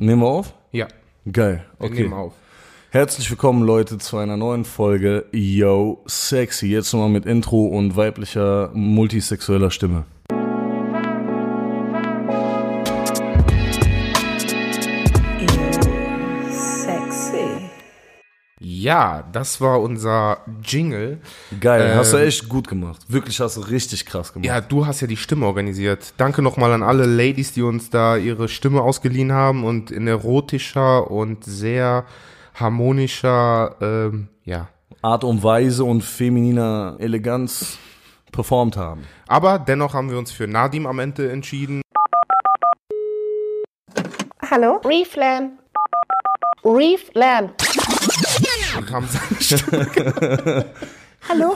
Nehmen 0.00 0.22
wir 0.22 0.28
auf? 0.28 0.54
Ja, 0.70 0.86
Geil. 1.32 1.64
wir 1.80 1.86
Okay. 1.86 2.02
nehmen 2.02 2.12
auf. 2.12 2.32
Herzlich 2.90 3.28
willkommen, 3.30 3.64
Leute, 3.64 3.98
zu 3.98 4.16
einer 4.16 4.36
neuen 4.36 4.64
Folge 4.64 5.26
Yo 5.32 6.04
Sexy. 6.06 6.68
Jetzt 6.68 6.92
nochmal 6.92 7.08
mit 7.08 7.26
Intro 7.26 7.66
und 7.66 7.96
weiblicher 7.96 8.70
multisexueller 8.74 9.72
Stimme. 9.72 10.04
Ja, 18.80 19.24
das 19.32 19.60
war 19.60 19.80
unser 19.80 20.38
Jingle. 20.62 21.18
Geil, 21.58 21.96
hast 21.96 22.12
du 22.12 22.18
Ähm, 22.18 22.28
echt 22.28 22.48
gut 22.48 22.68
gemacht. 22.68 23.00
Wirklich 23.08 23.40
hast 23.40 23.56
du 23.56 23.62
richtig 23.62 24.06
krass 24.06 24.32
gemacht. 24.32 24.46
Ja, 24.46 24.60
du 24.60 24.86
hast 24.86 25.00
ja 25.00 25.08
die 25.08 25.16
Stimme 25.16 25.46
organisiert. 25.46 26.14
Danke 26.16 26.42
nochmal 26.42 26.72
an 26.72 26.84
alle 26.84 27.04
Ladies, 27.04 27.52
die 27.52 27.62
uns 27.62 27.90
da 27.90 28.16
ihre 28.16 28.46
Stimme 28.48 28.82
ausgeliehen 28.82 29.32
haben 29.32 29.64
und 29.64 29.90
in 29.90 30.06
erotischer 30.06 31.10
und 31.10 31.44
sehr 31.44 32.04
harmonischer, 32.54 33.74
ähm, 33.80 34.28
ja. 34.44 34.68
Art 35.02 35.24
und 35.24 35.42
Weise 35.42 35.82
und 35.82 36.02
femininer 36.02 36.96
Eleganz 37.00 37.78
performt 38.30 38.76
haben. 38.76 39.02
Aber 39.26 39.58
dennoch 39.58 39.92
haben 39.92 40.08
wir 40.08 40.18
uns 40.18 40.30
für 40.30 40.46
Nadim 40.46 40.86
am 40.86 41.00
Ende 41.00 41.32
entschieden. 41.32 41.82
Hallo? 44.48 44.80
Reeflam. 44.84 45.58
Reeflam. 46.64 47.50
Und 48.78 48.90
haben 48.92 49.06
seine 49.08 49.40
Stimme. 49.40 50.66
Hallo? 51.28 51.54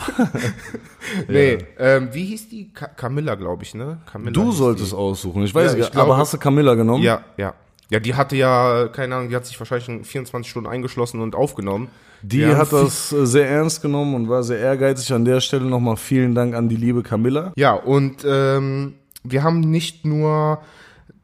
Nee, 1.28 1.58
ähm, 1.78 2.08
wie 2.12 2.24
hieß 2.24 2.48
die? 2.48 2.72
Ka 2.72 2.88
Camilla, 2.88 3.34
glaube 3.36 3.62
ich, 3.62 3.74
ne? 3.74 3.98
Camilla 4.10 4.32
Du 4.32 4.50
solltest 4.52 4.92
aussuchen. 4.94 5.44
Ich 5.44 5.54
weiß 5.54 5.72
Ja, 5.72 5.76
nicht, 5.78 5.86
ich 5.86 5.92
glaube- 5.92 6.10
aber 6.12 6.18
hast 6.18 6.32
du 6.34 6.38
Camilla 6.38 6.74
genommen? 6.74 7.00
die. 7.00 7.06
Ja, 7.06 7.22
ja. 7.36 7.54
Ja, 7.90 8.00
die 8.00 8.14
hatte 8.14 8.36
ja, 8.36 8.88
keine 8.88 9.16
Ahnung, 9.16 9.28
die 9.28 9.36
hat 9.36 9.44
sich 9.44 9.58
wahrscheinlich 9.60 9.88
in 9.88 10.04
24 10.04 10.50
Stunden 10.50 10.68
eingeschlossen 10.68 11.20
und 11.20 11.34
aufgenommen. 11.34 11.88
Die 12.22 12.46
haben 12.46 12.56
hat 12.56 12.72
das 12.72 13.12
äh, 13.12 13.26
sehr 13.26 13.48
ernst 13.48 13.82
genommen 13.82 14.14
und 14.14 14.28
war 14.28 14.42
sehr 14.42 14.58
ehrgeizig. 14.58 15.12
An 15.12 15.24
der 15.24 15.40
Stelle 15.40 15.64
nochmal 15.66 15.96
vielen 15.96 16.34
Dank 16.34 16.54
an 16.54 16.68
die 16.68 16.76
liebe 16.76 17.02
Camilla. 17.02 17.52
Ja, 17.56 17.74
und 17.74 18.24
ähm, 18.24 18.94
wir 19.24 19.42
haben 19.42 19.60
nicht 19.60 20.06
nur 20.06 20.62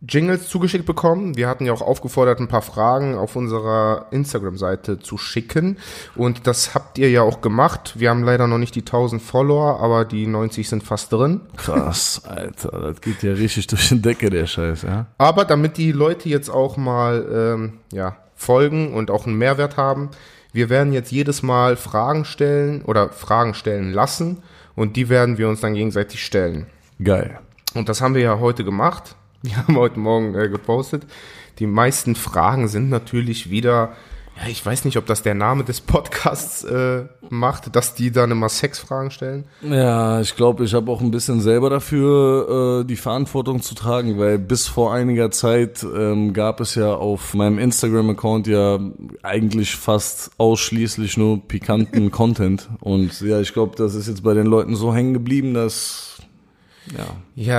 Jingles 0.07 0.49
zugeschickt 0.49 0.87
bekommen, 0.87 1.37
wir 1.37 1.49
hatten 1.49 1.67
ja 1.67 1.73
auch 1.73 1.83
aufgefordert, 1.83 2.39
ein 2.39 2.47
paar 2.47 2.63
Fragen 2.63 3.17
auf 3.17 3.35
unserer 3.35 4.07
Instagram-Seite 4.13 5.01
zu 5.01 5.19
schicken. 5.19 5.79
Und 6.15 6.47
das 6.47 6.75
habt 6.75 6.99
ihr 6.99 7.11
ja 7.11 7.23
auch 7.23 7.41
gemacht. 7.41 7.95
Wir 7.97 8.11
haben 8.11 8.23
leider 8.23 8.47
noch 8.47 8.59
nicht 8.59 8.77
die 8.77 8.83
1000 8.83 9.21
Follower, 9.21 9.81
aber 9.81 10.05
die 10.05 10.29
90 10.29 10.69
sind 10.69 10.85
fast 10.85 11.13
drin. 11.13 11.41
Krass, 11.57 12.23
Alter, 12.25 12.81
das 12.81 13.01
geht 13.01 13.25
ja 13.25 13.33
richtig 13.33 13.67
durch 13.67 13.89
die 13.89 14.01
Decke, 14.01 14.31
der 14.31 14.47
Scheiß, 14.47 14.83
ja. 14.83 15.07
Aber 15.19 15.45
damit 15.45 15.77
die 15.77 15.91
Leute 15.91 16.29
jetzt 16.29 16.49
auch 16.49 16.77
mal 16.77 17.27
ähm, 17.33 17.73
ja, 17.93 18.17
folgen 18.37 18.95
und 18.95 19.11
auch 19.11 19.27
einen 19.27 19.37
Mehrwert 19.37 19.77
haben, 19.77 20.11
wir 20.53 20.71
werden 20.71 20.93
jetzt 20.93 21.11
jedes 21.11 21.43
Mal 21.43 21.77
Fragen 21.77 22.25
stellen 22.25 22.83
oder 22.83 23.11
Fragen 23.11 23.53
stellen 23.53 23.93
lassen 23.93 24.43
und 24.77 24.97
die 24.97 25.09
werden 25.09 25.39
wir 25.39 25.49
uns 25.49 25.61
dann 25.61 25.75
gegenseitig 25.75 26.25
stellen. 26.25 26.67
Geil. 27.03 27.41
Und 27.75 27.89
das 27.89 28.01
haben 28.01 28.15
wir 28.15 28.23
ja 28.23 28.39
heute 28.39 28.65
gemacht. 28.65 29.17
Wir 29.43 29.57
haben 29.57 29.77
heute 29.77 30.01
Morgen 30.01 30.35
äh, 30.35 30.49
gepostet. 30.49 31.05
Die 31.61 31.67
meisten 31.67 32.17
Fragen 32.17 32.67
sind 32.67 32.91
natürlich 32.91 33.51
wieder, 33.51 33.93
ja, 34.37 34.49
ich 34.49 34.67
weiß 34.67 34.85
nicht, 34.85 34.97
ob 34.97 35.07
das 35.07 35.23
der 35.23 35.35
Name 35.35 35.63
des 35.63 35.81
Podcasts 35.81 36.65
äh, 36.65 37.05
macht, 37.31 37.77
dass 37.77 37.95
die 37.95 38.11
dann 38.11 38.33
immer 38.33 38.49
Sexfragen 38.49 39.13
stellen. 39.13 39.45
Ja, 39.63 40.21
ich 40.21 40.35
glaube, 40.35 40.65
ich 40.65 40.75
habe 40.75 40.91
auch 40.91 41.01
ein 41.01 41.13
bisschen 41.13 41.41
selber 41.41 41.71
dafür 41.71 42.81
äh, 42.81 42.85
die 42.85 42.97
Verantwortung 42.97 43.63
zu 43.63 43.77
tragen, 43.77 44.19
weil 44.19 44.41
bis 44.41 44.67
vor 44.67 44.93
einiger 44.93 45.31
Zeit 45.31 45.85
ähm, 45.85 46.33
gab 46.33 46.61
es 46.61 46.75
ja 46.75 46.95
auf 46.95 47.35
meinem 47.35 47.61
Instagram-Account 47.61 48.49
ja 48.49 48.81
eigentlich 49.23 49.77
fast 49.77 50.33
ausschließlich 50.39 51.17
nur 51.17 51.47
pikanten 51.47 52.11
Content. 52.11 52.69
Und 52.81 53.21
ja, 53.21 53.41
ich 53.41 53.53
glaube, 53.53 53.77
das 53.77 53.95
ist 53.95 54.09
jetzt 54.09 54.25
bei 54.25 54.35
den 54.35 54.47
Leuten 54.47 54.75
so 54.75 54.93
hängen 54.93 55.13
geblieben, 55.13 55.55
dass 55.55 56.19
ja, 56.97 57.07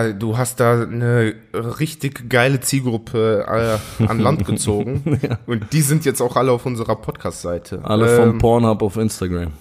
Ja, 0.05 0.13
du 0.13 0.37
hast 0.37 0.59
da 0.59 0.81
eine 0.83 1.33
richtig 1.53 2.29
geile 2.29 2.59
Zielgruppe 2.59 3.79
äh, 3.99 4.05
an 4.05 4.19
Land 4.19 4.45
gezogen. 4.47 5.19
Und 5.45 5.73
die 5.73 5.81
sind 5.81 6.05
jetzt 6.05 6.21
auch 6.21 6.35
alle 6.35 6.51
auf 6.51 6.65
unserer 6.65 6.95
Podcast-Seite. 6.95 7.81
alle 7.83 8.15
vom 8.15 8.29
Ähm, 8.31 8.37
Pornhub 8.37 8.81
auf 8.81 8.97
Instagram. 8.97 9.51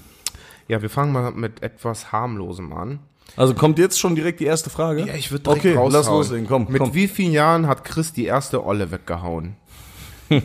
Ja, 0.68 0.82
wir 0.82 0.90
fangen 0.90 1.12
mal 1.12 1.30
mit 1.32 1.62
etwas 1.62 2.12
harmlosem 2.12 2.72
an. 2.72 2.98
Also 3.36 3.54
kommt 3.54 3.78
jetzt 3.78 3.98
schon 4.00 4.14
direkt 4.14 4.40
die 4.40 4.44
erste 4.46 4.70
Frage? 4.70 5.06
Ja, 5.06 5.14
ich 5.14 5.30
würde 5.30 5.44
direkt 5.44 5.60
Okay, 5.64 5.74
raushauen. 5.74 5.92
lass 5.92 6.06
loslegen, 6.08 6.46
komm, 6.46 6.66
Mit 6.68 6.80
komm. 6.80 6.94
wie 6.94 7.08
vielen 7.08 7.32
Jahren 7.32 7.66
hat 7.66 7.84
Chris 7.84 8.12
die 8.12 8.24
erste 8.24 8.64
Olle 8.64 8.90
weggehauen? 8.90 9.56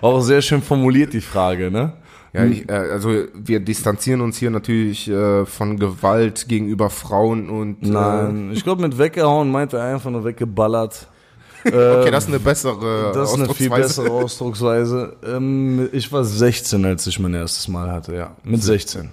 Auch 0.00 0.20
sehr 0.20 0.42
schön 0.42 0.62
formuliert 0.62 1.12
die 1.12 1.20
Frage, 1.20 1.70
ne? 1.70 1.94
Ja, 2.34 2.44
ich, 2.44 2.68
äh, 2.68 2.72
also 2.72 3.10
wir 3.32 3.60
distanzieren 3.60 4.20
uns 4.20 4.36
hier 4.38 4.50
natürlich 4.50 5.08
äh, 5.08 5.46
von 5.46 5.78
Gewalt 5.78 6.48
gegenüber 6.48 6.90
Frauen 6.90 7.48
und 7.48 7.84
äh, 7.84 7.88
Nein, 7.88 8.50
ich 8.52 8.64
glaube 8.64 8.82
mit 8.82 8.98
weggehauen 8.98 9.52
meint 9.52 9.72
er 9.72 9.84
einfach 9.84 10.10
nur 10.10 10.24
weggeballert. 10.24 11.06
okay, 11.64 12.10
das 12.10 12.24
ist 12.24 12.30
eine 12.30 12.40
bessere 12.40 13.12
Das 13.14 13.30
ist 13.30 13.36
eine 13.36 13.54
viel 13.54 13.70
Ausdrucksweise. 13.70 14.02
bessere 14.02 14.10
Ausdrucksweise. 14.10 15.16
Ähm, 15.24 15.88
ich 15.92 16.12
war 16.12 16.24
16, 16.24 16.84
als 16.84 17.06
ich 17.06 17.20
mein 17.20 17.34
erstes 17.34 17.68
Mal 17.68 17.90
hatte, 17.90 18.14
ja. 18.14 18.36
Mit 18.42 18.62
16. 18.62 19.10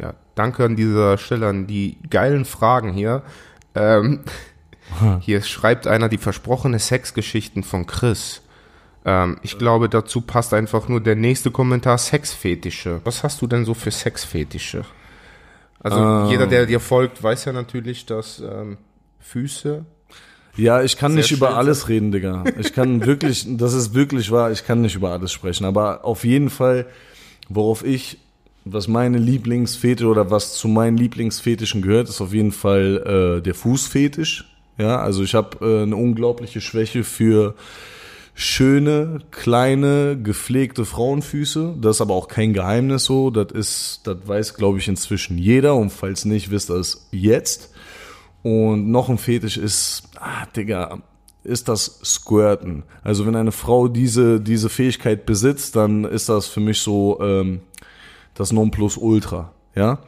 Ja, 0.00 0.14
danke 0.36 0.64
an 0.64 0.76
dieser 0.76 1.18
Stelle 1.18 1.48
an 1.48 1.66
die 1.66 1.98
geilen 2.08 2.44
Fragen 2.44 2.92
hier. 2.92 3.22
Ähm, 3.74 4.20
hier 5.20 5.42
schreibt 5.42 5.88
einer 5.88 6.08
die 6.08 6.18
versprochene 6.18 6.78
Sexgeschichten 6.78 7.64
von 7.64 7.86
Chris. 7.86 8.42
Ähm, 9.04 9.38
ich 9.42 9.58
glaube, 9.58 9.88
dazu 9.88 10.20
passt 10.20 10.54
einfach 10.54 10.88
nur 10.88 11.00
der 11.00 11.16
nächste 11.16 11.50
Kommentar 11.50 11.98
Sexfetische. 11.98 13.00
Was 13.04 13.22
hast 13.24 13.42
du 13.42 13.46
denn 13.46 13.64
so 13.64 13.74
für 13.74 13.90
Sexfetische? 13.90 14.84
Also 15.80 15.98
Ähm. 15.98 16.26
jeder, 16.30 16.46
der 16.46 16.66
dir 16.66 16.80
folgt, 16.80 17.22
weiß 17.22 17.44
ja 17.46 17.52
natürlich, 17.52 18.06
dass 18.06 18.40
ähm, 18.40 18.78
Füße 19.20 19.84
Ja, 20.56 20.82
ich 20.82 20.96
kann 20.96 21.14
nicht 21.14 21.32
über 21.32 21.56
alles 21.56 21.88
reden, 21.88 22.12
Digga. 22.12 22.44
Ich 22.58 22.72
kann 22.72 23.04
wirklich, 23.06 23.44
das 23.48 23.72
ist 23.72 23.94
wirklich 23.94 24.30
wahr, 24.30 24.52
ich 24.52 24.64
kann 24.64 24.82
nicht 24.82 24.94
über 24.94 25.10
alles 25.10 25.32
sprechen. 25.32 25.64
Aber 25.64 26.04
auf 26.04 26.24
jeden 26.24 26.50
Fall, 26.50 26.86
worauf 27.48 27.84
ich, 27.84 28.18
was 28.64 28.86
meine 28.86 29.18
Lieblingsfetisch 29.18 30.06
oder 30.06 30.30
was 30.30 30.54
zu 30.54 30.68
meinen 30.68 30.96
Lieblingsfetischen 30.96 31.82
gehört, 31.82 32.08
ist 32.08 32.20
auf 32.20 32.32
jeden 32.32 32.52
Fall 32.52 33.38
äh, 33.38 33.42
der 33.42 33.54
Fußfetisch. 33.54 34.48
Ja, 34.78 35.00
also 35.00 35.24
ich 35.24 35.34
habe 35.34 35.58
äh, 35.66 35.82
eine 35.82 35.96
unglaubliche 35.96 36.60
Schwäche 36.60 37.02
für 37.02 37.54
schöne, 38.34 39.20
kleine, 39.30 40.18
gepflegte 40.20 40.84
Frauenfüße. 40.84 41.76
Das 41.80 41.96
ist 41.96 42.00
aber 42.00 42.14
auch 42.14 42.28
kein 42.28 42.52
Geheimnis 42.52 43.04
so. 43.04 43.30
Das 43.30 43.52
ist, 43.52 44.00
das 44.04 44.16
weiß, 44.24 44.54
glaube 44.54 44.78
ich, 44.78 44.88
inzwischen 44.88 45.38
jeder. 45.38 45.74
Und 45.74 45.90
falls 45.90 46.24
nicht, 46.24 46.50
wisst 46.50 46.70
ihr 46.70 46.76
es 46.76 47.08
jetzt. 47.10 47.70
Und 48.42 48.90
noch 48.90 49.08
ein 49.08 49.18
Fetisch 49.18 49.56
ist, 49.56 50.04
ah, 50.16 50.46
Digga, 50.56 51.02
ist 51.44 51.68
das 51.68 52.00
Squirten. 52.04 52.84
Also 53.02 53.26
wenn 53.26 53.36
eine 53.36 53.52
Frau 53.52 53.88
diese, 53.88 54.40
diese 54.40 54.68
Fähigkeit 54.68 55.26
besitzt, 55.26 55.76
dann 55.76 56.04
ist 56.04 56.28
das 56.28 56.46
für 56.46 56.60
mich 56.60 56.80
so 56.80 57.20
ähm, 57.20 57.60
das 58.34 58.52
Nonplusultra. 58.52 59.52
Ja? 59.74 59.98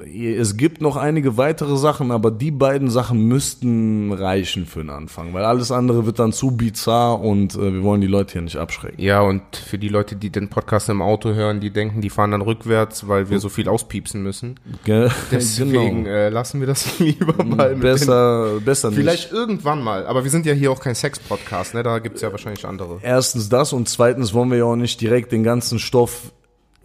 Es 0.00 0.56
gibt 0.56 0.80
noch 0.80 0.96
einige 0.96 1.36
weitere 1.36 1.76
Sachen, 1.76 2.12
aber 2.12 2.30
die 2.30 2.50
beiden 2.52 2.88
Sachen 2.90 3.26
müssten 3.26 4.12
reichen 4.12 4.64
für 4.66 4.80
den 4.80 4.90
Anfang, 4.90 5.34
weil 5.34 5.44
alles 5.44 5.72
andere 5.72 6.06
wird 6.06 6.18
dann 6.18 6.32
zu 6.32 6.52
bizarr 6.52 7.20
und 7.20 7.54
äh, 7.56 7.72
wir 7.74 7.82
wollen 7.82 8.00
die 8.00 8.06
Leute 8.06 8.34
hier 8.34 8.42
nicht 8.42 8.56
abschrecken. 8.56 9.00
Ja, 9.02 9.20
und 9.22 9.42
für 9.56 9.78
die 9.78 9.88
Leute, 9.88 10.14
die 10.14 10.30
den 10.30 10.48
Podcast 10.48 10.88
im 10.88 11.02
Auto 11.02 11.34
hören, 11.34 11.60
die 11.60 11.70
denken, 11.70 12.00
die 12.00 12.10
fahren 12.10 12.30
dann 12.30 12.42
rückwärts, 12.42 13.08
weil 13.08 13.28
wir 13.30 13.40
so 13.40 13.48
viel 13.48 13.68
auspiepsen 13.68 14.22
müssen. 14.22 14.60
Gell? 14.84 15.10
Deswegen 15.32 16.04
Genau. 16.04 16.08
äh, 16.16 16.28
lassen 16.28 16.60
wir 16.60 16.66
das 16.68 16.98
lieber 17.00 17.42
mal 17.44 17.70
mit 17.70 17.78
den 17.78 17.80
besser, 17.80 18.60
besser 18.64 18.90
nicht. 18.90 18.98
Vielleicht 19.00 19.32
irgendwann 19.32 19.82
mal, 19.82 20.06
aber 20.06 20.22
wir 20.22 20.30
sind 20.30 20.46
ja 20.46 20.52
hier 20.52 20.70
auch 20.70 20.80
kein 20.80 20.94
Sex-Podcast, 20.94 21.74
ne? 21.74 21.82
Da 21.82 21.98
gibt's 21.98 22.20
ja 22.20 22.30
wahrscheinlich 22.30 22.64
andere. 22.66 22.98
Erstens 23.02 23.48
das 23.48 23.72
und 23.72 23.88
zweitens 23.88 24.32
wollen 24.32 24.50
wir 24.50 24.58
ja 24.58 24.64
auch 24.64 24.76
nicht 24.76 25.00
direkt 25.00 25.32
den 25.32 25.42
ganzen 25.42 25.78
Stoff 25.78 26.32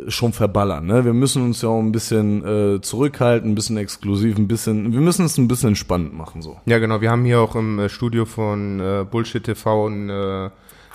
schon 0.07 0.33
verballern. 0.33 0.85
Ne? 0.87 1.05
Wir 1.05 1.13
müssen 1.13 1.43
uns 1.43 1.61
ja 1.61 1.69
auch 1.69 1.79
ein 1.79 1.91
bisschen 1.91 2.43
äh, 2.45 2.81
zurückhalten, 2.81 3.51
ein 3.51 3.55
bisschen 3.55 3.77
exklusiv, 3.77 4.37
ein 4.37 4.47
bisschen, 4.47 4.91
wir 4.91 5.01
müssen 5.01 5.25
es 5.25 5.37
ein 5.37 5.47
bisschen 5.47 5.75
spannend 5.75 6.13
machen 6.13 6.41
so. 6.41 6.57
Ja, 6.65 6.79
genau. 6.79 7.01
Wir 7.01 7.11
haben 7.11 7.25
hier 7.25 7.39
auch 7.39 7.55
im 7.55 7.79
äh, 7.79 7.89
Studio 7.89 8.25
von 8.25 8.79
äh, 8.79 9.05
Bullshit 9.09 9.43
TV 9.43 9.87
ein, 9.87 10.09
äh, 10.09 10.49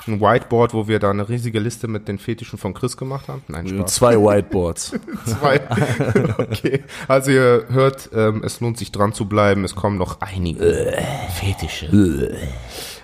ein 0.07 0.21
Whiteboard, 0.21 0.75
wo 0.75 0.89
wir 0.89 0.99
da 0.99 1.11
eine 1.11 1.29
riesige 1.29 1.61
Liste 1.61 1.87
mit 1.87 2.09
den 2.09 2.19
Fetischen 2.19 2.59
von 2.59 2.75
Chris 2.75 2.97
gemacht 2.97 3.29
haben. 3.29 3.43
Nein, 3.47 3.69
Spaß. 3.69 3.95
Zwei 3.95 4.17
Whiteboards. 4.17 4.99
Zwei. 5.27 5.61
okay. 6.39 6.83
Also 7.07 7.31
ihr 7.31 7.67
hört, 7.69 8.11
ähm, 8.13 8.43
es 8.45 8.61
lohnt 8.61 8.79
sich 8.79 8.91
dran 8.91 9.13
zu 9.13 9.27
bleiben. 9.27 9.65
Es 9.65 9.77
kommen 9.77 9.97
noch 9.97 10.21
einige 10.21 10.93
Fetische. 11.35 12.37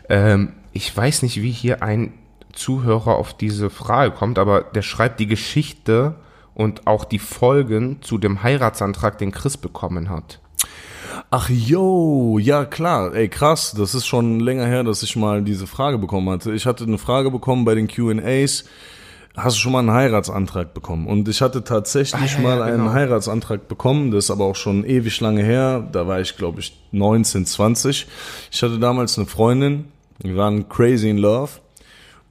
ähm, 0.08 0.52
ich 0.73 0.94
weiß 0.97 1.23
nicht, 1.23 1.40
wie 1.40 1.52
hier 1.52 1.85
ein 1.85 2.14
Zuhörer 2.55 3.17
auf 3.17 3.35
diese 3.35 3.71
Frage 3.71 4.12
kommt, 4.12 4.39
aber 4.39 4.62
der 4.62 4.83
schreibt 4.83 5.21
die 5.21 5.27
Geschichte 5.27 6.15
und 6.55 6.87
auch 6.87 7.05
die 7.05 7.19
Folgen 7.19 7.99
zu 8.03 8.19
dem 8.19 8.43
Heiratsantrag, 8.43 9.19
den 9.19 9.33
Chris 9.33 9.56
bekommen 9.56 10.09
hat. 10.11 10.41
Ach 11.31 11.49
yo, 11.49 12.39
ja 12.39 12.65
klar, 12.65 13.15
ey 13.15 13.29
krass, 13.29 13.75
das 13.77 13.95
ist 13.95 14.06
schon 14.06 14.41
länger 14.41 14.67
her, 14.67 14.85
dass 14.85 15.03
ich 15.03 15.17
mal 15.17 15.43
diese 15.43 15.67
Frage 15.67 15.99
bekommen 15.99 16.31
hatte. 16.31 16.53
Ich 16.53 16.67
hatte 16.67 16.85
eine 16.85 16.99
Frage 16.99 17.31
bekommen 17.31 17.65
bei 17.65 17.75
den 17.75 17.89
Q&As, 17.89 18.65
hast 19.37 19.57
du 19.57 19.61
schon 19.61 19.73
mal 19.73 19.81
einen 19.81 19.93
Heiratsantrag 19.93 20.75
bekommen? 20.75 21.07
Und 21.07 21.29
ich 21.29 21.41
hatte 21.41 21.65
tatsächlich 21.65 22.37
Ah, 22.37 22.37
ja, 22.37 22.43
mal 22.43 22.59
ja, 22.59 22.65
einen 22.65 22.79
genau. 22.79 22.93
Heiratsantrag 22.93 23.69
bekommen, 23.69 24.11
das 24.11 24.25
ist 24.25 24.31
aber 24.31 24.45
auch 24.45 24.57
schon 24.57 24.85
ewig 24.85 25.21
lange 25.21 25.43
her, 25.43 25.87
da 25.93 26.07
war 26.07 26.21
ich 26.21 26.37
glaube 26.37 26.61
ich 26.61 26.77
19, 26.93 27.47
20. 27.47 28.07
Ich 28.50 28.62
hatte 28.62 28.79
damals 28.79 29.19
eine 29.19 29.27
Freundin, 29.27 29.87
wir 30.21 30.37
waren 30.37 30.69
crazy 30.69 31.11
in 31.11 31.19
love 31.19 31.50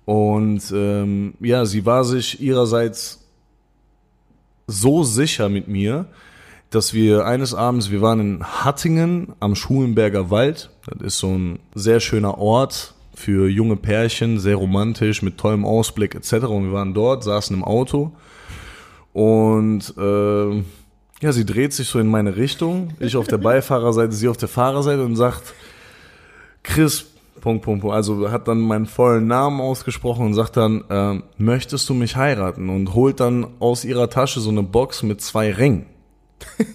und 0.06 0.62
ähm, 0.74 1.34
ja, 1.40 1.66
sie 1.66 1.86
war 1.86 2.04
sich 2.04 2.42
ihrerseits 2.42 3.26
so 4.68 5.04
sicher 5.04 5.50
mit 5.50 5.68
mir, 5.68 6.08
dass 6.70 6.94
wir 6.94 7.26
eines 7.26 7.54
Abends, 7.54 7.92
wir 7.92 8.02
waren 8.02 8.20
in 8.20 8.44
Hattingen 8.44 9.34
am 9.40 9.56
Schulenberger 9.56 10.32
Wald. 10.32 10.72
Das 10.88 11.02
ist 11.02 11.20
so 11.20 11.28
ein 11.28 11.60
sehr 11.76 12.00
schöner 12.00 12.38
Ort 12.40 12.96
für 13.14 13.48
junge 13.48 13.76
Pärchen, 13.76 14.40
sehr 14.40 14.56
romantisch, 14.56 15.22
mit 15.22 15.38
tollem 15.38 15.66
Ausblick 15.66 16.16
etc. 16.16 16.46
Und 16.46 16.66
wir 16.66 16.74
waren 16.74 16.94
dort, 16.94 17.24
saßen 17.24 17.56
im 17.56 17.64
Auto 17.64 18.12
und 19.14 19.94
äh, 19.98 20.64
ja, 21.22 21.32
sie 21.32 21.46
dreht 21.46 21.72
sich 21.72 21.88
so 21.88 22.00
in 22.00 22.08
meine 22.08 22.36
Richtung, 22.36 22.90
ich 23.00 23.16
auf 23.16 23.28
der 23.28 23.38
Beifahrerseite, 23.38 24.12
sie 24.12 24.28
auf 24.28 24.38
der 24.38 24.50
Fahrerseite 24.50 25.06
und 25.06 25.16
sagt, 25.16 25.54
Chris, 26.64 27.06
Punkt, 27.44 27.66
Punkt, 27.66 27.82
Punkt. 27.82 27.94
Also 27.94 28.32
hat 28.32 28.48
dann 28.48 28.62
meinen 28.62 28.86
vollen 28.86 29.28
Namen 29.28 29.60
ausgesprochen 29.60 30.26
und 30.26 30.34
sagt 30.34 30.56
dann, 30.56 30.86
ähm, 30.90 31.24
möchtest 31.38 31.90
du 31.90 31.94
mich 31.94 32.16
heiraten? 32.16 32.70
Und 32.70 32.94
holt 32.94 33.20
dann 33.20 33.46
aus 33.60 33.84
ihrer 33.84 34.10
Tasche 34.10 34.40
so 34.40 34.50
eine 34.50 34.64
Box 34.64 35.04
mit 35.04 35.20
zwei 35.20 35.52
Ringen. 35.52 35.86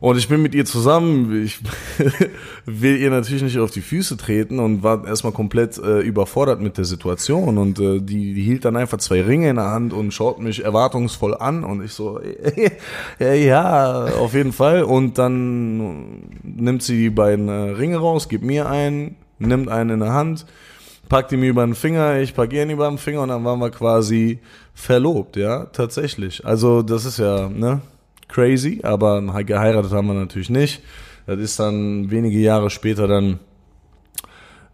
Und 0.00 0.16
ich 0.16 0.26
bin 0.26 0.42
mit 0.42 0.52
ihr 0.56 0.64
zusammen, 0.64 1.44
ich 1.44 1.60
will 2.66 2.96
ihr 2.96 3.10
natürlich 3.10 3.44
nicht 3.44 3.60
auf 3.60 3.70
die 3.70 3.82
Füße 3.82 4.16
treten 4.16 4.58
und 4.58 4.82
war 4.82 5.06
erstmal 5.06 5.32
komplett 5.32 5.78
äh, 5.78 6.00
überfordert 6.00 6.60
mit 6.60 6.76
der 6.76 6.84
Situation 6.84 7.56
und 7.56 7.78
äh, 7.78 8.00
die, 8.00 8.34
die 8.34 8.42
hielt 8.42 8.64
dann 8.64 8.74
einfach 8.74 8.98
zwei 8.98 9.22
Ringe 9.22 9.50
in 9.50 9.54
der 9.54 9.70
Hand 9.70 9.92
und 9.92 10.10
schaut 10.10 10.40
mich 10.40 10.64
erwartungsvoll 10.64 11.36
an 11.36 11.62
und 11.62 11.84
ich 11.84 11.92
so, 11.92 12.20
ja, 13.20 14.06
auf 14.18 14.34
jeden 14.34 14.52
Fall 14.52 14.82
und 14.82 15.18
dann 15.18 16.22
nimmt 16.42 16.82
sie 16.82 16.96
die 16.96 17.10
beiden 17.10 17.48
äh, 17.48 17.52
Ringe 17.52 17.98
raus, 17.98 18.28
gibt 18.28 18.42
mir 18.42 18.68
einen, 18.68 19.14
nimmt 19.42 19.68
einen 19.68 19.90
in 19.90 20.00
der 20.00 20.12
Hand, 20.12 20.46
packt 21.08 21.32
ihn 21.32 21.40
mir 21.40 21.50
über 21.50 21.64
den 21.64 21.74
Finger, 21.74 22.18
ich 22.20 22.34
pack 22.34 22.52
ihn 22.52 22.70
über 22.70 22.88
den 22.88 22.98
Finger 22.98 23.22
und 23.22 23.28
dann 23.28 23.44
waren 23.44 23.60
wir 23.60 23.70
quasi 23.70 24.40
verlobt, 24.74 25.36
ja, 25.36 25.66
tatsächlich. 25.66 26.46
Also 26.46 26.82
das 26.82 27.04
ist 27.04 27.18
ja, 27.18 27.48
ne, 27.48 27.82
crazy, 28.28 28.80
aber 28.82 29.20
geheiratet 29.44 29.92
haben 29.92 30.06
wir 30.06 30.14
natürlich 30.14 30.50
nicht. 30.50 30.82
Das 31.26 31.38
ist 31.38 31.60
dann 31.60 32.10
wenige 32.10 32.38
Jahre 32.38 32.70
später 32.70 33.06
dann 33.06 33.38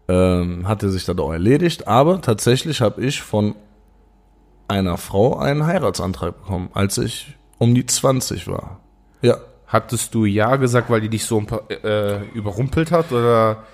ähm, 0.07 0.67
hatte 0.67 0.89
sich 0.89 1.05
das 1.05 1.17
auch 1.19 1.31
erledigt, 1.31 1.87
aber 1.87 2.21
tatsächlich 2.21 2.81
habe 2.81 3.01
ich 3.03 3.21
von 3.21 3.53
einer 4.67 4.97
Frau 4.97 5.37
einen 5.37 5.65
Heiratsantrag 5.65 6.41
bekommen, 6.41 6.69
als 6.73 6.97
ich 6.97 7.37
um 7.59 7.75
die 7.75 7.85
20 7.85 8.47
war. 8.47 8.79
Ja. 9.21 9.37
Hattest 9.67 10.15
du 10.15 10.25
Ja 10.25 10.55
gesagt, 10.55 10.89
weil 10.89 11.01
die 11.01 11.09
dich 11.09 11.25
so 11.25 11.43
äh, 11.83 12.23
überrumpelt 12.29 12.91
hat? 12.91 13.11
Oder 13.11 13.65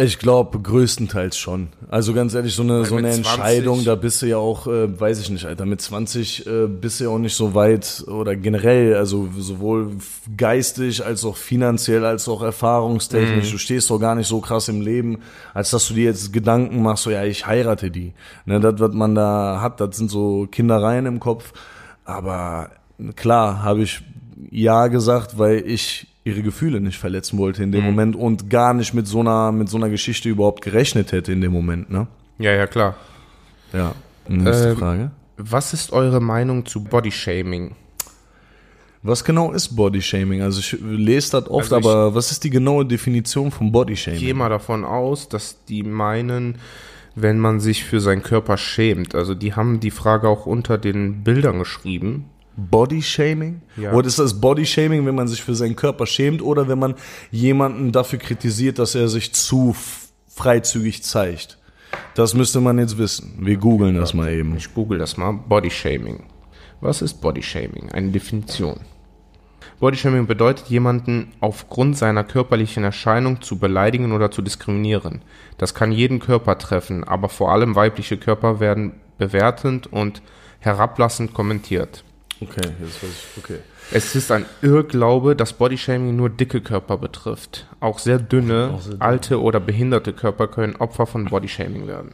Ich 0.00 0.18
glaube 0.18 0.60
größtenteils 0.60 1.36
schon. 1.36 1.68
Also 1.88 2.12
ganz 2.14 2.34
ehrlich, 2.34 2.54
so 2.54 2.62
eine, 2.62 2.84
so 2.84 2.96
eine 2.96 3.10
20 3.10 3.26
Entscheidung, 3.26 3.84
da 3.84 3.94
bist 3.94 4.22
du 4.22 4.26
ja 4.26 4.36
auch, 4.36 4.66
äh, 4.66 5.00
weiß 5.00 5.20
ich 5.20 5.30
nicht, 5.30 5.44
Alter, 5.44 5.66
mit 5.66 5.80
20 5.80 6.46
äh, 6.46 6.66
bist 6.66 7.00
du 7.00 7.04
ja 7.04 7.10
auch 7.10 7.18
nicht 7.18 7.34
so 7.34 7.54
weit 7.54 8.04
oder 8.06 8.36
generell, 8.36 8.94
also 8.94 9.28
sowohl 9.36 9.96
geistig 10.36 11.04
als 11.04 11.24
auch 11.24 11.36
finanziell 11.36 12.04
als 12.04 12.28
auch 12.28 12.42
erfahrungstechnisch. 12.42 13.50
Du 13.50 13.58
stehst 13.58 13.90
doch 13.90 13.98
gar 13.98 14.14
nicht 14.14 14.28
so 14.28 14.40
krass 14.40 14.68
im 14.68 14.80
Leben, 14.80 15.18
als 15.54 15.70
dass 15.70 15.88
du 15.88 15.94
dir 15.94 16.04
jetzt 16.04 16.32
Gedanken 16.32 16.82
machst, 16.82 17.04
so 17.04 17.10
ja, 17.10 17.24
ich 17.24 17.46
heirate 17.46 17.90
die. 17.90 18.12
Ne, 18.46 18.60
das, 18.60 18.74
was 18.78 18.92
man 18.92 19.14
da 19.14 19.60
hat, 19.60 19.80
das 19.80 19.96
sind 19.96 20.10
so 20.10 20.46
Kindereien 20.50 21.06
im 21.06 21.18
Kopf. 21.18 21.52
Aber 22.04 22.70
klar, 23.16 23.62
habe 23.62 23.82
ich 23.82 24.02
ja 24.50 24.86
gesagt, 24.86 25.38
weil 25.38 25.62
ich 25.66 26.06
ihre 26.28 26.42
Gefühle 26.42 26.80
nicht 26.80 26.98
verletzen 26.98 27.38
wollte 27.38 27.62
in 27.62 27.72
dem 27.72 27.84
Moment 27.84 28.14
und 28.16 28.48
gar 28.50 28.74
nicht 28.74 28.94
mit 28.94 29.06
so 29.06 29.20
einer 29.20 29.50
mit 29.52 29.68
so 29.68 29.76
einer 29.76 29.88
Geschichte 29.88 30.28
überhaupt 30.28 30.62
gerechnet 30.62 31.12
hätte 31.12 31.32
in 31.32 31.40
dem 31.40 31.52
Moment, 31.52 31.90
ne? 31.90 32.06
ja, 32.38 32.52
ja 32.52 32.66
klar. 32.66 32.94
Ja. 33.72 33.94
Nächste 34.28 34.70
Ähm, 34.70 34.76
Frage. 34.76 35.10
Was 35.36 35.72
ist 35.72 35.92
eure 35.92 36.20
Meinung 36.20 36.66
zu 36.66 36.82
Bodyshaming? 36.84 37.74
Was 39.02 39.24
genau 39.24 39.52
ist 39.52 39.76
Bodyshaming? 39.76 40.42
Also 40.42 40.60
ich 40.60 40.76
lese 40.82 41.30
das 41.40 41.48
oft, 41.48 41.72
Also 41.72 41.76
aber 41.76 42.14
was 42.14 42.32
ist 42.32 42.42
die 42.44 42.50
genaue 42.50 42.84
Definition 42.84 43.50
von 43.50 43.70
Bodyshaming? 43.70 44.18
Ich 44.18 44.24
gehe 44.24 44.34
mal 44.34 44.48
davon 44.48 44.84
aus, 44.84 45.28
dass 45.28 45.64
die 45.66 45.82
meinen, 45.84 46.56
wenn 47.14 47.38
man 47.38 47.60
sich 47.60 47.84
für 47.84 48.00
seinen 48.00 48.22
Körper 48.22 48.56
schämt. 48.58 49.14
Also 49.14 49.34
die 49.34 49.54
haben 49.54 49.78
die 49.80 49.92
Frage 49.92 50.28
auch 50.28 50.46
unter 50.46 50.78
den 50.78 51.22
Bildern 51.22 51.58
geschrieben. 51.60 52.24
Bodyshaming? 52.58 53.62
Ja. 53.76 53.92
Oder 53.92 54.08
ist 54.08 54.18
das 54.18 54.40
Bodyshaming, 54.40 55.06
wenn 55.06 55.14
man 55.14 55.28
sich 55.28 55.42
für 55.42 55.54
seinen 55.54 55.76
Körper 55.76 56.06
schämt 56.06 56.42
oder 56.42 56.68
wenn 56.68 56.78
man 56.78 56.94
jemanden 57.30 57.92
dafür 57.92 58.18
kritisiert, 58.18 58.78
dass 58.78 58.94
er 58.94 59.08
sich 59.08 59.32
zu 59.32 59.76
freizügig 60.26 61.04
zeigt? 61.04 61.58
Das 62.14 62.34
müsste 62.34 62.60
man 62.60 62.78
jetzt 62.78 62.98
wissen. 62.98 63.38
Wir 63.40 63.56
googeln 63.56 63.94
das 63.94 64.12
mal 64.12 64.30
eben. 64.32 64.56
Ich 64.56 64.74
google 64.74 64.98
das 64.98 65.16
mal. 65.16 65.32
Bodyshaming. 65.32 66.24
Was 66.80 67.00
ist 67.00 67.20
Bodyshaming? 67.20 67.90
Eine 67.92 68.10
Definition. 68.10 68.80
Bodyshaming 69.78 70.26
bedeutet, 70.26 70.66
jemanden 70.66 71.32
aufgrund 71.38 71.96
seiner 71.96 72.24
körperlichen 72.24 72.82
Erscheinung 72.82 73.40
zu 73.40 73.58
beleidigen 73.60 74.10
oder 74.10 74.32
zu 74.32 74.42
diskriminieren. 74.42 75.22
Das 75.56 75.74
kann 75.74 75.92
jeden 75.92 76.18
Körper 76.18 76.58
treffen, 76.58 77.04
aber 77.04 77.28
vor 77.28 77.52
allem 77.52 77.76
weibliche 77.76 78.16
Körper 78.16 78.58
werden 78.58 78.94
bewertend 79.18 79.86
und 79.86 80.22
herablassend 80.58 81.32
kommentiert. 81.32 82.02
Okay, 82.40 82.68
jetzt 82.80 83.02
weiß 83.02 83.10
ich. 83.10 83.44
Okay. 83.44 83.58
Es 83.90 84.14
ist 84.14 84.30
ein 84.30 84.44
Irrglaube, 84.62 85.34
dass 85.34 85.54
Bodyshaming 85.54 86.14
nur 86.14 86.30
dicke 86.30 86.60
Körper 86.60 86.98
betrifft. 86.98 87.66
Auch 87.80 87.98
sehr 87.98 88.18
dünne, 88.18 88.78
alte 88.98 89.40
oder 89.40 89.60
behinderte 89.60 90.12
Körper 90.12 90.46
können 90.46 90.76
Opfer 90.76 91.06
von 91.06 91.24
Bodyshaming 91.24 91.86
werden. 91.86 92.12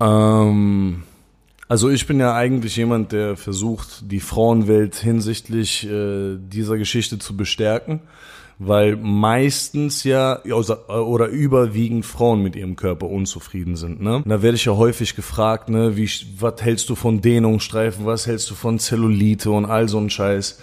Ähm, 0.00 1.04
also 1.68 1.88
ich 1.88 2.06
bin 2.06 2.20
ja 2.20 2.34
eigentlich 2.34 2.76
jemand, 2.76 3.12
der 3.12 3.36
versucht, 3.36 4.10
die 4.10 4.20
Frauenwelt 4.20 4.96
hinsichtlich 4.96 5.88
äh, 5.88 6.36
dieser 6.38 6.76
Geschichte 6.76 7.18
zu 7.18 7.36
bestärken, 7.36 8.00
weil 8.58 8.96
meistens 8.96 10.04
ja 10.04 10.40
außer- 10.42 10.88
oder 10.88 11.28
überwiegend 11.28 12.06
Frauen 12.06 12.42
mit 12.42 12.56
ihrem 12.56 12.76
Körper 12.76 13.08
unzufrieden 13.08 13.76
sind. 13.76 14.00
Ne? 14.00 14.22
Da 14.26 14.42
werde 14.42 14.56
ich 14.56 14.64
ja 14.64 14.76
häufig 14.76 15.16
gefragt, 15.16 15.68
ne, 15.68 15.96
wie, 15.96 16.08
was 16.38 16.62
hältst 16.62 16.88
du 16.88 16.94
von 16.94 17.20
Dehnungsstreifen, 17.20 18.06
was 18.06 18.26
hältst 18.26 18.50
du 18.50 18.54
von 18.54 18.78
Zellulite 18.78 19.50
und 19.50 19.64
all 19.64 19.88
so 19.88 19.98
ein 19.98 20.10
Scheiß. 20.10 20.58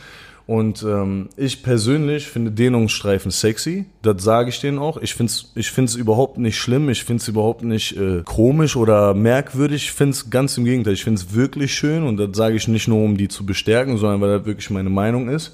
Und 0.47 0.83
ähm, 0.83 1.29
ich 1.37 1.63
persönlich 1.63 2.27
finde 2.27 2.51
Dehnungsstreifen 2.51 3.31
sexy. 3.31 3.85
Das 4.01 4.21
sage 4.23 4.49
ich 4.49 4.59
denen 4.59 4.79
auch. 4.79 4.97
Ich 4.97 5.13
finde 5.13 5.31
es 5.31 5.51
ich 5.55 5.71
find's 5.71 5.95
überhaupt 5.95 6.39
nicht 6.39 6.57
schlimm. 6.57 6.89
Ich 6.89 7.05
finde 7.05 7.21
es 7.21 7.27
überhaupt 7.27 7.63
nicht 7.63 7.95
äh, 7.95 8.23
komisch 8.25 8.75
oder 8.75 9.13
merkwürdig. 9.13 9.83
Ich 9.83 9.91
finde 9.91 10.11
es 10.11 10.29
ganz 10.29 10.57
im 10.57 10.65
Gegenteil. 10.65 10.93
Ich 10.93 11.03
finde 11.03 11.21
es 11.21 11.33
wirklich 11.33 11.73
schön. 11.73 12.03
Und 12.03 12.17
das 12.17 12.35
sage 12.35 12.55
ich 12.55 12.67
nicht 12.67 12.87
nur, 12.87 13.01
um 13.03 13.15
die 13.15 13.29
zu 13.29 13.45
bestärken, 13.45 13.97
sondern 13.97 14.19
weil 14.19 14.39
das 14.39 14.45
wirklich 14.45 14.69
meine 14.71 14.89
Meinung 14.89 15.29
ist. 15.29 15.53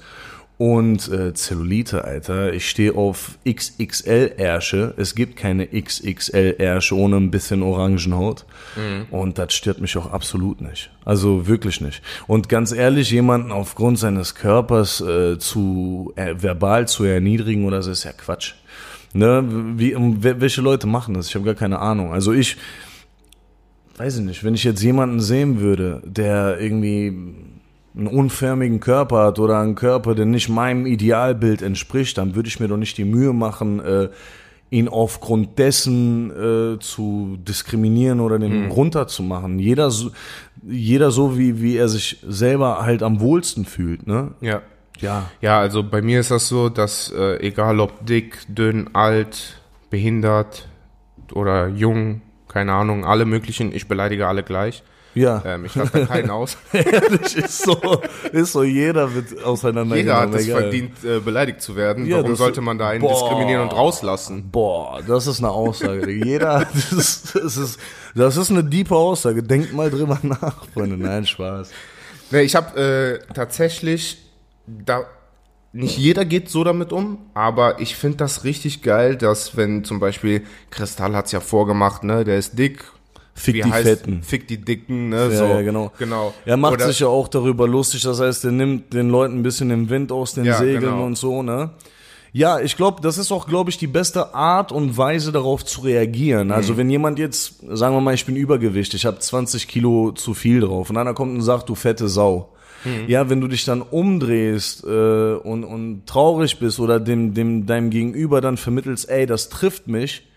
Und 0.58 1.08
äh, 1.12 1.34
Zellulite, 1.34 2.02
Alter, 2.04 2.52
ich 2.52 2.68
stehe 2.68 2.94
auf 2.96 3.38
XXL-Ärsche. 3.48 4.92
Es 4.96 5.14
gibt 5.14 5.36
keine 5.36 5.68
XXL-Ärsche 5.68 6.96
ohne 6.96 7.16
ein 7.16 7.30
bisschen 7.30 7.62
Orangenhaut. 7.62 8.44
Und 9.12 9.38
das 9.38 9.54
stört 9.54 9.80
mich 9.80 9.96
auch 9.96 10.10
absolut 10.12 10.60
nicht. 10.60 10.90
Also 11.04 11.46
wirklich 11.46 11.80
nicht. 11.80 12.02
Und 12.26 12.48
ganz 12.48 12.72
ehrlich, 12.72 13.10
jemanden 13.12 13.52
aufgrund 13.52 14.00
seines 14.00 14.34
Körpers 14.34 15.00
äh, 15.00 15.38
zu 15.38 16.12
äh, 16.16 16.34
verbal 16.36 16.88
zu 16.88 17.04
erniedrigen 17.04 17.64
oder 17.64 17.80
so 17.82 17.92
ist 17.92 18.02
ja 18.02 18.12
Quatsch. 18.12 18.54
Ne? 19.12 19.44
Wie, 19.76 19.94
wel- 19.96 20.40
welche 20.40 20.60
Leute 20.60 20.86
machen 20.88 21.14
das? 21.14 21.28
Ich 21.28 21.34
habe 21.36 21.44
gar 21.44 21.54
keine 21.54 21.78
Ahnung. 21.78 22.12
Also 22.12 22.32
ich 22.32 22.56
weiß 23.96 24.18
ich 24.18 24.24
nicht, 24.24 24.42
wenn 24.44 24.54
ich 24.54 24.64
jetzt 24.64 24.82
jemanden 24.82 25.20
sehen 25.20 25.60
würde, 25.60 26.02
der 26.04 26.58
irgendwie 26.60 27.12
einen 27.98 28.06
unförmigen 28.06 28.80
Körper 28.80 29.24
hat 29.24 29.38
oder 29.38 29.58
einen 29.58 29.74
Körper, 29.74 30.14
der 30.14 30.24
nicht 30.24 30.48
meinem 30.48 30.86
Idealbild 30.86 31.62
entspricht, 31.62 32.16
dann 32.16 32.34
würde 32.36 32.48
ich 32.48 32.60
mir 32.60 32.68
doch 32.68 32.76
nicht 32.76 32.96
die 32.96 33.04
Mühe 33.04 33.32
machen, 33.32 33.80
äh, 33.80 34.08
ihn 34.70 34.88
aufgrund 34.88 35.58
dessen 35.58 36.30
äh, 36.30 36.78
zu 36.78 37.38
diskriminieren 37.40 38.20
oder 38.20 38.38
den 38.38 38.70
runterzumachen. 38.70 39.58
Jeder 39.58 39.90
so, 39.90 40.10
jeder 40.62 41.10
so 41.10 41.38
wie, 41.38 41.60
wie 41.60 41.76
er 41.76 41.88
sich 41.88 42.18
selber 42.26 42.82
halt 42.82 43.02
am 43.02 43.20
wohlsten 43.20 43.64
fühlt, 43.64 44.06
ne? 44.06 44.32
Ja. 44.40 44.62
Ja. 45.00 45.30
Ja, 45.40 45.60
also 45.60 45.84
bei 45.84 46.02
mir 46.02 46.20
ist 46.20 46.30
das 46.30 46.48
so, 46.48 46.68
dass 46.68 47.12
äh, 47.12 47.38
egal 47.40 47.80
ob 47.80 48.04
dick, 48.04 48.38
dünn, 48.48 48.90
alt, 48.94 49.60
behindert 49.90 50.68
oder 51.32 51.68
jung, 51.68 52.20
keine 52.48 52.72
Ahnung, 52.72 53.04
alle 53.04 53.24
möglichen, 53.24 53.72
ich 53.72 53.86
beleidige 53.86 54.26
alle 54.26 54.42
gleich. 54.42 54.82
Ja, 55.18 55.42
Ähm, 55.44 55.64
ich 55.64 55.74
lasse 55.74 55.92
da 56.00 56.06
keinen 56.06 56.30
aus. 56.30 56.56
ehrlich, 56.72 57.36
ist 57.36 57.62
so, 57.64 58.00
ist 58.32 58.52
so, 58.52 58.62
jeder 58.62 59.14
wird 59.14 59.42
auseinandergenommen. 59.42 59.96
Jeder 59.98 60.20
hat 60.20 60.34
es 60.34 60.46
verdient, 60.46 61.04
äh, 61.04 61.20
beleidigt 61.20 61.60
zu 61.62 61.76
werden. 61.76 62.06
Ja, 62.06 62.18
Warum 62.18 62.30
das- 62.30 62.38
sollte 62.38 62.60
man 62.60 62.78
da 62.78 62.88
einen 62.88 63.00
Boah. 63.00 63.10
diskriminieren 63.12 63.62
und 63.62 63.72
rauslassen? 63.72 64.50
Boah, 64.50 65.00
das 65.06 65.26
ist 65.26 65.38
eine 65.38 65.50
Aussage. 65.50 66.10
Jeder, 66.10 66.66
das 66.74 66.92
ist, 66.92 67.34
das 67.34 67.56
ist, 67.56 67.80
das 68.14 68.36
ist 68.36 68.50
eine 68.50 68.64
diepe 68.64 68.94
Aussage. 68.94 69.42
Denkt 69.42 69.72
mal 69.72 69.90
drüber 69.90 70.18
nach, 70.22 70.64
Freunde. 70.72 70.96
Nein, 70.96 71.26
Spaß. 71.26 71.70
Nee, 72.30 72.42
ich 72.42 72.54
habe 72.56 73.20
äh, 73.28 73.32
tatsächlich, 73.34 74.18
da 74.66 75.04
nicht 75.72 75.98
jeder 75.98 76.24
geht 76.24 76.48
so 76.48 76.64
damit 76.64 76.92
um, 76.92 77.18
aber 77.34 77.78
ich 77.80 77.94
finde 77.94 78.16
das 78.18 78.44
richtig 78.44 78.82
geil, 78.82 79.16
dass 79.16 79.56
wenn 79.56 79.84
zum 79.84 80.00
Beispiel 80.00 80.42
Kristall 80.70 81.14
hat's 81.14 81.30
ja 81.32 81.40
vorgemacht, 81.40 82.04
ne, 82.04 82.24
der 82.24 82.38
ist 82.38 82.58
dick. 82.58 82.84
Fick 83.38 83.54
Wie 83.54 83.62
die 83.62 83.68
heißt- 83.72 83.82
Fetten. 83.82 84.22
Fick 84.22 84.48
die 84.48 84.58
Dicken, 84.58 85.10
ne, 85.10 85.16
Ja, 85.16 85.30
so. 85.30 85.44
ja, 85.44 85.62
genau. 85.62 85.92
genau. 85.98 86.34
Er 86.44 86.56
macht 86.56 86.74
Oder- 86.74 86.86
sich 86.88 87.00
ja 87.00 87.06
auch 87.06 87.28
darüber 87.28 87.68
lustig, 87.68 88.02
das 88.02 88.20
heißt, 88.20 88.44
er 88.44 88.52
nimmt 88.52 88.92
den 88.92 89.08
Leuten 89.10 89.38
ein 89.38 89.42
bisschen 89.42 89.68
den 89.68 89.88
Wind 89.90 90.10
aus 90.12 90.34
den 90.34 90.44
Ja, 90.44 90.58
Segeln 90.58 90.80
genau. 90.80 91.04
und 91.04 91.16
so, 91.16 91.42
ne? 91.42 91.70
Ja, 92.32 92.60
ich 92.60 92.76
glaube, 92.76 93.00
das 93.00 93.16
ist 93.16 93.32
auch, 93.32 93.46
glaube 93.48 93.70
ich, 93.70 93.78
die 93.78 93.86
beste 93.86 94.34
Art 94.34 94.70
und 94.70 94.98
Weise 94.98 95.32
darauf 95.32 95.64
zu 95.64 95.80
reagieren. 95.80 96.52
Also 96.52 96.76
wenn 96.76 96.90
jemand 96.90 97.18
jetzt, 97.18 97.54
sagen 97.70 97.94
wir 97.94 98.00
mal, 98.02 98.12
ich 98.12 98.26
bin 98.26 98.36
Übergewicht, 98.36 98.92
ich 98.92 99.06
habe 99.06 99.18
20 99.18 99.66
Kilo 99.66 100.12
zu 100.12 100.34
viel 100.34 100.60
drauf 100.60 100.90
und 100.90 100.96
einer 100.98 101.14
kommt 101.14 101.32
und 101.34 101.40
sagt, 101.40 101.68
du 101.70 101.74
fette 101.74 102.08
Sau. 102.08 102.50
Ja, 103.08 103.28
wenn 103.30 103.40
du 103.40 103.48
dich 103.48 103.64
dann 103.64 103.82
umdrehst 103.82 104.84
äh, 104.84 104.88
und, 105.34 105.64
und 105.64 106.06
traurig 106.06 106.58
bist 106.58 106.78
oder 106.80 107.00
dem, 107.00 107.34
dem 107.34 107.66
deinem 107.66 107.90
Gegenüber 107.90 108.40
dann 108.40 108.56
vermittelst, 108.56 109.08
ey, 109.08 109.26
das 109.26 109.48
trifft 109.48 109.88
mich, 109.88 110.28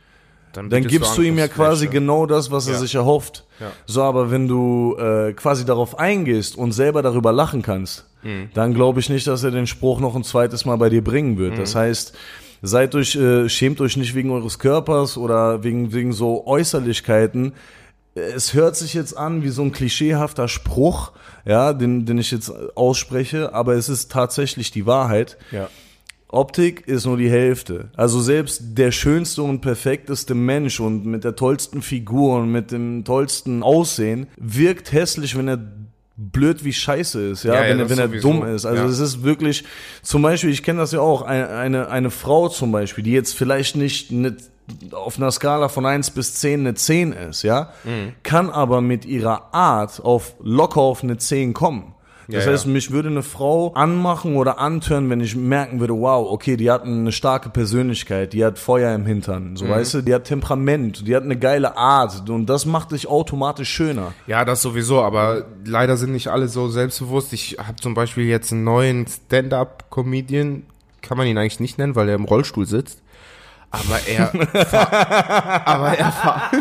dann 0.53 0.69
bietest 0.69 0.89
gibst 0.89 1.17
du 1.17 1.21
ihm 1.21 1.37
ja 1.37 1.47
quasi 1.47 1.85
Angriffsfläche. 1.85 1.91
genau 1.93 2.25
das, 2.25 2.51
was 2.51 2.67
er 2.67 2.73
Ja. 2.73 2.79
sich 2.79 2.95
erhofft. 2.95 3.45
Ja. 3.59 3.71
So, 3.85 4.03
aber 4.03 4.31
wenn 4.31 4.47
du 4.47 4.95
äh, 4.97 5.33
quasi 5.33 5.65
darauf 5.65 5.97
eingehst 5.99 6.55
und 6.55 6.71
selber 6.71 7.01
darüber 7.01 7.31
lachen 7.31 7.61
kannst, 7.61 8.05
Mhm. 8.23 8.49
dann 8.53 8.73
glaube 8.73 8.99
ich 8.99 9.09
nicht, 9.09 9.25
dass 9.27 9.43
er 9.43 9.51
den 9.51 9.65
Spruch 9.67 9.99
noch 9.99 10.15
ein 10.15 10.23
zweites 10.23 10.65
Mal 10.65 10.75
bei 10.77 10.89
dir 10.89 11.03
bringen 11.03 11.37
wird. 11.37 11.53
Mhm. 11.55 11.57
Das 11.59 11.73
heißt, 11.75 12.15
seid 12.61 12.93
euch, 12.95 13.15
äh, 13.15 13.49
schämt 13.49 13.81
euch 13.81 13.97
nicht 13.97 14.13
wegen 14.13 14.29
eures 14.31 14.59
Körpers 14.59 15.17
oder 15.17 15.63
wegen, 15.63 15.91
wegen 15.93 16.13
so 16.13 16.45
Äußerlichkeiten. 16.45 17.53
Es 18.13 18.53
hört 18.53 18.75
sich 18.75 18.93
jetzt 18.93 19.17
an 19.17 19.41
wie 19.41 19.49
so 19.49 19.61
ein 19.61 19.71
klischeehafter 19.71 20.47
Spruch, 20.49 21.13
ja, 21.45 21.71
den, 21.73 22.05
den 22.05 22.17
ich 22.17 22.29
jetzt 22.31 22.51
ausspreche, 22.75 23.53
aber 23.53 23.73
es 23.75 23.87
ist 23.89 24.11
tatsächlich 24.11 24.69
die 24.71 24.85
Wahrheit. 24.85 25.37
Ja. 25.51 25.69
Optik 26.31 26.87
ist 26.87 27.05
nur 27.05 27.17
die 27.17 27.29
Hälfte. 27.29 27.89
Also 27.95 28.21
selbst 28.21 28.61
der 28.77 28.91
schönste 28.91 29.43
und 29.43 29.61
perfekteste 29.61 30.33
Mensch 30.33 30.79
und 30.79 31.05
mit 31.05 31.23
der 31.23 31.35
tollsten 31.35 31.81
Figur 31.81 32.39
und 32.39 32.51
mit 32.51 32.71
dem 32.71 33.03
tollsten 33.03 33.63
Aussehen 33.63 34.27
wirkt 34.37 34.91
hässlich, 34.93 35.37
wenn 35.37 35.47
er 35.49 35.59
blöd 36.17 36.63
wie 36.63 36.73
Scheiße 36.73 37.21
ist, 37.31 37.43
ja, 37.43 37.55
Ja, 37.55 37.63
ja, 37.63 37.69
wenn, 37.69 37.79
er, 37.79 37.89
wenn 37.89 37.99
er 37.99 38.07
sowieso. 38.07 38.27
dumm 38.31 38.43
ist. 38.45 38.65
Also 38.65 38.83
Ja. 38.83 38.89
es 38.89 38.99
ist 38.99 39.23
wirklich, 39.23 39.63
zum 40.03 40.21
Beispiel, 40.21 40.51
ich 40.51 40.61
kenne 40.63 40.79
das 40.79 40.91
ja 40.91 40.99
auch, 40.99 41.23
eine, 41.23 41.49
eine, 41.49 41.89
eine 41.89 42.11
Frau 42.11 42.47
zum 42.47 42.71
Beispiel, 42.71 43.03
die 43.03 43.11
jetzt 43.11 43.33
vielleicht 43.35 43.75
nicht 43.75 44.11
eine, 44.11 44.37
auf 44.91 45.17
einer 45.17 45.31
Skala 45.31 45.67
von 45.67 45.85
1 45.85 46.11
bis 46.11 46.35
10 46.35 46.59
eine 46.61 46.75
10 46.75 47.11
ist, 47.13 47.41
ja, 47.43 47.73
Mhm. 47.83 48.13
kann 48.23 48.49
aber 48.51 48.81
mit 48.81 49.05
ihrer 49.05 49.53
Art 49.53 49.99
auf 50.03 50.35
locker 50.43 50.81
auf 50.81 51.03
eine 51.03 51.17
10 51.17 51.53
kommen. 51.53 51.93
Das 52.27 52.45
Ja, 52.45 52.51
heißt, 52.51 52.65
ja. 52.65 52.71
mich 52.71 52.91
würde 52.91 53.09
eine 53.09 53.23
Frau 53.23 53.73
anmachen 53.73 54.35
oder 54.35 54.59
antören, 54.59 55.09
wenn 55.09 55.19
ich 55.21 55.35
merken 55.35 55.79
würde, 55.79 55.93
wow, 55.93 56.27
okay, 56.31 56.55
die 56.57 56.69
hat 56.71 56.83
eine 56.83 57.11
starke 57.11 57.49
Persönlichkeit, 57.49 58.33
die 58.33 58.45
hat 58.45 58.57
Feuer 58.59 58.93
im 58.95 59.05
Hintern, 59.05 59.51
Mhm. 59.51 59.57
so 59.57 59.67
weißt 59.67 59.93
du, 59.95 60.01
die 60.01 60.13
hat 60.13 60.25
Temperament, 60.25 61.07
die 61.07 61.15
hat 61.15 61.23
eine 61.23 61.37
geile 61.37 61.75
Art 61.77 62.29
und 62.29 62.45
das 62.47 62.65
macht 62.65 62.91
dich 62.91 63.07
automatisch 63.07 63.69
schöner. 63.69 64.13
Ja, 64.27 64.45
das 64.45 64.61
sowieso, 64.61 65.01
aber 65.01 65.45
leider 65.65 65.97
sind 65.97 66.11
nicht 66.11 66.27
alle 66.29 66.47
so 66.47 66.69
selbstbewusst. 66.69 67.33
Ich 67.33 67.57
habe 67.59 67.75
zum 67.81 67.93
Beispiel 67.93 68.25
jetzt 68.25 68.51
einen 68.51 68.63
neuen 68.63 69.05
Stand-up-Comedian, 69.07 70.63
kann 71.01 71.17
man 71.17 71.27
ihn 71.27 71.37
eigentlich 71.37 71.59
nicht 71.59 71.77
nennen, 71.77 71.95
weil 71.95 72.07
er 72.09 72.15
im 72.15 72.25
Rollstuhl 72.25 72.65
sitzt. 72.65 73.01
Aber 73.71 73.99
er, 74.07 74.31
aber 75.65 75.97
er, 75.97 76.13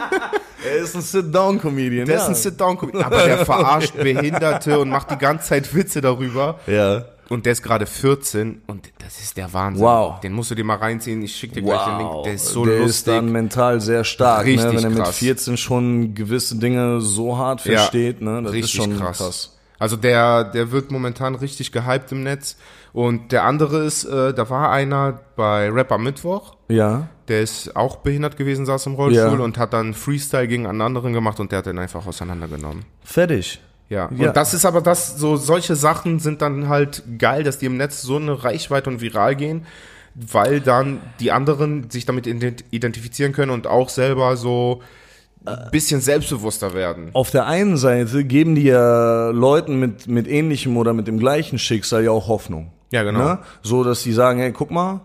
Er 0.65 0.77
ist 0.77 0.95
ein 0.95 1.01
Sit-Down-Comedian. 1.03 2.07
der 2.07 2.17
ist 2.17 2.29
ein 2.29 2.35
Sit-Down-Comedian, 2.35 3.05
aber 3.05 3.23
der 3.25 3.45
verarscht 3.45 3.95
Behinderte 3.97 4.79
und 4.79 4.91
macht 4.91 5.11
die 5.11 5.17
ganze 5.19 5.49
Zeit 5.49 5.75
Witze 5.75 6.01
darüber. 6.01 6.59
Ja. 6.67 7.05
Und 7.29 7.47
der 7.47 7.53
ist 7.53 7.63
gerade 7.63 7.87
14 7.87 8.63
und 8.67 8.91
das 8.99 9.21
ist 9.21 9.37
der 9.37 9.53
Wahnsinn. 9.53 9.85
Wow. 9.87 10.19
Den 10.21 10.33
musst 10.33 10.51
du 10.51 10.57
dir 10.57 10.65
mal 10.65 10.77
reinziehen. 10.79 11.23
Ich 11.23 11.37
schicke 11.37 11.55
dir 11.55 11.63
gleich 11.63 11.85
den 11.85 11.99
Link. 11.99 12.25
Der 12.25 12.35
ist 12.35 12.47
so 12.47 12.65
der 12.65 12.79
lustig. 12.79 12.91
ist 12.91 13.07
dann 13.09 13.31
mental 13.31 13.81
sehr 13.81 14.03
stark, 14.03 14.45
ne? 14.45 14.53
Richtig 14.53 14.73
wenn 14.77 14.85
er 14.85 14.91
mit 14.91 14.99
krass. 15.05 15.17
14 15.19 15.57
schon 15.57 16.15
gewisse 16.15 16.57
Dinge 16.57 17.01
so 17.01 17.39
hart 17.39 17.65
Ja, 17.65 17.79
versteht. 17.79 18.21
ne? 18.21 18.43
Das 18.43 18.51
ist 18.51 18.57
richtig 18.57 18.73
schon 18.75 18.99
krass. 18.99 19.19
krass. 19.19 19.57
Also 19.79 19.97
der, 19.97 20.43
der 20.45 20.73
wird 20.73 20.91
momentan 20.91 21.37
richtig 21.37 21.71
gehypt 21.73 22.11
im 22.13 22.25
Netz. 22.25 22.57
Und 22.93 23.31
der 23.31 23.45
andere 23.45 23.85
ist, 23.85 24.05
äh, 24.05 24.35
da 24.35 24.51
war 24.51 24.71
einer 24.73 25.21
bei 25.37 25.71
Rapper 25.71 25.99
Mittwoch, 25.99 26.57
Ja. 26.71 27.09
der 27.29 27.43
ist 27.43 27.77
auch 27.77 27.97
behindert 27.97 28.37
gewesen, 28.37 28.67
saß 28.67 28.87
im 28.87 28.95
Rollstuhl 28.95 29.39
Ja. 29.39 29.45
und 29.45 29.59
hat 29.59 29.73
dann 29.73 29.95
Freestyle 29.95 30.49
gegen 30.49 30.67
einen 30.67 30.81
anderen 30.81 31.13
gemacht 31.13 31.39
und 31.41 31.53
der 31.53 31.59
hat 31.59 31.67
den 31.67 31.79
einfach 31.79 32.07
auseinandergenommen. 32.07 32.85
Fertig. 33.05 33.61
Ja. 33.89 34.09
Ja. 34.17 34.29
Und 34.29 34.37
das 34.37 34.55
ist 34.55 34.65
aber 34.65 34.81
das, 34.81 35.17
so 35.17 35.37
solche 35.37 35.75
Sachen 35.77 36.19
sind 36.21 36.43
dann 36.43 36.69
halt 36.69 37.03
geil, 37.19 37.43
dass 37.43 37.59
die 37.59 37.67
im 37.67 37.77
Netz 37.77 38.03
so 38.03 38.17
eine 38.17 38.45
Reichweite 38.45 38.89
und 38.89 39.01
viral 39.01 39.35
gehen, 39.37 39.67
weil 40.15 40.61
dann 40.61 41.01
die 41.21 41.33
anderen 41.33 41.91
sich 41.91 42.07
damit 42.07 42.27
ident- 42.27 42.65
identifizieren 42.71 43.33
können 43.33 43.51
und 43.51 43.67
auch 43.67 43.89
selber 43.89 44.37
so 44.37 44.81
ein 45.45 45.71
bisschen 45.73 46.01
selbstbewusster 46.01 46.75
werden. 46.75 47.11
Auf 47.15 47.31
der 47.31 47.47
einen 47.47 47.77
Seite 47.79 48.25
geben 48.25 48.55
die 48.55 48.65
ja 48.65 49.31
Leuten 49.31 49.81
mit, 49.81 50.07
mit 50.07 50.29
ähnlichem 50.29 50.77
oder 50.77 50.93
mit 50.93 51.07
dem 51.07 51.19
gleichen 51.19 51.59
Schicksal 51.59 52.05
ja 52.05 52.11
auch 52.11 52.29
Hoffnung. 52.29 52.73
Ja, 52.93 53.03
genau. 53.05 53.21
Ne? 53.21 53.39
So, 53.63 53.83
dass 53.83 54.03
die 54.03 54.13
sagen, 54.13 54.39
hey, 54.41 54.53
guck 54.53 54.71
mal, 54.71 55.01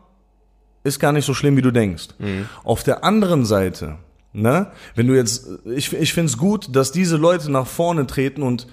ist 0.86 1.00
gar 1.00 1.12
nicht 1.12 1.26
so 1.26 1.34
schlimm, 1.34 1.58
wie 1.58 1.62
du 1.62 1.72
denkst. 1.72 2.10
Mhm. 2.20 2.48
Auf 2.64 2.84
der 2.84 3.04
anderen 3.04 3.46
Seite, 3.46 3.98
ne, 4.34 4.68
wenn 4.96 5.08
du 5.08 5.16
jetzt, 5.16 5.48
ich, 5.66 5.92
ich 5.94 6.14
finde 6.14 6.30
es 6.30 6.38
gut, 6.38 6.76
dass 6.76 6.92
diese 6.92 7.18
Leute 7.18 7.52
nach 7.52 7.68
vorne 7.68 8.08
treten 8.08 8.44
und 8.44 8.68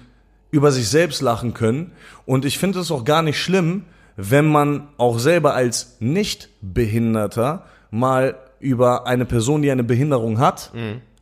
über 0.51 0.71
sich 0.71 0.87
selbst 0.87 1.21
lachen 1.21 1.55
können. 1.55 1.91
Und 2.25 2.45
ich 2.45 2.59
finde 2.59 2.79
es 2.79 2.91
auch 2.91 3.05
gar 3.05 3.23
nicht 3.23 3.39
schlimm, 3.39 3.85
wenn 4.15 4.45
man 4.45 4.87
auch 4.97 5.17
selber 5.17 5.55
als 5.55 5.97
Nicht-Behinderter 5.99 7.65
mal 7.89 8.35
über 8.59 9.07
eine 9.07 9.25
Person, 9.25 9.63
die 9.63 9.71
eine 9.71 9.83
Behinderung 9.83 10.37
hat, 10.37 10.71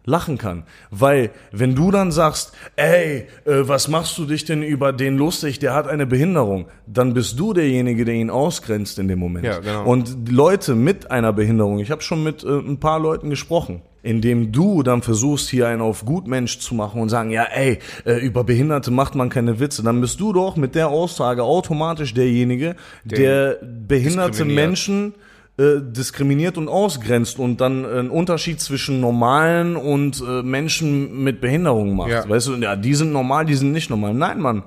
lachen 0.05 0.38
kann. 0.38 0.63
Weil, 0.89 1.31
wenn 1.51 1.75
du 1.75 1.91
dann 1.91 2.12
sagst, 2.12 2.53
ey, 2.75 3.27
äh, 3.46 3.67
was 3.67 3.88
machst 3.88 4.17
du 4.17 4.25
dich 4.25 4.46
denn 4.46 4.63
über 4.63 4.93
den 4.93 5.17
lustig, 5.17 5.60
der 5.60 5.74
hat 5.74 5.88
eine 5.88 6.05
Behinderung, 6.05 6.67
dann 6.88 7.13
bist 7.13 7.39
du 7.39 7.53
derjenige, 7.53 8.05
der 8.05 8.15
ihn 8.15 8.29
ausgrenzt 8.29 9.00
in 9.00 9.08
dem 9.08 9.20
Moment. 9.20 9.46
Ja, 9.46 9.60
genau. 9.60 9.86
Und 9.86 10.29
Leute 10.29 10.75
mit 10.75 11.12
einer 11.12 11.34
Behinderung, 11.34 11.79
ich 11.79 11.91
habe 11.91 12.01
schon 12.01 12.24
mit 12.24 12.43
äh, 12.43 12.48
ein 12.48 12.79
paar 12.79 13.00
Leuten 13.00 13.29
gesprochen, 13.29 13.81
indem 14.03 14.51
du 14.51 14.81
dann 14.81 15.01
versuchst, 15.01 15.50
hier 15.50 15.67
einen 15.67 15.81
auf 15.81 16.05
Gutmensch 16.05 16.60
zu 16.60 16.74
machen 16.74 17.01
und 17.01 17.10
sagen, 17.10 17.29
ja, 17.29 17.43
ey, 17.43 17.79
äh, 18.05 18.13
über 18.13 18.43
Behinderte 18.43 18.89
macht 18.89 19.15
man 19.15 19.29
keine 19.29 19.60
Witze, 19.60 19.84
dann 19.84 20.01
bist 20.01 20.20
du 20.20 20.34
doch 20.34 20.55
mit 20.55 20.74
der 20.74 20.89
Aussage 20.89 21.43
automatisch 21.43 22.13
derjenige, 22.13 22.75
der 23.03 23.60
behinderte. 23.62 24.46
Menschen 24.46 25.13
äh, 25.58 25.81
diskriminiert 25.81 26.58
und 26.58 26.70
ausgrenzt 26.70 27.38
und 27.39 27.62
dann 27.62 27.86
einen 27.86 28.10
Unterschied 28.10 28.62
zwischen 28.62 29.01
normalen 29.01 29.75
und 29.75 30.22
äh, 30.22 30.43
Menschen 30.43 31.24
mit 31.24 31.41
Behinderung 31.41 31.96
macht. 31.96 32.10
Ja. 32.10 32.27
Weißt 32.27 32.48
du, 32.48 32.55
ja, 32.55 32.75
die 32.75 32.96
sind 32.96 33.12
normal, 33.12 33.46
die 33.46 33.55
sind 33.55 33.72
nicht 33.72 33.89
normal. 33.89 34.13
Nein, 34.13 34.39
Mann. 34.39 34.63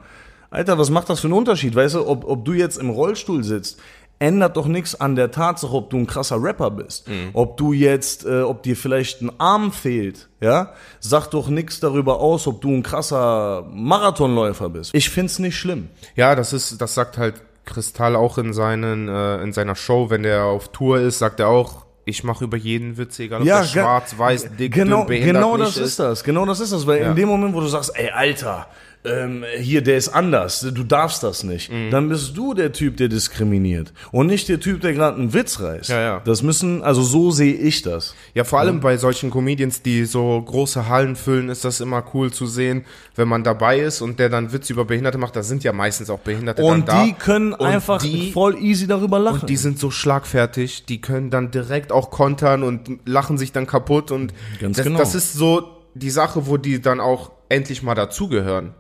Alter, 0.50 0.78
was 0.78 0.90
macht 0.90 1.10
das 1.10 1.20
für 1.20 1.26
einen 1.26 1.34
Unterschied? 1.34 1.74
Weißt 1.74 1.96
du, 1.96 2.06
ob, 2.06 2.24
ob 2.24 2.44
du 2.44 2.52
jetzt 2.52 2.78
im 2.78 2.90
Rollstuhl 2.90 3.42
sitzt, 3.42 3.80
ändert 4.18 4.56
doch 4.56 4.66
nichts 4.66 5.00
an 5.00 5.16
der 5.16 5.30
Tatsache, 5.30 5.74
ob 5.74 5.90
du 5.90 5.96
ein 5.96 6.06
krasser 6.06 6.40
Rapper 6.40 6.70
bist. 6.70 7.08
Ob 7.32 7.56
du 7.56 7.72
jetzt, 7.72 8.24
äh, 8.24 8.42
ob 8.42 8.62
dir 8.62 8.76
vielleicht 8.76 9.20
ein 9.22 9.32
Arm 9.38 9.72
fehlt, 9.72 10.28
ja, 10.40 10.72
sagt 11.00 11.34
doch 11.34 11.48
nichts 11.48 11.80
darüber 11.80 12.20
aus, 12.20 12.46
ob 12.46 12.60
du 12.60 12.70
ein 12.70 12.82
krasser 12.82 13.66
Marathonläufer 13.72 14.68
bist. 14.68 14.94
Ich 14.94 15.10
find's 15.10 15.38
nicht 15.38 15.56
schlimm. 15.56 15.88
Ja, 16.14 16.34
das 16.36 16.52
ist, 16.52 16.80
das 16.80 16.94
sagt 16.94 17.18
halt 17.18 17.42
Kristall 17.64 18.16
auch 18.16 18.38
in 18.38 18.52
seinen, 18.52 19.08
äh, 19.08 19.42
in 19.42 19.52
seiner 19.52 19.74
Show, 19.74 20.10
wenn 20.10 20.22
der 20.22 20.44
auf 20.44 20.68
Tour 20.68 21.00
ist, 21.00 21.18
sagt 21.18 21.40
er 21.40 21.48
auch, 21.48 21.84
ich 22.06 22.22
mache 22.24 22.44
über 22.44 22.56
jeden 22.56 22.98
Witz, 22.98 23.18
egal 23.18 23.40
ob 23.40 23.46
Ja, 23.46 23.60
ge- 23.60 23.68
schwarz, 23.68 24.14
weiß, 24.18 24.56
dick, 24.58 24.74
genau, 24.74 24.98
dünn, 24.98 25.06
behindert 25.06 25.42
genau 25.42 25.56
das 25.56 25.76
ist 25.78 25.98
das, 25.98 26.22
genau 26.22 26.44
das 26.44 26.60
ist 26.60 26.72
das, 26.72 26.86
weil 26.86 27.00
Ja. 27.00 27.10
in 27.10 27.16
dem 27.16 27.28
Moment, 27.28 27.54
wo 27.54 27.60
du 27.60 27.66
sagst, 27.66 27.92
ey, 27.94 28.10
Alter, 28.10 28.66
ähm, 29.06 29.44
hier, 29.58 29.82
der 29.82 29.98
ist 29.98 30.08
anders, 30.08 30.60
du 30.60 30.82
darfst 30.82 31.22
das 31.22 31.44
nicht, 31.44 31.70
Mhm. 31.70 31.90
dann 31.90 32.08
bist 32.08 32.36
du 32.36 32.54
der 32.54 32.72
Typ, 32.72 32.96
der 32.96 33.08
diskriminiert 33.08 33.92
und 34.12 34.28
nicht 34.28 34.48
der 34.48 34.60
Typ, 34.60 34.80
der 34.80 34.94
gerade 34.94 35.18
einen 35.18 35.34
Witz 35.34 35.60
reißt. 35.60 35.90
Ja, 35.90 36.00
ja. 36.00 36.22
Das 36.24 36.42
müssen, 36.42 36.82
also 36.82 37.02
so 37.02 37.30
sehe 37.30 37.52
ich 37.54 37.82
das. 37.82 38.14
Ja, 38.32 38.44
vor 38.44 38.60
allem 38.60 38.80
bei 38.80 38.96
solchen 38.96 39.30
Comedians, 39.30 39.82
die 39.82 40.04
so 40.06 40.40
große 40.40 40.88
Hallen 40.88 41.16
füllen, 41.16 41.50
ist 41.50 41.64
das 41.66 41.80
immer 41.80 42.02
cool 42.14 42.32
zu 42.32 42.46
sehen, 42.46 42.84
wenn 43.14 43.28
man 43.28 43.44
dabei 43.44 43.80
ist 43.80 44.00
und 44.00 44.18
der 44.18 44.30
dann 44.30 44.52
Witze 44.52 44.72
über 44.72 44.86
Behinderte 44.86 45.18
macht. 45.18 45.36
Da 45.36 45.42
sind 45.42 45.64
ja 45.64 45.72
meistens 45.74 46.08
auch 46.08 46.20
Behinderte 46.20 46.62
Und 46.62 46.88
dann 46.88 46.96
da. 47.00 47.04
die 47.04 47.12
können 47.12 47.52
Und 47.52 47.66
einfach 47.66 48.00
die, 48.00 48.32
voll 48.32 48.56
easy 48.58 48.86
darüber 48.86 49.18
lachen. 49.18 49.40
und 49.42 49.50
die 49.50 49.56
sind 49.56 49.78
so 49.78 49.90
schlagfertig, 49.90 50.86
die 50.86 51.00
können 51.02 51.28
dann 51.30 51.50
direkt 51.50 51.92
auch 51.92 52.10
kontern 52.10 52.62
und 52.62 53.00
lachen 53.04 53.36
sich 53.36 53.52
dann 53.52 53.66
kaputt 53.66 54.10
und 54.10 54.32
Ganz 54.60 54.78
das, 54.78 54.86
genau. 54.86 54.98
das 54.98 55.14
ist 55.14 55.34
so, 55.34 55.68
die 55.94 56.10
Sache, 56.10 56.46
wo 56.46 56.56
die 56.56 56.80
dann 56.80 57.00
auch 57.00 57.30
endlich 57.48 57.82
mal 57.82 57.94
dazugehören. 57.94 58.74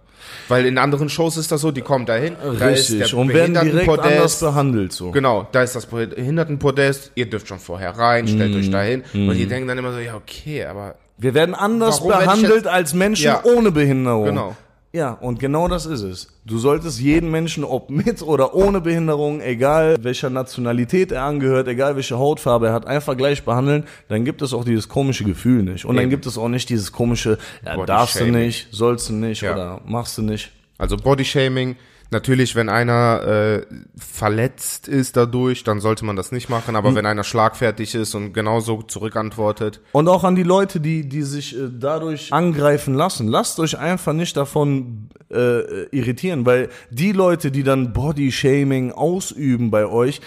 Weil 0.48 0.66
in 0.66 0.78
anderen 0.78 1.08
Shows 1.08 1.36
ist 1.36 1.50
das 1.52 1.60
so, 1.60 1.70
die 1.70 1.80
kommen 1.80 2.06
dahin, 2.06 2.36
da 2.58 2.68
ist 2.68 2.90
Richtig. 2.90 3.10
der 3.10 3.18
Und 3.18 3.28
werden 3.32 3.54
direkt 3.54 3.88
anders 3.98 4.40
behandelt, 4.40 4.92
so. 4.92 5.10
Genau, 5.10 5.46
da 5.52 5.62
ist 5.62 5.74
das 5.74 5.86
Behindertenpodest, 5.86 7.12
ihr 7.14 7.28
dürft 7.30 7.48
schon 7.48 7.58
vorher 7.58 7.90
rein, 7.98 8.26
stellt 8.28 8.52
Mhm. 8.52 8.60
euch 8.60 8.70
dahin. 8.70 9.02
Und 9.14 9.34
die 9.34 9.46
denken 9.46 9.68
dann 9.68 9.78
immer 9.78 9.92
so, 9.92 9.98
ja, 9.98 10.14
okay, 10.14 10.64
aber 10.64 10.96
Wir 11.16 11.32
werden 11.32 11.54
anders 11.54 12.00
Warum 12.00 12.24
behandelt 12.24 12.66
als 12.66 12.92
Menschen 12.92 13.26
Ja. 13.26 13.42
ohne 13.44 13.70
Behinderung. 13.70 14.24
Genau. 14.24 14.56
Ja, 14.94 15.10
und 15.10 15.40
genau 15.40 15.66
das 15.66 15.86
ist 15.86 16.02
es. 16.02 16.28
Du 16.44 16.56
solltest 16.56 17.00
jeden 17.00 17.28
Menschen, 17.32 17.64
ob 17.64 17.90
mit 17.90 18.22
oder 18.22 18.54
ohne 18.54 18.80
Behinderung, 18.80 19.40
egal 19.40 19.96
welcher 20.02 20.30
Nationalität 20.30 21.10
er 21.10 21.24
angehört, 21.24 21.66
egal 21.66 21.96
welche 21.96 22.16
Hautfarbe 22.16 22.68
er 22.68 22.74
hat, 22.74 22.86
einfach 22.86 23.16
gleich 23.16 23.42
behandeln. 23.42 23.86
Dann 24.08 24.24
gibt 24.24 24.40
es 24.40 24.54
auch 24.54 24.64
dieses 24.64 24.88
komische 24.88 25.24
Gefühl 25.24 25.64
nicht. 25.64 25.84
Und 25.84 25.96
dann 25.96 26.04
Eben. 26.04 26.10
gibt 26.10 26.26
es 26.26 26.38
auch 26.38 26.48
nicht 26.48 26.68
dieses 26.68 26.92
komische, 26.92 27.38
ja, 27.66 27.74
Body 27.74 27.86
darfst 27.86 28.14
du 28.14 28.18
Shaming. 28.20 28.34
nicht, 28.42 28.68
sollst 28.70 29.08
du 29.08 29.14
nicht 29.14 29.42
Ja. 29.42 29.54
oder 29.54 29.80
machst 29.84 30.16
du 30.16 30.22
nicht. 30.22 30.52
Also 30.78 30.96
Bodyshaming, 30.96 31.74
natürlich, 32.10 32.54
wenn 32.54 32.68
einer 32.68 33.22
äh, 33.22 33.66
verletzt 33.96 34.88
ist 34.88 35.16
dadurch, 35.16 35.64
dann 35.64 35.80
sollte 35.80 36.04
man 36.04 36.16
das 36.16 36.32
nicht 36.32 36.48
machen. 36.48 36.76
Aber 36.76 36.94
wenn 36.94 37.06
einer 37.06 37.24
schlagfertig 37.24 37.94
ist 37.94 38.14
und 38.14 38.32
genauso 38.32 38.82
zurückantwortet, 38.82 39.80
Und 39.92 40.08
auch 40.08 40.24
an 40.24 40.34
die 40.34 40.42
Leute, 40.42 40.80
die, 40.80 41.08
die 41.08 41.22
sich 41.22 41.56
äh, 41.56 41.68
dadurch 41.72 42.32
angreifen 42.32 42.94
lassen. 42.94 43.28
Lasst 43.28 43.58
euch 43.60 43.78
einfach 43.78 44.12
nicht 44.12 44.36
davon 44.36 45.08
äh, 45.30 45.84
irritieren, 45.90 46.46
weil 46.46 46.68
die 46.90 47.12
Leute, 47.12 47.50
die 47.50 47.62
dann 47.62 47.92
Body-Shaming 47.92 48.92
ausüben 48.92 49.70
bei 49.70 49.86
euch, 49.86 50.20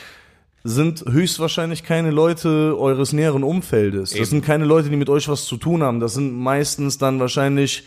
sind 0.63 1.05
höchstwahrscheinlich 1.07 1.84
keine 1.84 2.12
Leute 2.12 2.75
eures 2.77 3.13
näheren 3.13 3.43
Umfeldes. 3.43 4.10
Das 4.10 4.17
Eben. 4.17 4.25
sind 4.25 4.46
keine 4.46 4.65
Leute, 4.65 4.89
die 4.89 4.98
mit 4.98 5.10
euch 5.10 5.29
was 5.29 5.46
zu 5.46 5.57
tun 5.57 5.81
haben. 5.81 6.00
Das 6.00 6.13
sind 6.13 6.34
meistens 6.34 6.98
dann 6.98 7.19
wahrscheinlich 7.19 7.84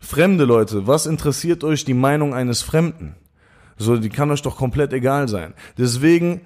fremde 0.00 0.44
Leute. 0.44 0.86
Was 0.86 1.06
interessiert 1.06 1.62
euch 1.62 1.84
die 1.84 1.94
Meinung 1.94 2.34
eines 2.34 2.62
Fremden? 2.62 3.16
So, 3.76 3.96
die 3.96 4.08
kann 4.08 4.30
euch 4.30 4.42
doch 4.42 4.56
komplett 4.56 4.92
egal 4.92 5.28
sein. 5.28 5.54
Deswegen 5.76 6.42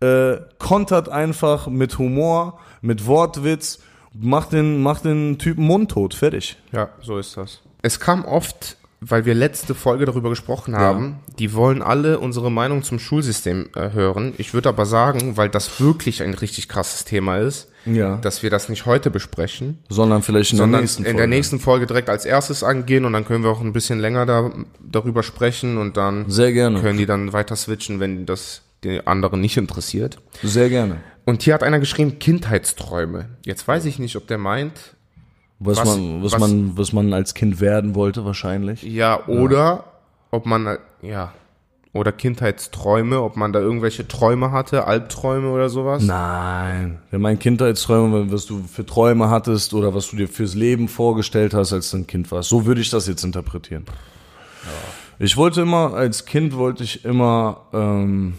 äh, 0.00 0.36
kontert 0.58 1.08
einfach 1.08 1.66
mit 1.66 1.98
Humor, 1.98 2.58
mit 2.80 3.06
Wortwitz, 3.06 3.80
macht 4.14 4.52
den, 4.52 4.82
macht 4.82 5.04
den 5.04 5.38
Typen 5.38 5.64
mundtot, 5.64 6.14
fertig. 6.14 6.56
ja, 6.72 6.88
so 7.00 7.18
ist 7.18 7.36
das. 7.36 7.60
Es 7.82 8.00
kam 8.00 8.24
oft, 8.24 8.77
weil 9.00 9.24
wir 9.24 9.34
letzte 9.34 9.74
Folge 9.76 10.04
darüber 10.06 10.28
gesprochen 10.30 10.74
haben, 10.76 11.20
die 11.38 11.54
wollen 11.54 11.82
alle 11.82 12.18
unsere 12.18 12.50
Meinung 12.50 12.82
zum 12.82 12.98
Schulsystem 12.98 13.68
äh, 13.76 13.90
hören. 13.92 14.32
Ich 14.38 14.54
würde 14.54 14.68
aber 14.68 14.86
sagen, 14.86 15.36
weil 15.36 15.48
das 15.48 15.80
wirklich 15.80 16.22
ein 16.22 16.34
richtig 16.34 16.68
krasses 16.68 17.04
Thema 17.04 17.36
ist, 17.38 17.68
Ja. 17.86 18.16
dass 18.16 18.42
wir 18.42 18.50
das 18.50 18.68
nicht 18.68 18.86
heute 18.86 19.10
besprechen, 19.10 19.78
Sondern 19.88 20.22
vielleicht 20.22 20.50
in 20.52 20.58
sondern 20.58 20.72
der 20.72 20.80
nächsten 20.82 21.02
in 21.02 21.06
Folge. 21.06 21.18
der 21.18 21.26
nächsten 21.28 21.60
Folge 21.60 21.86
direkt 21.86 22.08
als 22.10 22.24
erstes 22.24 22.64
angehen 22.64 23.04
und 23.04 23.12
dann 23.12 23.24
können 23.24 23.44
wir 23.44 23.50
auch 23.50 23.60
ein 23.60 23.72
bisschen 23.72 24.00
länger 24.00 24.26
da, 24.26 24.50
darüber 24.80 25.22
sprechen 25.22 25.78
und 25.78 25.96
dann 25.96 26.28
Sehr 26.28 26.52
gerne. 26.52 26.80
können 26.80 26.98
die 26.98 27.06
dann 27.06 27.32
weiter 27.32 27.54
switchen, 27.54 28.00
wenn 28.00 28.26
das 28.26 28.62
die 28.84 29.06
anderen 29.06 29.40
nicht 29.40 29.56
interessiert. 29.56 30.18
Sehr 30.42 30.68
gerne. 30.68 30.96
Und 31.24 31.42
hier 31.42 31.54
hat 31.54 31.62
einer 31.62 31.78
geschrieben 31.78 32.18
Kindheitsträume. 32.18 33.26
Jetzt 33.44 33.66
weiß 33.68 33.84
ich 33.84 33.98
nicht, 33.98 34.16
ob 34.16 34.26
der 34.26 34.38
meint, 34.38 34.96
Was, 35.60 35.78
Was- 35.78 35.86
man, 35.96 36.22
was, 36.22 36.32
was- 36.32 36.40
man, 36.40 36.76
was 36.76 36.92
man 36.92 37.12
als 37.12 37.34
Kind 37.34 37.60
werden 37.60 37.94
wollte, 37.94 38.24
wahrscheinlich. 38.24 38.82
ja 38.82 39.26
oder 39.26 39.84
ob 40.30 40.46
man 40.46 40.78
ja 41.02 41.32
oder 41.94 42.12
Kindheitsträume, 42.12 43.20
ob 43.22 43.36
man 43.36 43.52
da 43.52 43.58
irgendwelche 43.60 44.06
Träume 44.06 44.52
hatte, 44.52 44.86
Albträume 44.86 45.50
oder 45.50 45.68
sowas. 45.70 46.02
Nein. 46.04 46.98
Wenn 47.10 47.20
mein 47.22 47.38
Kindheitsträume, 47.38 48.30
was 48.30 48.44
du 48.46 48.62
für 48.62 48.84
Träume 48.86 49.30
hattest 49.30 49.72
oder 49.74 49.94
was 49.94 50.08
du 50.10 50.16
dir 50.16 50.28
fürs 50.28 50.54
Leben 50.54 50.86
vorgestellt 50.86 51.54
hast, 51.54 51.72
als 51.72 51.90
du 51.90 51.96
ein 51.96 52.06
Kind 52.06 52.30
warst. 52.30 52.50
So 52.50 52.66
würde 52.66 52.80
ich 52.82 52.90
das 52.90 53.08
jetzt 53.08 53.24
interpretieren. 53.24 53.84
Ich 55.18 55.36
wollte 55.36 55.62
immer, 55.62 55.94
als 55.94 56.26
Kind 56.26 56.54
wollte 56.56 56.84
ich 56.84 57.04
immer, 57.04 57.62
ähm, 57.72 58.34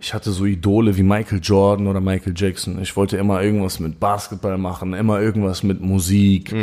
ich 0.00 0.14
hatte 0.14 0.30
so 0.32 0.46
Idole 0.46 0.96
wie 0.96 1.02
Michael 1.02 1.40
Jordan 1.42 1.86
oder 1.86 2.00
Michael 2.00 2.32
Jackson. 2.34 2.80
Ich 2.80 2.96
wollte 2.96 3.18
immer 3.18 3.42
irgendwas 3.42 3.80
mit 3.80 4.00
Basketball 4.00 4.56
machen, 4.56 4.94
immer 4.94 5.20
irgendwas 5.20 5.62
mit 5.62 5.82
Musik. 5.82 6.54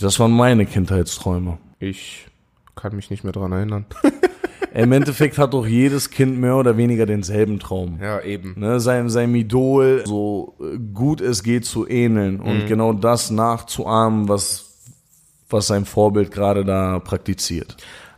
Das 0.00 0.18
waren 0.18 0.32
meine 0.32 0.66
Kindheitsträume. 0.66 1.58
Ich 1.78 2.26
kann 2.74 2.96
mich 2.96 3.08
nicht 3.08 3.22
mehr 3.22 3.32
dran 3.32 3.52
erinnern. 3.52 3.86
Im 4.74 4.92
Endeffekt 4.92 5.38
hat 5.38 5.54
doch 5.54 5.66
jedes 5.66 6.10
Kind 6.10 6.38
mehr 6.38 6.56
oder 6.56 6.76
weniger 6.76 7.06
denselben 7.06 7.60
Traum. 7.60 7.98
ja, 8.02 8.20
eben. 8.20 8.54
ne, 8.58 8.78
seinem, 8.78 9.08
seinem 9.08 9.34
Idol 9.36 10.02
so 10.04 10.56
äh, 10.60 10.76
gut 10.92 11.22
es 11.22 11.42
geht 11.42 11.64
zu 11.64 11.88
ähneln 11.88 12.40
und 12.40 12.66
genau 12.66 12.92
das 12.92 13.30
nachzuahmen, 13.30 14.28
was, 14.28 14.90
was 15.48 15.68
sein 15.68 15.86
Vorbild 15.86 16.30
gerade 16.30 16.64
da 16.64 16.98
praktiziert. 16.98 17.76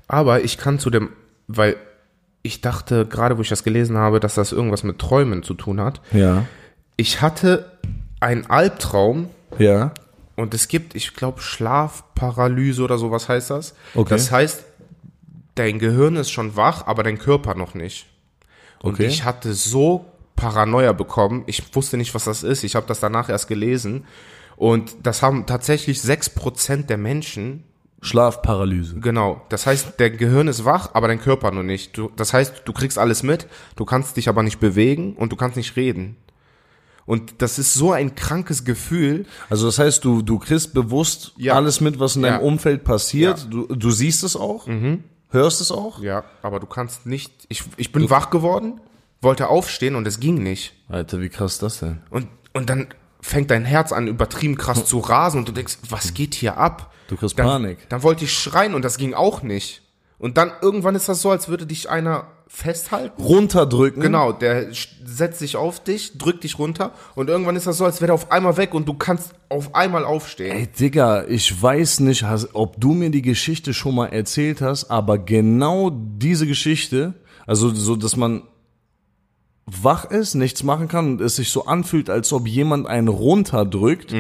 Aber 0.09 0.42
ich 0.42 0.59
kann 0.59 0.81
zu 0.81 0.90
dem, 0.90 1.11
weil 1.46 1.77
ich 2.48 2.61
dachte, 2.61 3.06
gerade 3.06 3.38
wo 3.38 3.42
ich 3.42 3.48
das 3.48 3.62
gelesen 3.62 3.96
habe, 3.96 4.18
dass 4.20 4.34
das 4.34 4.52
irgendwas 4.52 4.82
mit 4.82 4.98
Träumen 4.98 5.42
zu 5.42 5.54
tun 5.54 5.80
hat. 5.80 6.00
Ja. 6.12 6.44
Ich 6.96 7.20
hatte 7.22 7.70
einen 8.20 8.46
Albtraum 8.46 9.30
Ja. 9.58 9.92
und 10.37 10.52
es 10.54 10.66
gibt, 10.68 10.94
ich 10.96 11.14
glaube, 11.14 11.40
Schlafparalyse 11.40 12.82
oder 12.82 12.98
sowas 12.98 13.28
heißt 13.28 13.50
das. 13.50 13.74
Okay. 13.94 14.08
Das 14.11 14.30
heißt, 14.30 14.64
dein 15.54 15.78
Gehirn 15.78 16.16
ist 16.16 16.30
schon 16.30 16.56
wach, 16.56 16.87
aber 16.87 17.02
dein 17.02 17.18
Körper 17.18 17.54
noch 17.54 17.74
nicht. 17.74 18.06
Und 18.80 18.94
Okay. 18.94 19.06
ich 19.06 19.24
hatte 19.24 19.54
so 19.54 20.06
Paranoia 20.37 20.92
bekommen. 20.92 21.42
Ich 21.46 21.74
wusste 21.74 21.96
nicht, 21.96 22.14
was 22.14 22.24
das 22.24 22.42
ist. 22.44 22.62
Ich 22.64 22.76
habe 22.76 22.87
das 22.87 23.00
danach 23.00 23.28
erst 23.28 23.48
gelesen. 23.48 24.04
Und 24.56 24.96
das 25.02 25.22
haben 25.22 25.46
tatsächlich 25.46 26.00
6% 26.00 26.88
der 26.88 26.96
Menschen 26.98 27.64
Schlafparalyse. 28.00 29.00
Genau. 29.00 29.42
Das 29.48 29.66
heißt, 29.66 29.98
der 29.98 30.11
Gehirn 30.11 30.48
ist 30.48 30.64
wach, 30.64 30.90
aber 30.94 31.08
dein 31.08 31.20
Körper 31.20 31.50
noch 31.50 31.62
nicht. 31.62 31.96
Du, 31.96 32.11
das 32.16 32.32
heißt, 32.32 32.62
du 32.64 32.72
kriegst 32.72 32.98
alles 32.98 33.22
mit, 33.22 33.46
du 33.76 33.84
kannst 33.84 34.16
dich 34.16 34.28
aber 34.28 34.42
nicht 34.42 34.61
bewegen 34.61 35.14
und 35.14 35.32
du 35.32 35.37
kannst 35.37 35.56
nicht 35.56 35.76
reden. 35.76 36.16
Und 37.06 37.40
das 37.40 37.58
ist 37.58 37.72
so 37.74 37.92
ein 37.92 38.14
krankes 38.14 38.64
Gefühl. 38.64 39.24
Also 39.48 39.66
das 39.66 39.78
heißt, 39.78 40.04
du, 40.04 40.20
du 40.22 40.38
kriegst 40.38 40.74
bewusst 40.74 41.32
Ja. 41.38 41.54
alles 41.54 41.80
mit, 41.80 41.98
was 41.98 42.16
in 42.16 42.22
deinem 42.22 42.40
Ja. 42.40 42.46
Umfeld 42.46 42.84
passiert. 42.84 43.38
Ja. 43.38 43.44
Du, 43.46 43.66
du 43.66 43.90
siehst 43.90 44.22
es 44.24 44.37
auch, 44.37 44.68
hörst 45.30 45.61
es 45.61 45.70
auch. 45.72 46.00
Ja, 46.02 46.24
aber 46.42 46.61
du 46.61 46.66
kannst 46.66 47.06
nicht. 47.06 47.32
Ich, 47.48 47.64
ich 47.78 47.92
bin 47.92 48.11
wach 48.11 48.28
geworden, 48.30 48.80
wollte 49.22 49.48
aufstehen 49.48 49.94
und 49.96 50.06
es 50.06 50.20
ging 50.20 50.42
nicht. 50.42 50.74
Alter, 50.88 51.20
wie 51.20 51.30
krass 51.30 51.54
ist 51.54 51.62
das 51.62 51.80
denn? 51.80 52.02
Und, 52.11 52.28
und 52.52 52.68
dann 52.68 52.88
fängt 53.20 53.50
dein 53.50 53.64
Herz 53.64 53.92
an, 53.92 54.07
übertrieben 54.07 54.57
krass 54.57 54.85
zu 54.85 54.98
rasen 54.98 55.40
und 55.40 55.48
du 55.48 55.52
denkst, 55.52 55.78
was 55.88 56.14
geht 56.14 56.35
hier 56.35 56.57
ab? 56.57 56.92
Du 57.09 57.16
kriegst 57.16 57.38
dann, 57.38 57.46
Panik. 57.46 57.88
Dann 57.88 58.02
wollte 58.02 58.24
ich 58.24 58.33
schreien 58.33 58.74
und 58.74 58.85
das 58.85 58.96
ging 58.96 59.14
auch 59.14 59.42
nicht. 59.42 59.83
Und 60.18 60.37
dann 60.37 60.52
irgendwann 60.61 60.94
ist 60.94 61.09
das 61.09 61.22
so, 61.22 61.31
als 61.31 61.48
würde 61.48 61.66
dich 61.66 61.88
einer 61.88 62.26
festhalten. 62.48 63.22
Runterdrücken. 63.22 64.02
Genau, 64.02 64.33
der 64.33 64.68
setzt 65.04 65.38
sich 65.38 65.57
auf 65.57 65.85
dich, 65.85 66.16
drückt 66.16 66.44
dich 66.44 66.59
runter 66.59 66.92
und 67.14 67.28
irgendwann 67.28 67.57
ist 67.57 67.66
das 67.66 67.76
so, 67.76 67.85
als 67.85 68.00
wäre 68.00 68.12
er 68.12 68.14
auf 68.14 68.33
einmal 68.33 68.57
weg 68.57 68.74
und 68.74 68.88
du 68.88 68.94
kannst 68.94 69.35
auf 69.48 69.74
einmal 69.74 70.04
aufstehen. 70.04 70.57
Ey, 70.57 70.66
Digga, 70.66 71.24
ich 71.26 71.62
weiß 71.62 72.00
nicht, 72.00 72.24
ob 72.54 72.81
du 72.81 72.94
mir 72.94 73.11
die 73.11 73.22
Geschichte 73.22 73.74
schon 73.74 73.94
mal 73.94 74.07
erzählt 74.07 74.62
hast, 74.62 74.90
aber 74.90 75.18
genau 75.18 75.90
diese 75.90 76.46
Geschichte, 76.46 77.14
also 77.46 77.68
so, 77.68 77.96
dass 77.96 78.16
man 78.16 78.42
wach 79.70 80.07
ist, 80.07 80.35
nichts 80.35 80.62
machen 80.62 80.88
kann 80.88 81.12
und 81.12 81.20
es 81.20 81.37
sich 81.37 81.50
so 81.50 81.66
anfühlt, 81.66 82.09
als 82.11 82.33
ob 82.33 82.46
jemand 82.46 82.87
einen 82.87 83.09
runterdrückt, 83.09 84.14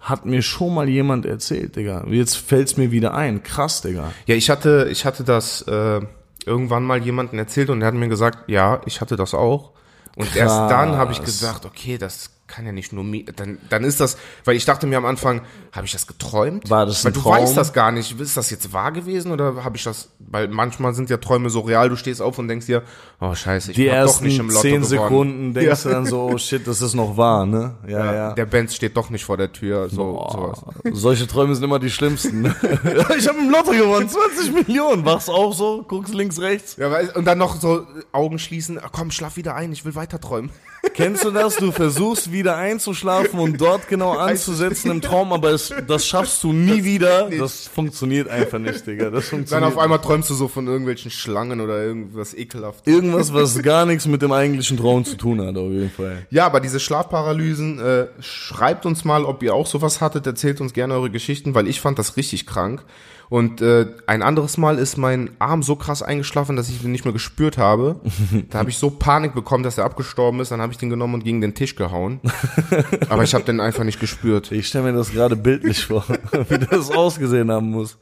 hat 0.00 0.26
mir 0.26 0.42
schon 0.42 0.74
mal 0.74 0.88
jemand 0.88 1.26
erzählt, 1.26 1.76
Digga. 1.76 2.04
Jetzt 2.08 2.36
fällt's 2.36 2.76
mir 2.76 2.90
wieder 2.90 3.14
ein. 3.14 3.42
Krass, 3.42 3.80
Digga. 3.82 4.12
Ja, 4.26 4.34
ich 4.34 4.50
hatte, 4.50 4.88
ich 4.90 5.04
hatte 5.06 5.24
das 5.24 5.62
äh, 5.62 6.00
irgendwann 6.44 6.82
mal 6.84 7.02
jemanden 7.02 7.38
erzählt 7.38 7.70
und 7.70 7.80
der 7.80 7.86
hat 7.86 7.94
mir 7.94 8.08
gesagt, 8.08 8.48
ja, 8.48 8.80
ich 8.84 9.00
hatte 9.00 9.16
das 9.16 9.32
auch. 9.32 9.70
Und 10.16 10.34
erst 10.36 10.70
dann 10.70 10.96
habe 10.96 11.12
ich 11.12 11.18
Krass. 11.18 11.26
gesagt, 11.26 11.66
okay, 11.66 11.98
das 11.98 12.30
kann 12.46 12.66
ja 12.66 12.72
nicht 12.72 12.92
nur 12.92 13.04
mir, 13.04 13.24
dann, 13.24 13.58
dann 13.70 13.84
ist 13.84 14.00
das, 14.00 14.18
weil 14.44 14.54
ich 14.54 14.64
dachte 14.66 14.86
mir 14.86 14.98
am 14.98 15.06
Anfang, 15.06 15.40
habe 15.72 15.86
ich 15.86 15.92
das 15.92 16.06
geträumt? 16.06 16.68
War 16.68 16.84
das 16.84 17.02
weil 17.04 17.10
ein 17.10 17.14
du 17.14 17.20
Traum? 17.22 17.32
weißt 17.32 17.56
das 17.56 17.72
gar 17.72 17.90
nicht, 17.90 18.20
ist 18.20 18.36
das 18.36 18.50
jetzt 18.50 18.72
wahr 18.72 18.92
gewesen 18.92 19.32
oder 19.32 19.64
habe 19.64 19.76
ich 19.78 19.84
das, 19.84 20.10
weil 20.18 20.48
manchmal 20.48 20.92
sind 20.94 21.08
ja 21.08 21.16
Träume 21.16 21.48
so 21.48 21.60
real, 21.60 21.88
du 21.88 21.96
stehst 21.96 22.20
auf 22.20 22.38
und 22.38 22.48
denkst 22.48 22.66
dir, 22.66 22.82
oh 23.20 23.34
scheiße, 23.34 23.70
ich 23.70 23.76
Die 23.76 23.90
hab 23.90 24.04
doch 24.06 24.20
nicht 24.20 24.38
im 24.38 24.48
Lotto 24.48 24.60
zehn. 24.60 24.84
Sekunden 24.84 25.54
denkst 25.54 25.84
Ja. 25.84 25.90
du 25.90 25.94
dann 25.94 26.06
so, 26.06 26.22
oh 26.22 26.36
shit, 26.38 26.66
das 26.66 26.82
ist 26.82 26.94
noch 26.94 27.16
wahr, 27.16 27.46
ne? 27.46 27.76
Ja, 27.88 28.14
ja. 28.14 28.32
Der 28.34 28.44
Benz 28.46 28.74
steht 28.74 28.96
doch 28.96 29.08
nicht 29.08 29.24
vor 29.24 29.38
der 29.38 29.50
Tür, 29.52 29.88
so, 29.88 30.28
sowas. 30.30 30.62
Solche 30.92 31.26
Träume 31.26 31.54
sind 31.54 31.64
immer 31.64 31.78
die 31.78 31.90
schlimmsten. 31.90 32.44
ich 33.18 33.26
habe 33.26 33.38
im 33.38 33.50
Lotto 33.50 33.70
gewonnen, 33.70 34.08
20 34.08 34.52
Millionen. 34.52 35.04
Wachst 35.06 35.30
auch 35.30 35.54
so, 35.54 35.82
guckst 35.88 36.12
links, 36.14 36.38
rechts. 36.40 36.76
Ja, 36.76 36.90
weil- 36.90 37.08
und 37.10 37.24
dann 37.24 37.38
noch 37.38 37.58
so 37.58 37.86
Augen 38.12 38.38
schließen, 38.38 38.78
komm, 38.92 39.10
schlaf 39.10 39.36
wieder 39.36 39.54
ein, 39.54 39.72
ich 39.72 39.84
will 39.86 39.94
weiter 39.94 40.20
träumen. 40.20 40.50
Kennst 40.92 41.24
du 41.24 41.30
das? 41.30 41.56
Du 41.56 41.72
versuchst 41.72 42.32
wieder 42.32 42.56
einzuschlafen 42.56 43.38
und 43.40 43.60
dort 43.60 43.88
genau 43.88 44.12
anzusetzen 44.12 44.90
im 44.90 45.00
Traum, 45.00 45.32
aber 45.32 45.50
es, 45.50 45.72
das 45.86 46.06
schaffst 46.06 46.42
du 46.44 46.52
nie 46.52 46.84
wieder. 46.84 47.30
Das 47.30 47.66
funktioniert 47.66 48.28
einfach 48.28 48.58
nicht, 48.58 48.86
Digga. 48.86 49.10
Das 49.10 49.30
Dann 49.30 49.38
funktioniert 49.38 49.72
auf 49.72 49.78
einmal 49.78 50.00
träumst 50.00 50.30
du 50.30 50.34
so 50.34 50.48
von 50.48 50.66
irgendwelchen 50.66 51.10
Schlangen 51.10 51.60
oder 51.60 51.82
irgendwas 51.82 52.34
ekelhaft. 52.34 52.86
Irgendwas, 52.86 53.32
was 53.32 53.62
gar 53.62 53.86
nichts 53.86 54.06
mit 54.06 54.22
dem 54.22 54.32
eigentlichen 54.32 54.76
Traum 54.76 55.04
zu 55.04 55.16
tun 55.16 55.40
hat, 55.40 55.56
auf 55.56 55.70
jeden 55.70 55.90
Fall. 55.90 56.26
Ja, 56.30 56.46
aber 56.46 56.60
diese 56.60 56.80
Schlafparalysen, 56.80 57.78
äh, 57.78 58.06
schreibt 58.20 58.86
uns 58.86 59.04
mal, 59.04 59.24
ob 59.24 59.42
ihr 59.42 59.54
auch 59.54 59.66
sowas 59.66 60.00
hattet, 60.00 60.26
erzählt 60.26 60.60
uns 60.60 60.72
gerne 60.72 60.94
eure 60.94 61.10
Geschichten, 61.10 61.54
weil 61.54 61.68
ich 61.68 61.80
fand 61.80 61.98
das 61.98 62.16
richtig 62.16 62.46
krank. 62.46 62.84
Und 63.30 63.60
äh, 63.62 63.86
ein 64.06 64.22
anderes 64.22 64.58
Mal 64.58 64.78
ist 64.78 64.96
mein 64.98 65.30
Arm 65.38 65.62
so 65.62 65.76
krass 65.76 66.02
eingeschlafen, 66.02 66.56
dass 66.56 66.68
ich 66.68 66.84
ihn 66.84 66.92
nicht 66.92 67.04
mehr 67.04 67.12
gespürt 67.12 67.58
habe. 67.58 68.00
Da 68.50 68.58
habe 68.58 68.70
ich 68.70 68.78
so 68.78 68.90
Panik 68.90 69.34
bekommen, 69.34 69.64
dass 69.64 69.78
er 69.78 69.84
abgestorben 69.84 70.40
ist. 70.40 70.50
Dann 70.50 70.60
habe 70.60 70.72
ich 70.72 70.78
den 70.78 70.90
genommen 70.90 71.14
und 71.14 71.24
gegen 71.24 71.40
den 71.40 71.54
Tisch 71.54 71.74
gehauen. 71.76 72.20
Aber 73.08 73.22
ich 73.24 73.34
habe 73.34 73.44
den 73.44 73.60
einfach 73.60 73.84
nicht 73.84 73.98
gespürt. 74.00 74.52
Ich 74.52 74.68
stelle 74.68 74.92
mir 74.92 74.96
das 74.96 75.10
gerade 75.12 75.36
bildlich 75.36 75.86
vor, 75.86 76.04
wie 76.48 76.58
das 76.58 76.90
ausgesehen 76.90 77.50
haben 77.50 77.70
muss. 77.70 77.98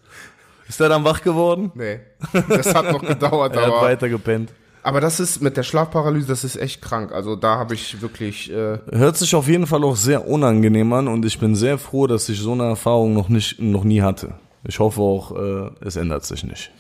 Ist 0.69 0.81
er 0.81 0.89
dann 0.89 1.05
wach 1.05 1.23
geworden? 1.23 1.71
Nee, 1.75 2.01
das 2.49 2.75
hat 2.75 2.91
noch 2.91 3.03
gedauert, 3.03 3.55
Er 3.55 3.63
hat 3.63 3.69
aber, 3.69 3.83
weiter 3.83 4.09
gepennt. 4.09 4.51
aber 4.83 5.01
das 5.01 5.21
ist 5.21 5.43
mit 5.43 5.57
der 5.57 5.65
Schlafparalyse, 5.65 6.27
das 6.29 6.45
ist 6.45 6.57
echt 6.57 6.81
krank. 6.81 7.13
Also 7.13 7.37
da 7.37 7.57
habe 7.59 7.75
ich 7.75 8.01
wirklich, 8.01 8.51
äh, 8.51 8.79
Hört 8.91 9.17
sich 9.17 9.35
auf 9.35 9.49
jeden 9.49 9.67
Fall 9.67 9.85
auch 9.85 9.97
sehr 9.97 10.27
unangenehm 10.27 10.93
an 10.93 11.09
und 11.09 11.25
ich 11.27 11.39
bin 11.39 11.55
sehr 11.57 11.79
froh, 11.79 12.07
dass 12.07 12.29
ich 12.29 12.39
so 12.41 12.53
eine 12.53 12.65
Erfahrung 12.65 13.13
noch 13.13 13.29
nicht, 13.29 13.61
noch 13.61 13.85
nie 13.85 14.03
hatte. 14.03 14.35
Ich 14.65 14.79
hoffe 14.79 15.01
auch, 15.01 15.37
äh, 15.37 15.71
es 15.81 15.97
ändert 15.97 16.25
sich 16.25 16.45
nicht. 16.45 16.71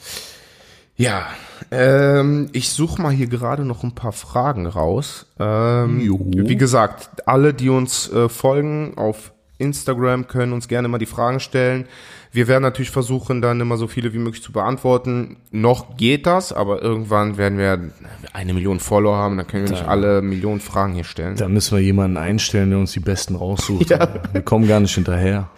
ja, 0.96 1.26
ähm, 1.70 2.48
ich 2.52 2.70
suche 2.70 3.00
mal 3.00 3.12
hier 3.12 3.26
gerade 3.26 3.64
noch 3.64 3.82
ein 3.82 3.94
paar 3.94 4.12
Fragen 4.12 4.66
raus. 4.66 5.26
Ähm, 5.38 6.00
wie 6.32 6.56
gesagt, 6.56 7.26
alle, 7.26 7.54
die 7.54 7.68
uns 7.68 8.10
äh, 8.12 8.28
folgen 8.28 8.96
auf 8.96 9.32
Instagram, 9.58 10.26
können 10.26 10.52
uns 10.52 10.68
gerne 10.68 10.88
mal 10.88 10.98
die 10.98 11.06
Fragen 11.06 11.40
stellen. 11.40 11.86
Wir 12.32 12.48
werden 12.48 12.62
natürlich 12.62 12.90
versuchen, 12.90 13.42
dann 13.42 13.60
immer 13.60 13.76
so 13.76 13.86
viele 13.86 14.12
wie 14.14 14.18
möglich 14.18 14.42
zu 14.42 14.52
beantworten. 14.52 15.36
Noch 15.50 15.96
geht 15.96 16.26
das, 16.26 16.52
aber 16.52 16.82
irgendwann 16.82 17.36
werden 17.36 17.58
wir 17.58 17.92
eine 18.32 18.54
Million 18.54 18.80
Follower 18.80 19.16
haben, 19.16 19.36
dann 19.36 19.46
können 19.46 19.64
wir 19.64 19.72
nicht 19.72 19.86
alle 19.86 20.22
Millionen 20.22 20.60
Fragen 20.60 20.94
hier 20.94 21.04
stellen. 21.04 21.36
Da 21.36 21.48
müssen 21.48 21.76
wir 21.76 21.82
jemanden 21.84 22.16
einstellen, 22.16 22.70
der 22.70 22.78
uns 22.78 22.92
die 22.92 23.00
besten 23.00 23.36
raussucht. 23.36 23.90
Wir 24.32 24.42
kommen 24.42 24.66
gar 24.66 24.80
nicht 24.80 24.94
hinterher. 24.94 25.50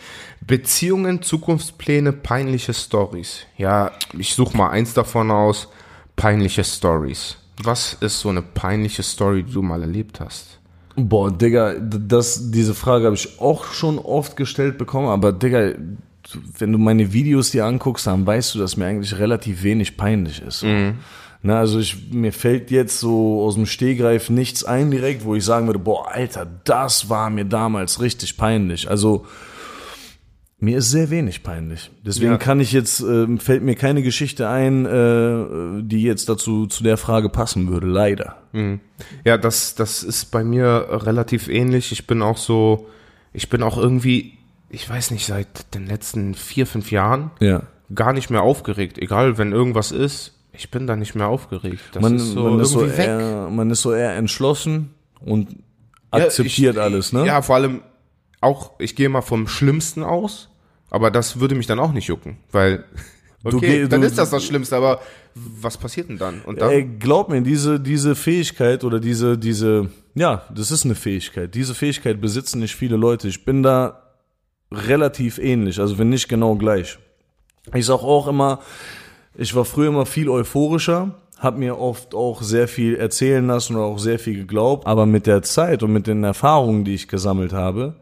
Beziehungen, 0.46 1.22
Zukunftspläne, 1.22 2.12
peinliche 2.12 2.74
Stories. 2.74 3.46
Ja, 3.56 3.92
ich 4.18 4.34
suche 4.34 4.56
mal 4.56 4.70
eins 4.70 4.94
davon 4.94 5.30
aus. 5.30 5.68
Peinliche 6.16 6.64
Stories. 6.64 7.36
Was 7.62 7.94
ist 8.00 8.20
so 8.20 8.28
eine 8.28 8.42
peinliche 8.42 9.02
Story, 9.02 9.42
die 9.42 9.52
du 9.52 9.62
mal 9.62 9.80
erlebt 9.80 10.20
hast? 10.20 10.58
Boah, 10.96 11.30
Digga, 11.30 11.74
das, 11.74 12.50
diese 12.50 12.74
Frage 12.74 13.06
habe 13.06 13.16
ich 13.16 13.40
auch 13.40 13.64
schon 13.72 13.98
oft 13.98 14.36
gestellt 14.36 14.78
bekommen, 14.78 15.08
aber 15.08 15.32
Digga, 15.32 15.72
wenn 16.58 16.72
du 16.72 16.78
meine 16.78 17.12
Videos 17.12 17.50
dir 17.50 17.64
anguckst, 17.64 18.06
dann 18.06 18.26
weißt 18.26 18.54
du, 18.54 18.58
dass 18.58 18.76
mir 18.76 18.86
eigentlich 18.86 19.18
relativ 19.18 19.62
wenig 19.62 19.96
peinlich 19.96 20.40
ist. 20.40 20.60
So. 20.60 20.66
Na, 21.42 21.58
also 21.58 21.78
ich, 21.78 22.10
mir 22.10 22.32
fällt 22.32 22.70
jetzt 22.70 23.00
so 23.00 23.42
aus 23.42 23.54
dem 23.54 23.66
Stehgreif 23.66 24.30
nichts 24.30 24.64
ein 24.64 24.90
direkt, 24.90 25.24
wo 25.24 25.34
ich 25.34 25.44
sagen 25.44 25.66
würde, 25.66 25.78
boah, 25.78 26.10
Alter, 26.10 26.46
das 26.64 27.10
war 27.10 27.28
mir 27.28 27.44
damals 27.44 28.00
richtig 28.00 28.36
peinlich. 28.36 28.88
Also 28.88 29.26
mir 30.64 30.78
ist 30.78 30.90
sehr 30.90 31.10
wenig 31.10 31.42
peinlich. 31.42 31.90
Deswegen 32.04 32.32
Ja. 32.32 32.38
kann 32.38 32.60
ich 32.60 32.72
jetzt, 32.72 33.00
ähm, 33.00 33.38
fällt 33.38 33.62
mir 33.62 33.74
keine 33.74 34.02
Geschichte 34.02 34.48
ein, 34.48 34.86
äh, 34.86 35.82
die 35.82 36.02
jetzt 36.02 36.28
dazu 36.28 36.66
zu 36.66 36.82
der 36.82 36.96
Frage 36.96 37.28
passen 37.28 37.68
würde, 37.68 37.86
leider. 37.86 38.36
Ja, 39.24 39.36
das, 39.36 39.74
das 39.74 40.02
ist 40.02 40.26
bei 40.30 40.44
mir 40.44 40.86
relativ 40.90 41.48
ähnlich. 41.48 41.90
Ich 41.92 42.06
bin 42.06 42.22
auch 42.22 42.36
so, 42.36 42.86
ich 43.32 43.48
bin 43.50 43.62
auch 43.62 43.76
irgendwie, 43.76 44.38
ich 44.70 44.88
weiß 44.88 45.10
nicht, 45.10 45.26
seit 45.26 45.74
den 45.74 45.86
letzten 45.86 46.34
vier, 46.34 46.66
fünf 46.66 46.90
Jahren 46.92 47.30
Ja. 47.40 47.62
gar 47.94 48.12
nicht 48.12 48.30
mehr 48.30 48.42
aufgeregt. 48.42 48.98
Egal, 48.98 49.38
wenn 49.38 49.50
irgendwas 49.52 49.90
ist, 49.92 50.38
ich 50.52 50.70
bin 50.70 50.86
da 50.86 50.94
nicht 50.94 51.16
mehr 51.16 51.26
aufgeregt. 51.26 51.80
Das 51.92 52.02
man, 52.02 52.14
ist 52.14 52.30
so 52.32 52.48
man, 52.50 52.60
ist 52.60 52.70
so 52.70 52.80
irgendwie 52.82 52.98
weg. 52.98 53.08
eher, 53.08 53.48
man 53.50 53.70
ist 53.70 53.82
so 53.82 53.92
eher 53.92 54.14
entschlossen 54.14 54.90
und 55.20 55.50
Ja, 56.14 56.24
akzeptiert 56.24 56.76
ich- 56.76 56.80
alles, 56.80 57.12
ne? 57.12 57.26
Ja, 57.26 57.42
vor 57.42 57.56
allem 57.56 57.80
auch, 58.40 58.72
ich 58.78 58.94
gehe 58.94 59.08
mal 59.08 59.22
vom 59.22 59.48
Schlimmsten 59.48 60.04
aus, 60.04 60.48
aber 60.94 61.10
das 61.10 61.40
würde 61.40 61.54
mich 61.54 61.66
dann 61.66 61.78
auch 61.78 61.92
nicht 61.92 62.06
jucken, 62.06 62.38
weil, 62.52 62.84
Du 63.46 63.58
okay, 63.58 63.82
geh- 63.82 63.88
dann 63.88 64.00
du- 64.00 64.06
ist 64.06 64.16
das 64.16 64.30
das 64.30 64.42
Schlimmste, 64.42 64.74
aber 64.74 65.00
was 65.34 65.76
passiert 65.76 66.08
denn 66.08 66.16
dann? 66.16 66.40
Und 66.40 66.62
dann, 66.62 66.70
Ey, 66.70 66.82
glaub 66.98 67.28
mir, 67.28 67.42
diese, 67.42 67.78
diese 67.78 68.14
Fähigkeit 68.14 68.84
oder 68.84 69.00
diese, 69.00 69.36
diese, 69.36 69.90
ja, 70.14 70.44
das 70.54 70.70
ist 70.70 70.86
eine 70.86 70.94
Fähigkeit. 70.94 71.54
Diese 71.54 71.74
Fähigkeit 71.74 72.22
besitzen 72.22 72.60
nicht 72.60 72.74
viele 72.74 72.96
Leute. 72.96 73.28
Ich 73.28 73.44
bin 73.44 73.62
da 73.62 74.00
relativ 74.72 75.38
ähnlich, 75.38 75.78
also 75.78 75.98
wenn 75.98 76.08
nicht 76.08 76.28
genau 76.28 76.54
gleich. 76.56 76.98
Ich 77.74 77.86
sag 77.86 77.98
auch 78.02 78.28
immer, 78.28 78.60
ich 79.36 79.54
war 79.54 79.64
früher 79.66 79.88
immer 79.88 80.06
viel 80.06 80.28
euphorischer, 80.30 81.14
hab 81.38 81.58
mir 81.58 81.78
oft 81.78 82.14
auch 82.14 82.40
sehr 82.42 82.68
viel 82.68 82.96
erzählen 82.96 83.46
lassen 83.46 83.76
oder 83.76 83.84
auch 83.84 83.98
sehr 83.98 84.18
viel 84.18 84.36
geglaubt, 84.36 84.86
aber 84.86 85.04
mit 85.06 85.26
der 85.26 85.42
Zeit 85.42 85.82
und 85.82 85.92
mit 85.92 86.06
den 86.06 86.24
Erfahrungen, 86.24 86.84
die 86.84 86.94
ich 86.94 87.08
gesammelt 87.08 87.52
habe, 87.52 87.96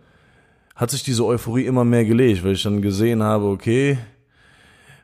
hat 0.74 0.90
sich 0.90 1.02
diese 1.02 1.24
Euphorie 1.24 1.66
immer 1.66 1.84
mehr 1.84 2.04
gelegt, 2.04 2.44
weil 2.44 2.52
ich 2.52 2.62
dann 2.62 2.82
gesehen 2.82 3.22
habe, 3.22 3.46
okay, 3.46 3.98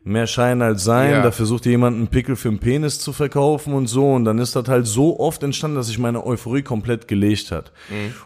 mehr 0.05 0.27
Schein 0.27 0.63
als 0.63 0.85
Sein, 0.85 1.11
Ja. 1.11 1.23
da 1.23 1.31
versucht 1.31 1.67
jemand 1.67 1.97
einen 1.97 2.09
Pickel 2.09 2.37
für 2.37 2.49
einen 2.49 2.59
Penis 2.61 2.99
zu 2.99 3.13
verkaufen 3.13 3.75
und 3.75 3.87
so 3.89 4.13
und 4.13 4.25
dann 4.25 4.39
ist 4.39 4.57
das 4.57 4.67
halt 4.69 4.87
so 4.87 5.21
oft 5.21 5.43
entstanden, 5.43 5.77
dass 5.77 5.89
sich 5.89 5.99
meine 5.99 6.25
Euphorie 6.25 6.63
komplett 6.63 7.09
gelegt 7.09 7.51
hat. 7.51 7.73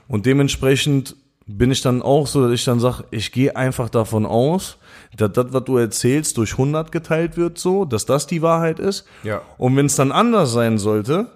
Und 0.07 0.27
dementsprechend 0.27 1.17
bin 1.47 1.73
ich 1.73 1.81
dann 1.81 2.03
auch 2.03 2.29
so, 2.29 2.43
dass 2.43 2.53
ich 2.53 2.65
dann 2.65 2.79
sage, 2.79 3.05
ich 3.11 3.33
gehe 3.33 3.57
einfach 3.57 3.89
davon 3.89 4.25
aus, 4.27 4.79
dass 5.17 5.33
das, 5.33 5.47
was 5.51 5.65
du 5.65 5.77
erzählst, 5.77 6.37
durch 6.37 6.53
100 6.53 6.93
geteilt 6.93 7.37
wird 7.37 7.59
so, 7.59 7.85
dass 7.85 8.07
das 8.07 8.29
die 8.29 8.43
Wahrheit 8.43 8.79
ist. 8.79 9.05
Ja. 9.25 9.43
Und 9.59 9.77
wenn 9.77 9.87
es 9.87 9.97
dann 9.97 10.13
anders 10.13 10.53
sein 10.53 10.79
sollte, 10.79 11.27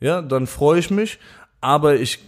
ja, 0.00 0.20
dann 0.20 0.48
freue 0.48 0.80
ich 0.80 0.90
mich, 0.90 1.20
aber 1.60 1.94
ich 1.94 2.18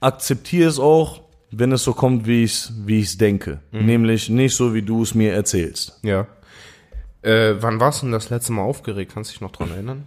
akzeptiere 0.00 0.68
es 0.68 0.78
auch, 0.78 1.22
wenn 1.50 1.72
es 1.72 1.84
so 1.84 1.92
kommt, 1.94 2.26
wie 2.26 2.44
ich 2.44 2.52
es 2.52 2.72
wie 2.84 3.00
ich's 3.00 3.16
denke. 3.18 3.60
Nämlich 3.72 4.28
nicht 4.28 4.54
so, 4.54 4.74
wie 4.74 4.82
du 4.82 5.02
es 5.02 5.14
mir 5.14 5.32
erzählst. 5.32 5.98
ja. 6.02 6.26
Äh, 7.20 7.56
wann 7.60 7.80
warst 7.80 8.00
du 8.02 8.06
denn 8.06 8.12
das 8.12 8.30
letzte 8.30 8.52
Mal 8.52 8.62
aufgeregt? 8.62 9.10
Kannst 9.12 9.30
du 9.30 9.32
dich 9.32 9.40
noch 9.40 9.50
dran 9.50 9.72
erinnern? 9.72 10.04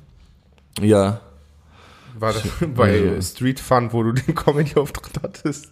Ja. 0.80 1.20
War 2.18 2.32
das 2.32 2.44
bei 2.74 3.20
Street 3.22 3.60
Fun, 3.60 3.92
wo 3.92 4.04
du 4.04 4.14
den 4.14 4.34
Comedy-Auftritt 4.34 5.22
hattest? 5.22 5.71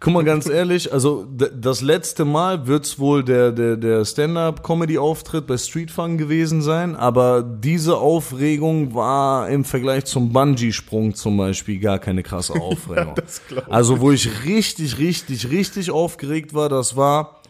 Guck 0.00 0.12
mal, 0.12 0.24
ganz 0.24 0.48
ehrlich, 0.48 0.92
also 0.92 1.26
das 1.26 1.80
letzte 1.80 2.24
Mal 2.24 2.66
wird's 2.66 2.98
wohl 2.98 3.22
der, 3.22 3.52
der, 3.52 3.76
der 3.76 4.04
Stand-Up-Comedy-Auftritt 4.04 5.46
bei 5.46 5.56
Street 5.56 5.90
Fun 5.90 6.18
gewesen 6.18 6.62
sein, 6.62 6.96
aber 6.96 7.42
diese 7.42 7.96
Aufregung 7.96 8.94
war 8.94 9.48
im 9.48 9.64
Vergleich 9.64 10.06
zum 10.06 10.32
Bungee-Sprung 10.32 11.14
zum 11.14 11.36
Beispiel 11.36 11.78
gar 11.78 11.98
keine 11.98 12.22
krasse 12.22 12.54
Aufregung. 12.60 13.14
also 13.70 14.00
wo 14.00 14.10
ich 14.10 14.44
richtig, 14.44 14.98
richtig, 14.98 15.50
richtig 15.50 15.90
aufgeregt 15.90 16.52
war, 16.52 16.68
das 16.68 16.96
war, 16.96 17.40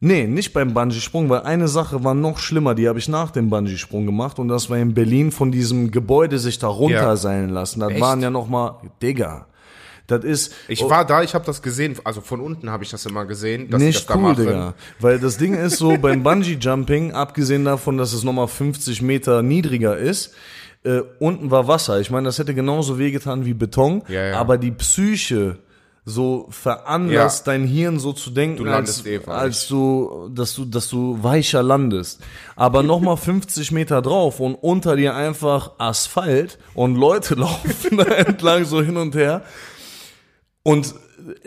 nee, 0.00 0.26
nicht 0.26 0.52
beim 0.52 0.74
Bungee-Sprung, 0.74 1.28
weil 1.28 1.42
eine 1.42 1.68
Sache 1.68 2.02
war 2.02 2.14
noch 2.14 2.38
schlimmer, 2.38 2.74
die 2.74 2.88
habe 2.88 2.98
ich 2.98 3.08
nach 3.08 3.30
dem 3.30 3.50
Bungee-Sprung 3.50 4.04
gemacht 4.04 4.40
und 4.40 4.48
das 4.48 4.68
war 4.68 4.78
in 4.78 4.94
Berlin 4.94 5.30
von 5.30 5.52
diesem 5.52 5.92
Gebäude 5.92 6.40
sich 6.40 6.58
da 6.58 6.66
runterseilen 6.66 7.50
lassen. 7.50 7.78
Das 7.80 7.92
Echt? 7.92 8.00
waren 8.00 8.20
ja 8.20 8.30
noch 8.30 8.48
mal, 8.48 8.80
Digga, 9.00 9.46
das 10.08 10.24
ist... 10.24 10.52
Ich 10.66 10.82
war 10.82 11.04
da, 11.06 11.22
ich 11.22 11.34
habe 11.34 11.44
das 11.46 11.62
gesehen, 11.62 11.94
also 12.02 12.20
von 12.20 12.40
unten 12.40 12.70
habe 12.70 12.82
ich 12.82 12.90
das 12.90 13.06
immer 13.06 13.24
gesehen, 13.26 13.70
dass 13.70 13.80
ich 13.80 13.86
Nicht 13.86 13.98
das 14.00 14.06
da 14.06 14.14
cool, 14.16 14.22
mache. 14.22 14.42
Digga. 14.42 14.74
Weil 14.98 15.20
das 15.20 15.38
Ding 15.38 15.54
ist 15.54 15.76
so, 15.76 15.96
beim 15.96 16.22
Bungee-Jumping, 16.24 17.12
abgesehen 17.12 17.64
davon, 17.64 17.96
dass 17.98 18.12
es 18.12 18.24
nochmal 18.24 18.48
50 18.48 19.00
Meter 19.02 19.42
niedriger 19.42 19.96
ist, 19.96 20.34
äh, 20.84 21.02
unten 21.20 21.50
war 21.50 21.68
Wasser. 21.68 22.00
Ich 22.00 22.10
meine, 22.10 22.26
das 22.26 22.38
hätte 22.38 22.54
genauso 22.54 22.98
wehgetan 22.98 23.44
wie 23.44 23.54
Beton, 23.54 24.02
Ja, 24.08 24.26
ja. 24.28 24.38
aber 24.40 24.58
die 24.58 24.70
Psyche 24.72 25.58
so 26.04 26.46
veranlasst, 26.48 27.46
Ja. 27.46 27.52
dein 27.52 27.64
Hirn 27.64 27.98
so 27.98 28.14
zu 28.14 28.30
denken, 28.30 28.64
Du 28.64 28.70
als, 28.72 29.04
eh 29.04 29.20
als 29.26 29.68
du, 29.68 30.30
dass 30.34 30.54
du, 30.54 30.64
dass 30.64 30.88
du 30.88 31.22
weicher 31.22 31.62
landest. 31.62 32.22
Aber 32.56 32.82
nochmal 32.82 33.16
50 33.18 33.72
Meter 33.72 34.00
drauf 34.00 34.40
und 34.40 34.54
unter 34.54 34.96
dir 34.96 35.14
einfach 35.14 35.72
Asphalt 35.76 36.58
und 36.72 36.96
Leute 36.96 37.34
laufen 37.36 37.98
da 37.98 38.04
entlang 38.04 38.64
so 38.64 38.80
hin 38.82 38.96
und 38.96 39.14
her. 39.14 39.42
Und 40.68 40.96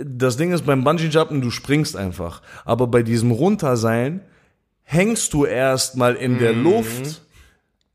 das 0.03 0.36
Ding 0.36 0.51
ist 0.51 0.65
beim 0.65 0.84
Bungee-Jumpen, 0.84 1.41
du 1.41 1.51
springst 1.51 1.95
einfach. 1.95 2.41
Aber 2.65 2.88
bei 2.88 3.03
diesem 3.03 3.29
Runterseilen 3.29 4.21
hängst 4.81 5.31
du 5.34 5.45
erstmal 5.45 6.15
in 6.15 6.39
der 6.39 6.53
Luft 6.53 7.21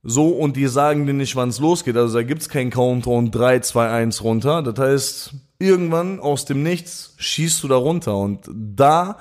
so 0.04 0.28
und 0.28 0.56
die 0.56 0.68
sagen 0.68 1.04
dir 1.04 1.14
nicht, 1.14 1.34
wann 1.34 1.48
es 1.48 1.58
losgeht. 1.58 1.96
Also 1.96 2.18
da 2.18 2.22
gibt's 2.22 2.48
keinen 2.48 2.70
Countdown 2.70 3.32
3, 3.32 3.58
2, 3.58 3.90
1 3.90 4.22
runter. 4.22 4.62
Das 4.62 4.78
heißt, 4.78 5.34
irgendwann 5.58 6.20
aus 6.20 6.44
dem 6.44 6.62
Nichts 6.62 7.14
schießt 7.16 7.60
du 7.64 7.66
da 7.66 7.74
runter. 7.74 8.16
Und 8.16 8.48
da 8.54 9.18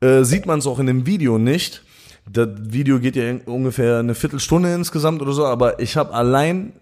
äh, 0.00 0.24
sieht 0.24 0.46
man 0.46 0.58
es 0.58 0.66
auch 0.66 0.80
in 0.80 0.86
dem 0.86 1.06
Video 1.06 1.38
nicht. 1.38 1.84
Das 2.28 2.48
Video 2.58 2.98
geht 2.98 3.14
ja 3.14 3.36
ungefähr 3.46 4.00
eine 4.00 4.16
Viertelstunde 4.16 4.74
insgesamt 4.74 5.22
oder 5.22 5.32
so, 5.32 5.46
aber 5.46 5.78
ich 5.78 5.96
habe 5.96 6.12
allein 6.12 6.72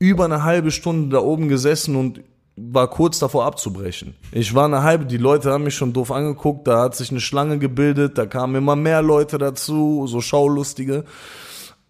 über 0.00 0.24
eine 0.24 0.42
halbe 0.42 0.72
Stunde 0.72 1.10
da 1.10 1.20
oben 1.20 1.46
gesessen 1.46 1.94
und 1.94 2.20
war 2.56 2.88
kurz 2.88 3.18
davor 3.18 3.44
abzubrechen. 3.44 4.14
Ich 4.32 4.54
war 4.54 4.64
eine 4.64 4.82
halbe, 4.82 5.04
die 5.04 5.18
Leute 5.18 5.52
haben 5.52 5.64
mich 5.64 5.74
schon 5.74 5.92
doof 5.92 6.10
angeguckt, 6.10 6.66
da 6.66 6.80
hat 6.80 6.96
sich 6.96 7.10
eine 7.10 7.20
Schlange 7.20 7.58
gebildet, 7.58 8.16
da 8.16 8.24
kamen 8.24 8.54
immer 8.56 8.76
mehr 8.76 9.02
Leute 9.02 9.36
dazu, 9.36 10.06
so 10.06 10.20
Schaulustige. 10.22 11.04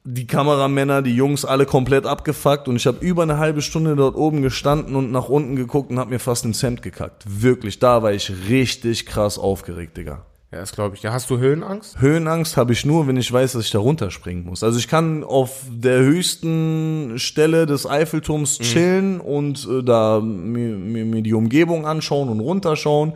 Die 0.02 0.26
Kameramänner, 0.26 1.02
die 1.02 1.14
Jungs, 1.14 1.44
alle 1.44 1.66
komplett 1.66 2.06
abgefuckt 2.06 2.68
und 2.68 2.76
ich 2.76 2.86
habe 2.86 3.04
über 3.04 3.22
eine 3.22 3.38
halbe 3.38 3.62
Stunde 3.62 3.96
dort 3.96 4.16
oben 4.16 4.42
gestanden 4.42 4.94
und 4.94 5.10
nach 5.10 5.28
unten 5.28 5.56
geguckt 5.56 5.90
und 5.90 5.98
habe 5.98 6.10
mir 6.10 6.20
fast 6.20 6.44
ins 6.44 6.62
Hemd 6.62 6.82
gekackt. 6.82 7.24
Wirklich, 7.26 7.78
da 7.78 8.02
war 8.02 8.12
ich 8.12 8.32
richtig 8.48 9.06
krass 9.06 9.38
aufgeregt, 9.38 9.96
Digga. 9.96 10.24
Ja, 10.52 10.60
das 10.60 10.72
glaube 10.72 10.94
ich. 10.94 11.02
Ja, 11.02 11.12
hast 11.12 11.28
du 11.28 11.38
Höhenangst? 11.38 12.00
Höhenangst 12.00 12.56
habe 12.56 12.72
ich 12.72 12.84
nur, 12.84 13.08
wenn 13.08 13.16
ich 13.16 13.32
weiß, 13.32 13.52
dass 13.52 13.64
ich 13.64 13.70
da 13.72 13.80
runterspringen 13.80 14.44
muss. 14.44 14.62
Also 14.62 14.78
ich 14.78 14.86
kann 14.86 15.24
auf 15.24 15.64
der 15.68 15.98
höchsten 15.98 17.14
Stelle 17.18 17.66
des 17.66 17.84
Eiffelturms 17.84 18.58
chillen 18.58 19.20
und 19.20 19.68
äh, 19.68 19.82
da 19.82 20.20
mir, 20.20 20.76
mir, 20.76 21.04
mir 21.04 21.22
die 21.22 21.34
Umgebung 21.34 21.84
anschauen 21.84 22.28
und 22.28 22.40
runterschauen. 22.40 23.14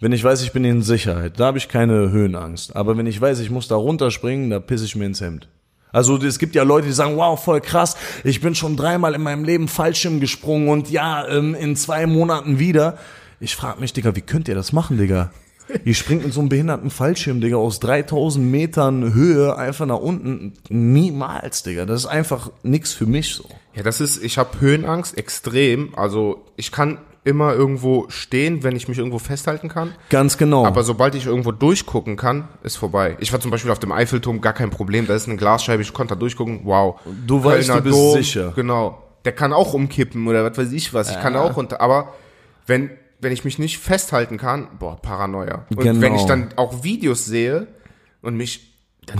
Wenn 0.00 0.12
ich 0.12 0.22
weiß, 0.22 0.42
ich 0.42 0.52
bin 0.52 0.64
in 0.64 0.82
Sicherheit, 0.82 1.40
da 1.40 1.46
habe 1.46 1.58
ich 1.58 1.68
keine 1.68 2.10
Höhenangst. 2.10 2.76
Aber 2.76 2.98
wenn 2.98 3.06
ich 3.06 3.18
weiß, 3.18 3.40
ich 3.40 3.50
muss 3.50 3.68
da 3.68 3.76
runterspringen, 3.76 4.50
da 4.50 4.60
pisse 4.60 4.84
ich 4.84 4.94
mir 4.94 5.06
ins 5.06 5.22
Hemd. 5.22 5.48
Also 5.92 6.18
es 6.18 6.38
gibt 6.38 6.54
ja 6.54 6.62
Leute, 6.62 6.88
die 6.88 6.92
sagen, 6.92 7.16
wow, 7.16 7.42
voll 7.42 7.62
krass, 7.62 7.96
ich 8.22 8.42
bin 8.42 8.54
schon 8.54 8.76
dreimal 8.76 9.14
in 9.14 9.22
meinem 9.22 9.44
Leben 9.44 9.66
Fallschirm 9.66 10.20
gesprungen 10.20 10.68
und 10.68 10.90
ja, 10.90 11.26
ähm, 11.26 11.54
in 11.54 11.74
zwei 11.74 12.06
Monaten 12.06 12.58
wieder. 12.58 12.98
Ich 13.40 13.56
frage 13.56 13.80
mich, 13.80 13.94
Digga, 13.94 14.14
wie 14.14 14.20
könnt 14.20 14.48
ihr 14.48 14.54
das 14.54 14.74
machen, 14.74 14.98
Digga? 14.98 15.30
Ihr 15.84 15.94
springt 15.94 16.24
mit 16.24 16.32
so 16.32 16.40
einem 16.40 16.48
behinderten 16.48 16.90
Fallschirm, 16.90 17.40
Digga, 17.40 17.56
aus 17.56 17.80
3000 17.80 18.44
Metern 18.44 19.14
Höhe 19.14 19.56
einfach 19.56 19.86
nach 19.86 19.98
unten. 19.98 20.54
Niemals, 20.68 21.62
Digga. 21.62 21.86
Das 21.86 22.00
ist 22.00 22.06
einfach 22.06 22.50
nix 22.62 22.92
für 22.92 23.06
mich 23.06 23.34
so. 23.34 23.44
Ja, 23.74 23.82
das 23.82 24.00
ist, 24.00 24.22
ich 24.22 24.38
habe 24.38 24.60
Höhenangst 24.60 25.18
extrem. 25.18 25.94
Also 25.96 26.44
ich 26.56 26.72
kann 26.72 26.98
immer 27.26 27.52
irgendwo 27.54 28.06
stehen, 28.08 28.62
wenn 28.62 28.76
ich 28.76 28.86
mich 28.86 28.98
irgendwo 28.98 29.18
festhalten 29.18 29.68
kann. 29.68 29.92
Ganz 30.10 30.38
genau. 30.38 30.64
Aber 30.64 30.84
sobald 30.84 31.16
ich 31.16 31.26
irgendwo 31.26 31.50
durchgucken 31.50 32.16
kann, 32.16 32.48
ist 32.62 32.76
vorbei. 32.76 33.16
Ich 33.18 33.32
war 33.32 33.40
zum 33.40 33.50
Beispiel 33.50 33.72
auf 33.72 33.80
dem 33.80 33.90
Eiffelturm, 33.90 34.40
gar 34.40 34.52
kein 34.52 34.70
Problem. 34.70 35.08
Da 35.08 35.14
ist 35.14 35.26
eine 35.26 35.36
Glasscheibe, 35.36 35.82
ich 35.82 35.92
konnte 35.92 36.14
da 36.14 36.20
durchgucken. 36.20 36.60
Wow. 36.62 37.00
Du 37.26 37.42
weißt, 37.42 37.68
du 37.68 37.80
bist 37.82 38.12
sicher. 38.12 38.52
Genau. 38.54 39.02
Der 39.24 39.32
kann 39.32 39.52
auch 39.52 39.74
umkippen 39.74 40.28
oder 40.28 40.48
was 40.48 40.56
weiß 40.56 40.72
ich 40.72 40.94
was. 40.94 41.10
Ich 41.10 41.20
kann 41.20 41.34
auch 41.34 41.56
runter. 41.56 41.80
Aber 41.80 42.14
wenn, 42.66 42.90
wenn 43.20 43.32
ich 43.32 43.44
mich 43.44 43.58
nicht 43.58 43.78
festhalten 43.78 44.36
kann, 44.38 44.68
boah, 44.78 45.00
Paranoia. 45.00 45.66
Und 45.70 45.80
Genau. 45.80 46.00
wenn 46.00 46.14
ich 46.14 46.24
dann 46.24 46.48
auch 46.56 46.82
Videos 46.84 47.24
sehe 47.26 47.66
und 48.22 48.36
mich, 48.36 48.72
dann, 49.06 49.18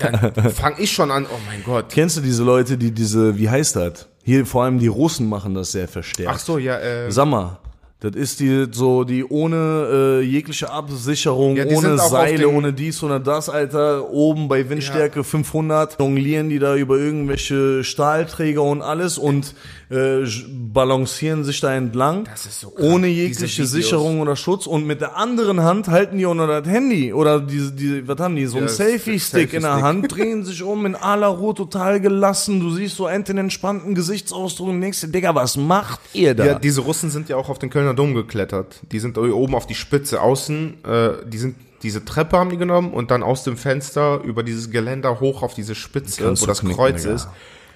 dann, 0.00 0.32
dann 0.34 0.50
fange 0.50 0.80
ich 0.80 0.92
schon 0.92 1.10
an, 1.10 1.26
oh 1.26 1.38
mein 1.46 1.62
Gott. 1.64 1.86
Kennst 1.90 2.16
du 2.16 2.20
diese 2.20 2.42
Leute, 2.42 2.76
die 2.76 2.90
diese, 2.92 3.38
wie 3.38 3.48
heißt 3.48 3.76
das? 3.76 4.06
Hier 4.24 4.44
vor 4.44 4.64
allem 4.64 4.78
die 4.78 4.88
Russen 4.88 5.28
machen 5.28 5.54
das 5.54 5.72
sehr 5.72 5.88
verstärkt. 5.88 6.32
Ach 6.34 6.38
so, 6.38 6.58
ja, 6.58 6.78
äh, 6.78 7.10
Sag 7.10 7.26
mal, 7.26 7.58
das 8.00 8.12
ist 8.16 8.40
die 8.40 8.66
so 8.70 9.04
die 9.04 9.24
ohne 9.24 10.20
äh, 10.20 10.20
jegliche 10.22 10.70
Absicherung, 10.70 11.56
Ja, 11.56 11.66
ohne 11.66 11.98
Seile, 11.98 12.48
ohne 12.48 12.72
dies 12.72 13.02
oder 13.02 13.20
das, 13.20 13.48
Alter. 13.48 14.08
Oben 14.10 14.48
bei 14.48 14.68
Windstärke 14.68 15.22
500 15.22 15.98
jonglieren 16.00 16.48
die 16.48 16.58
da 16.58 16.76
über 16.76 16.96
irgendwelche 16.98 17.84
Stahlträger 17.84 18.62
und 18.62 18.82
alles 18.82 19.18
und 19.18 19.54
äh, 19.90 20.24
balancieren 20.72 21.42
sich 21.42 21.60
da 21.60 21.74
entlang. 21.74 22.24
Das 22.24 22.46
ist 22.46 22.60
so 22.60 22.72
ohne 22.78 23.08
jegliche. 23.08 23.66
Sicherung 23.66 24.20
oder 24.20 24.36
Schutz 24.36 24.66
und 24.66 24.86
mit 24.86 25.00
der 25.00 25.16
anderen 25.16 25.60
Hand 25.62 25.88
halten 25.88 26.16
die 26.18 26.26
auch 26.26 26.34
noch 26.34 26.46
das 26.46 26.66
Handy 26.68 27.12
oder 27.12 27.40
diese, 27.40 27.72
diese 27.72 28.06
was 28.06 28.18
haben 28.20 28.36
die, 28.36 28.46
so 28.46 28.58
ein 28.58 28.64
Ja, 28.64 28.68
Selfie-Stick 28.68 29.52
in 29.52 29.62
der. 29.62 29.82
Hand, 29.82 30.14
drehen 30.14 30.44
sich 30.44 30.62
um 30.62 30.86
in 30.86 30.94
aller 30.94 31.26
Ruhe, 31.26 31.54
total 31.54 32.00
gelassen. 32.00 32.60
Du 32.60 32.70
siehst 32.70 32.96
so 32.96 33.06
einen 33.06 33.38
entspannten 33.38 33.94
Gesichtsausdruck 33.94 34.68
und 34.68 34.80
denkst 34.80 35.00
dir, 35.00 35.08
Digga, 35.08 35.34
was 35.34 35.56
macht 35.56 36.00
ihr 36.12 36.34
da? 36.34 36.44
Ja, 36.46 36.58
diese 36.58 36.82
Russen 36.82 37.10
sind 37.10 37.28
ja 37.28 37.36
auch 37.36 37.48
auf 37.48 37.58
den 37.58 37.70
Kölner 37.70 37.94
Dom 37.94 38.14
geklettert. 38.14 38.80
Die 38.92 39.00
sind 39.00 39.18
oben 39.18 39.54
auf 39.54 39.66
die 39.66 39.74
Spitze 39.74 40.20
außen, 40.22 40.84
äh, 40.84 41.10
die 41.26 41.38
sind 41.38 41.56
diese 41.82 42.04
Treppe 42.04 42.36
haben 42.38 42.50
die 42.50 42.58
genommen 42.58 42.92
und 42.92 43.10
dann 43.10 43.22
aus 43.22 43.42
dem 43.42 43.56
Fenster 43.56 44.20
über 44.22 44.42
dieses 44.42 44.70
Geländer 44.70 45.18
hoch 45.18 45.42
auf 45.42 45.54
diese 45.54 45.74
Spitze, 45.74 46.22
Kannst 46.22 46.42
wo 46.42 46.46
das 46.46 46.60
knicken, 46.60 46.76
Kreuz 46.76 47.02
Digga. 47.02 47.14
ist. 47.14 47.28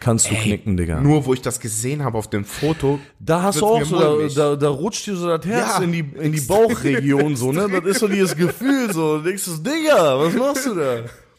Kannst 0.05 0.31
du 0.31 0.35
knicken, 0.35 0.77
Digga. 0.77 1.01
Nur 1.01 1.25
wo 1.25 1.33
ich 1.33 1.40
das 1.40 1.61
gesehen 1.61 2.05
habe 2.05 2.19
auf 2.19 2.29
dem 2.29 2.45
Foto. 2.45 2.99
da 3.19 3.43
hast 3.43 3.62
du 3.62 3.67
auch 3.67 3.83
so, 3.85 3.99
da, 3.99 4.35
da, 4.35 4.57
da 4.57 4.69
rutscht 4.69 5.07
dir 5.07 5.17
so 5.17 5.29
das 5.35 5.47
Herz 5.47 5.79
Ja, 5.79 5.83
in 5.83 5.93
die, 5.93 6.01
in 6.21 6.33
die 6.33 6.43
Bauchregion, 6.43 7.37
so, 7.37 7.53
ne? 7.53 7.69
Das 7.73 7.85
ist 7.87 8.01
so 8.01 8.09
dieses 8.09 8.37
Gefühl, 8.37 8.93
so. 8.93 9.17
Du 9.19 9.25
denkst 9.25 9.45
Digga, 9.61 10.19
was 10.21 10.35
machst 10.35 10.67
du 10.67 10.75
da? 10.75 10.97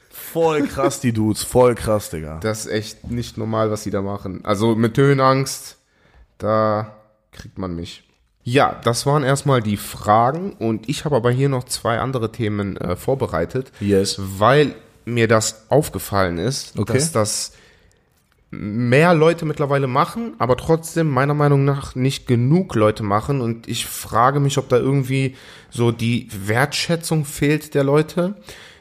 Voll 0.09 0.63
krass, 0.63 0.99
die 0.99 1.13
Dudes, 1.13 1.43
voll 1.43 1.75
krass, 1.75 2.09
Digga. 2.09 2.39
Das 2.41 2.65
ist 2.65 2.71
echt 2.71 3.11
nicht 3.11 3.37
normal, 3.37 3.69
was 3.69 3.83
die 3.83 3.91
da 3.91 4.01
machen. 4.01 4.43
Also 4.43 4.75
mit 4.75 4.97
Höhenangst, 4.97 5.77
da 6.39 6.95
kriegt 7.31 7.59
man 7.59 7.75
mich. 7.75 8.03
Ja, 8.43 8.79
das 8.83 9.05
waren 9.05 9.23
erstmal 9.23 9.61
die 9.61 9.77
Fragen 9.77 10.53
und 10.53 10.89
ich 10.89 11.05
habe 11.05 11.15
aber 11.15 11.29
hier 11.31 11.49
noch 11.49 11.65
zwei 11.65 11.99
andere 11.99 12.31
Themen 12.31 12.77
äh, 12.77 12.95
vorbereitet. 12.95 13.71
Yes. 13.79 14.19
Weil 14.19 14.73
mir 15.05 15.27
das 15.27 15.65
aufgefallen 15.69 16.37
ist, 16.39 16.77
Okay. 16.79 16.93
dass 16.93 17.11
das 17.11 17.51
mehr 18.51 19.13
Leute 19.13 19.45
mittlerweile 19.45 19.87
machen, 19.87 20.33
aber 20.37 20.55
trotzdem 20.55 21.09
meiner 21.09 21.33
Meinung 21.33 21.65
nach 21.65 21.95
nicht 21.95 22.27
genug 22.27 22.75
Leute 22.75 23.03
machen 23.03 23.41
und 23.41 23.67
ich 23.67 23.85
frage 23.85 24.39
mich, 24.39 24.57
ob 24.57 24.69
da 24.69 24.77
irgendwie 24.77 25.35
so 25.69 25.91
die 25.91 26.29
Wertschätzung 26.47 27.25
fehlt 27.25 27.73
der 27.73 27.83
Leute. 27.83 28.35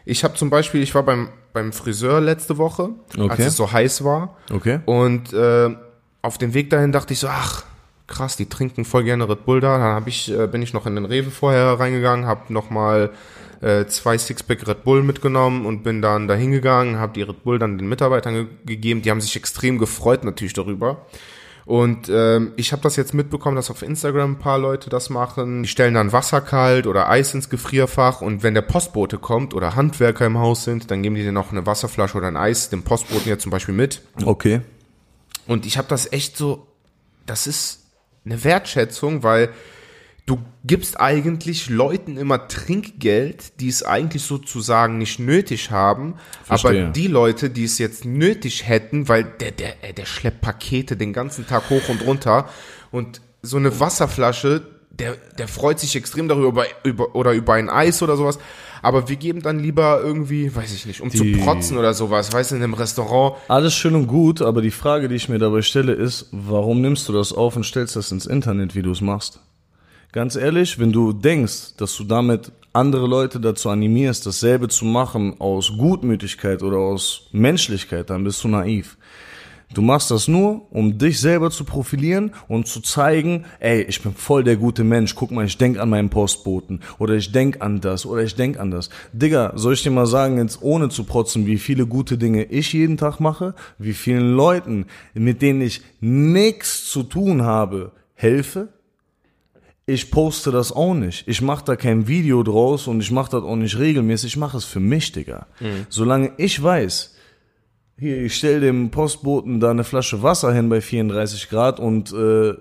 Ich 0.05 0.23
habe 0.23 0.35
zum 0.35 0.51
Beispiel, 0.51 0.83
ich 0.83 0.95
war 0.95 1.03
beim, 1.03 1.29
beim 1.53 1.73
Friseur 1.73 2.21
letzte 2.21 2.59
Woche, 2.59 2.91
als 3.19 3.33
Okay. 3.33 3.43
es 3.45 3.57
so 3.57 3.73
heiß 3.73 4.05
war 4.05 4.37
Okay. 4.53 4.81
und 4.85 5.33
äh, 5.33 5.75
auf 6.23 6.39
dem 6.39 6.55
Weg 6.55 6.71
dahin 6.71 6.93
dachte 6.93 7.13
ich 7.15 7.19
so, 7.19 7.29
ach 7.29 7.65
krass, 8.07 8.37
die 8.37 8.47
trinken 8.49 8.85
voll 8.85 9.03
gerne 9.05 9.29
Red 9.29 9.45
Bull 9.47 9.61
da. 9.61 9.79
Dann 9.79 9.95
hab 9.95 10.07
ich, 10.07 10.31
äh, 10.31 10.47
bin 10.47 10.63
ich 10.63 10.73
noch 10.75 10.87
in 10.87 10.95
den 10.95 11.07
Rewe 11.07 11.31
vorher 11.31 11.81
reingegangen, 11.81 12.27
habe 12.27 12.53
nochmal 12.53 13.11
äh, 13.65 13.87
zwei 13.87 14.19
Sixpack 14.19 14.69
Red 14.69 14.85
Bull 14.85 15.03
mitgenommen 15.03 15.65
und 15.65 15.83
bin 15.83 16.03
dann 16.03 16.29
da 16.29 16.35
hingegangen, 16.35 16.99
habe 16.99 17.15
die 17.15 17.23
Red 17.23 17.45
Bull 17.45 17.59
dann 17.59 17.79
den 17.79 17.89
Mitarbeitern 17.89 18.35
ge 18.35 18.47
gegeben. 18.67 19.01
Die 19.01 19.11
haben 19.11 19.23
sich 19.23 19.35
extrem 19.37 19.79
gefreut 19.79 20.23
natürlich 20.23 20.53
darüber. 20.53 21.07
Und 21.65 22.11
ähm, 22.11 22.53
ich 22.57 22.73
habe 22.73 22.83
das 22.83 22.97
jetzt 22.97 23.15
mitbekommen, 23.15 23.57
dass 23.57 23.71
auf 23.71 23.81
Instagram 23.81 24.33
ein 24.33 24.39
paar 24.39 24.59
Leute 24.59 24.91
das 24.91 25.09
machen. 25.09 25.63
Die 25.63 25.69
stellen 25.69 25.95
dann 25.95 26.13
Wasser 26.13 26.43
kalt 26.43 26.87
oder 26.87 27.09
Eis 27.09 27.33
ins 27.33 27.49
Gefrierfach 27.49 28.21
und 28.21 28.43
wenn 28.43 28.53
der 28.53 28.61
Postbote 28.61 29.17
kommt 29.17 29.55
oder 29.55 29.75
Handwerker 29.75 30.27
im 30.27 30.37
Haus 30.37 30.65
sind, 30.65 30.91
dann 30.91 31.03
geben 31.03 31.15
die 31.15 31.23
denen 31.23 31.39
auch 31.39 31.51
eine 31.51 31.65
Wasserflasche 31.65 32.19
oder 32.19 32.27
ein 32.27 32.37
Eis, 32.37 32.69
dem 32.69 32.83
Postboten 32.83 33.31
ja 33.31 33.39
zum 33.39 33.51
Beispiel 33.51 33.75
mit. 33.75 34.03
Okay. 34.23 34.61
Und 35.47 35.65
ich 35.65 35.79
habe 35.79 35.89
das 35.89 36.13
echt 36.13 36.37
so, 36.37 36.67
das 37.25 37.47
ist 37.47 37.87
eine 38.27 38.45
Wertschätzung, 38.45 39.23
weil 39.23 39.49
du 40.27 40.39
gibst 40.65 40.99
eigentlich 41.01 41.69
Leuten 41.69 42.17
immer 42.17 42.49
Trinkgeld, 42.49 43.61
die 43.61 43.69
es 43.69 43.83
eigentlich 43.83 44.23
sozusagen 44.23 44.99
nicht 44.99 45.19
nötig 45.19 45.71
haben. 45.71 46.15
Verstehe. 46.45 46.83
Aber 46.85 46.93
die 46.93 47.07
Leute, 47.09 47.51
die 47.51 47.65
es 47.65 47.79
jetzt 47.79 48.05
nötig 48.05 48.67
hätten, 48.67 49.09
weil 49.09 49.25
der, 49.25 49.51
der, 49.51 49.75
der 49.97 50.07
schleppt 50.07 50.41
Pakete 50.41 50.97
den 50.97 51.13
ganzen 51.13 51.47
Tag 51.47 51.69
hoch 51.71 51.89
und 51.89 52.05
runter 52.07 52.49
und 52.91 53.21
so 53.43 53.59
eine 53.59 53.79
Wasserflasche, 53.81 54.63
der, 54.91 55.17
der 55.39 55.49
freut 55.49 55.81
sich 55.81 55.97
extrem 55.97 56.29
darüber 56.29 56.65
über, 56.85 57.15
oder 57.15 57.33
über 57.33 57.55
ein 57.55 57.69
Eis 57.69 58.03
oder 58.03 58.17
sowas. 58.17 58.39
Aber 58.81 59.09
wir 59.09 59.17
geben 59.17 59.41
dann 59.43 59.59
lieber 59.59 60.01
irgendwie, 60.03 60.55
weiß 60.55 60.73
ich 60.75 60.87
nicht, 60.87 61.01
um 61.01 61.09
Die- 61.09 61.19
zu 61.19 61.41
protzen 61.43 61.79
oder 61.79 61.95
sowas, 61.95 62.33
weißt 62.33 62.51
du, 62.53 62.57
in 62.57 62.63
einem 62.63 62.75
Restaurant. 62.75 63.37
Alles 63.49 63.75
schön 63.75 63.95
und 63.95 64.07
gut, 64.07 64.41
aber 64.43 64.61
die 64.63 64.71
Frage, 64.71 65.09
die 65.09 65.15
ich 65.17 65.29
mir 65.29 65.39
dabei 65.39 65.63
stelle, 65.63 65.93
ist, 65.93 66.29
warum 66.33 66.81
nimmst 66.83 67.09
du 67.09 67.13
das 67.15 67.33
auf 67.33 67.57
und 67.57 67.65
stellst 67.65 67.97
das 67.97 68.13
ins 68.13 68.27
Internet, 68.27 68.75
wie 68.75 68.83
du 68.83 68.91
es 68.93 69.01
machst? 69.01 69.41
Ganz 70.15 70.37
ehrlich, 70.37 70.79
wenn 70.79 70.93
du 70.93 71.13
denkst, 71.13 71.75
dass 71.77 71.97
du 71.97 72.05
damit 72.05 72.53
andere 72.73 73.09
Leute 73.09 73.41
dazu 73.41 73.69
animierst, 73.69 74.25
dasselbe 74.25 74.69
zu 74.69 74.85
machen 74.85 75.41
aus 75.41 75.73
Gutmütigkeit 75.77 76.63
oder 76.63 76.77
aus 76.77 77.27
Menschlichkeit, 77.33 78.11
dann 78.11 78.23
bist 78.23 78.45
du 78.45 78.47
naiv. 78.47 78.97
Du 79.75 79.83
machst 79.83 80.13
das 80.13 80.29
nur, 80.29 80.71
um 80.71 80.99
dich 80.99 81.19
selber 81.19 81.51
zu 81.51 81.65
profilieren 81.65 82.31
und 82.47 82.69
zu 82.69 82.81
zeigen, 82.81 83.45
ey, 83.59 83.83
ich 83.83 84.03
bin 84.03 84.15
voll 84.15 84.45
der 84.45 84.55
gute 84.55 84.85
Mensch, 84.85 85.17
guck 85.17 85.33
mal, 85.33 85.47
ich 85.47 85.59
denk 85.59 85.81
an 85.81 85.91
meinen 85.91 86.11
Postboten 86.11 86.79
oder 87.01 87.15
ich 87.15 87.33
denk 87.33 87.61
an 87.61 87.81
das 87.81 88.07
oder 88.07 88.23
ich 88.23 88.37
denk 88.37 88.61
an 88.61 88.71
das. 88.71 88.91
Digga, 89.13 89.55
soll 89.57 89.75
ich 89.75 89.83
dir 89.83 89.91
mal 89.91 90.07
sagen, 90.07 90.39
jetzt 90.39 90.63
ohne 90.63 90.91
zu 90.91 91.03
protzen, 91.03 91.45
wie 91.47 91.59
viele 91.59 91.89
gute 91.89 92.19
Dinge 92.19 92.45
ich 92.45 92.73
jeden 92.73 92.99
Tag 92.99 93.19
mache, 93.19 93.57
wie 93.79 93.95
vielen 93.95 94.37
Leuten, 94.37 94.87
mit 95.13 95.43
denen 95.43 95.61
ich 95.61 95.83
nichts 96.01 96.89
zu 96.89 97.03
tun 97.03 97.43
habe, 97.43 97.91
helfe? 98.15 98.69
Ich 99.87 100.11
poste 100.11 100.51
das 100.51 100.73
auch 100.73 100.95
nicht. 100.95 101.29
Ich 101.29 101.43
mache 101.43 101.65
da 101.65 101.77
kein 101.77 102.09
Video 102.09 102.43
draus 102.43 102.87
und 102.87 103.01
ich 103.01 103.11
mache 103.11 103.33
das 103.33 103.43
auch 103.43 103.57
nicht 103.57 103.79
regelmäßig. 103.79 104.33
Ich 104.33 104.37
mache 104.39 104.57
es 104.57 104.65
für 104.65 104.81
mich, 104.81 105.13
Digga. 105.13 105.47
Solange 105.91 106.33
ich 106.39 106.63
weiß, 106.63 107.15
hier, 107.99 108.23
ich 108.23 108.35
stell 108.35 108.61
dem 108.61 108.91
Postboten 108.91 109.61
da 109.61 109.71
eine 109.71 109.85
Flasche 109.85 110.23
Wasser 110.23 110.53
hin 110.53 110.69
bei 110.69 110.81
34 110.81 111.49
Grad 111.49 111.81
und 111.81 112.13
äh, 112.13 112.55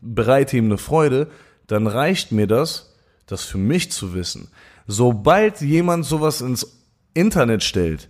bereite 0.00 0.56
ihm 0.56 0.66
eine 0.66 0.78
Freude, 0.78 1.28
dann 1.66 1.86
reicht 1.86 2.30
mir 2.30 2.46
das, 2.46 2.94
das 3.26 3.44
für 3.44 3.58
mich 3.58 3.90
zu 3.90 4.14
wissen. 4.14 4.48
Sobald 4.86 5.60
jemand 5.60 6.04
sowas 6.04 6.40
ins 6.40 6.78
Internet 7.14 7.64
stellt, 7.64 8.08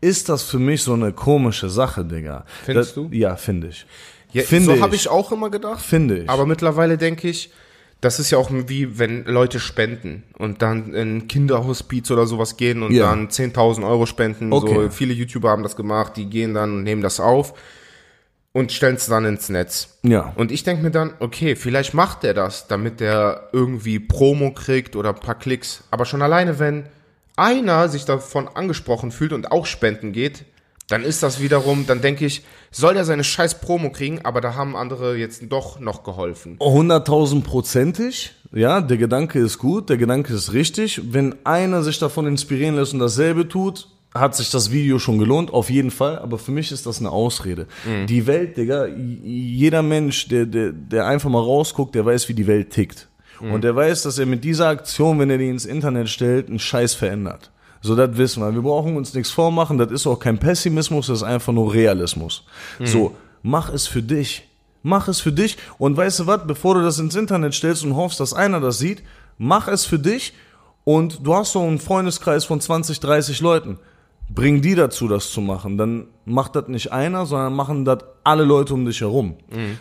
ist 0.00 0.28
das 0.28 0.42
für 0.42 0.58
mich 0.58 0.82
so 0.82 0.94
eine 0.94 1.12
komische 1.12 1.68
Sache, 1.68 2.04
Digga. 2.04 2.44
Findest 2.64 2.90
das, 2.90 2.94
du? 2.94 3.08
Ja, 3.12 3.36
finde 3.36 3.68
ich. 3.68 3.86
Ja, 4.32 4.42
Finde 4.42 4.76
so 4.76 4.82
habe 4.82 4.94
ich 4.94 5.08
auch 5.08 5.32
immer 5.32 5.50
gedacht. 5.50 5.80
Finde 5.80 6.22
ich. 6.22 6.28
Aber 6.28 6.46
mittlerweile 6.46 6.98
denke 6.98 7.28
ich, 7.28 7.50
das 8.00 8.20
ist 8.20 8.30
ja 8.30 8.38
auch 8.38 8.50
wie 8.52 8.98
wenn 8.98 9.24
Leute 9.24 9.58
spenden 9.58 10.22
und 10.38 10.62
dann 10.62 10.94
in 10.94 11.26
Kinderhospiz 11.26 12.10
oder 12.10 12.26
sowas 12.26 12.56
gehen 12.56 12.82
und 12.82 12.92
Ja. 12.92 13.10
dann 13.10 13.28
10.000 13.28 13.84
Euro 13.84 14.06
spenden. 14.06 14.52
Okay. 14.52 14.74
So 14.84 14.90
viele 14.90 15.12
YouTuber 15.12 15.50
haben 15.50 15.62
das 15.64 15.74
gemacht, 15.74 16.16
die 16.16 16.26
gehen 16.26 16.54
dann 16.54 16.72
und 16.78 16.82
nehmen 16.84 17.02
das 17.02 17.18
auf 17.18 17.54
und 18.52 18.72
stellen 18.72 18.96
es 18.96 19.06
dann 19.06 19.24
ins 19.24 19.48
Netz. 19.48 19.98
Ja. 20.02 20.32
Und 20.36 20.52
ich 20.52 20.62
denke 20.62 20.82
mir 20.82 20.90
dann, 20.90 21.12
okay, 21.18 21.56
vielleicht 21.56 21.92
macht 21.92 22.22
der 22.22 22.34
das, 22.34 22.68
damit 22.68 23.00
der 23.00 23.48
irgendwie 23.52 23.98
Promo 23.98 24.52
kriegt 24.52 24.94
oder 24.94 25.10
ein 25.10 25.20
paar 25.20 25.38
Klicks. 25.38 25.84
Aber 25.90 26.04
schon 26.04 26.22
alleine, 26.22 26.58
wenn 26.58 26.84
einer 27.36 27.88
sich 27.88 28.04
davon 28.04 28.48
angesprochen 28.48 29.10
fühlt 29.12 29.32
und 29.32 29.50
auch 29.52 29.66
spenden 29.66 30.12
geht, 30.12 30.44
dann 30.88 31.04
ist 31.04 31.22
das 31.22 31.40
wiederum, 31.40 31.86
dann 31.86 32.00
denke 32.00 32.24
ich, 32.24 32.42
soll 32.70 32.94
der 32.94 33.04
seine 33.04 33.22
scheiß 33.22 33.60
Promo 33.60 33.90
kriegen, 33.90 34.24
aber 34.24 34.40
da 34.40 34.54
haben 34.54 34.74
andere 34.74 35.16
jetzt 35.16 35.42
doch 35.50 35.78
noch 35.78 36.02
geholfen. 36.02 36.56
100.000 36.58 37.42
prozentig. 37.42 38.32
Ja, 38.52 38.80
der 38.80 38.96
Gedanke 38.96 39.38
ist 39.38 39.58
gut, 39.58 39.90
der 39.90 39.98
Gedanke 39.98 40.32
ist 40.32 40.54
richtig. 40.54 41.00
Wenn 41.12 41.34
einer 41.44 41.82
sich 41.82 41.98
davon 41.98 42.26
inspirieren 42.26 42.76
lässt 42.76 42.94
und 42.94 43.00
dasselbe 43.00 43.46
tut, 43.46 43.88
hat 44.14 44.34
sich 44.34 44.50
das 44.50 44.72
Video 44.72 44.98
schon 44.98 45.18
gelohnt, 45.18 45.52
auf 45.52 45.68
jeden 45.68 45.90
Fall. 45.90 46.18
Aber 46.18 46.38
für 46.38 46.52
mich 46.52 46.72
ist 46.72 46.86
das 46.86 47.00
eine 47.00 47.10
Ausrede. 47.10 47.66
Die 48.08 48.26
Welt, 48.26 48.56
Digga, 48.56 48.86
jeder 48.86 49.82
Mensch, 49.82 50.28
der, 50.28 50.46
der, 50.46 50.72
der 50.72 51.06
einfach 51.06 51.28
mal 51.28 51.42
rausguckt, 51.42 51.94
der 51.94 52.06
weiß, 52.06 52.30
wie 52.30 52.34
die 52.34 52.46
Welt 52.46 52.70
tickt. 52.70 53.08
Und 53.40 53.62
der 53.62 53.76
weiß, 53.76 54.02
dass 54.02 54.18
er 54.18 54.26
mit 54.26 54.42
dieser 54.42 54.68
Aktion, 54.68 55.18
wenn 55.20 55.30
er 55.30 55.38
die 55.38 55.48
ins 55.48 55.66
Internet 55.66 56.08
stellt, 56.08 56.48
einen 56.48 56.58
Scheiß 56.58 56.94
verändert. 56.94 57.52
So, 57.80 57.94
das 57.94 58.16
wissen 58.16 58.42
wir. 58.42 58.52
Wir 58.54 58.62
brauchen 58.62 58.96
uns 58.96 59.14
nichts 59.14 59.30
vormachen. 59.30 59.78
Das 59.78 59.90
ist 59.90 60.06
auch 60.06 60.18
kein 60.18 60.38
Pessimismus, 60.38 61.06
das 61.06 61.18
ist 61.18 61.22
einfach 61.24 61.52
nur 61.52 61.72
Realismus. 61.72 62.44
So, 62.86 63.14
mach 63.42 63.72
es 63.72 63.86
für 63.86 64.02
dich. 64.02 64.44
Mach 64.82 65.08
es 65.08 65.20
für 65.20 65.32
dich. 65.32 65.56
Und 65.78 65.96
weißt 65.96 66.20
du 66.20 66.26
was, 66.26 66.46
bevor 66.46 66.74
du 66.74 66.82
das 66.82 66.98
ins 66.98 67.14
Internet 67.14 67.54
stellst 67.54 67.84
und 67.84 67.96
hoffst, 67.96 68.20
dass 68.20 68.32
einer 68.32 68.60
das 68.60 68.78
sieht, 68.78 69.02
mach 69.36 69.68
es 69.68 69.84
für 69.84 69.98
dich. 69.98 70.34
Und 70.84 71.26
du 71.26 71.34
hast 71.34 71.52
so 71.52 71.62
einen 71.62 71.78
Freundeskreis 71.78 72.44
von 72.44 72.60
20, 72.60 73.00
30 73.00 73.40
Leuten. 73.40 73.78
Bring 74.30 74.60
die 74.60 74.74
dazu, 74.74 75.08
das 75.08 75.30
zu 75.30 75.40
machen. 75.40 75.78
Dann 75.78 76.08
macht 76.24 76.54
das 76.54 76.68
nicht 76.68 76.92
einer, 76.92 77.26
sondern 77.26 77.54
machen 77.54 77.84
das 77.84 77.98
alle 78.24 78.44
Leute 78.44 78.74
um 78.74 78.84
dich 78.84 79.00
herum. 79.00 79.36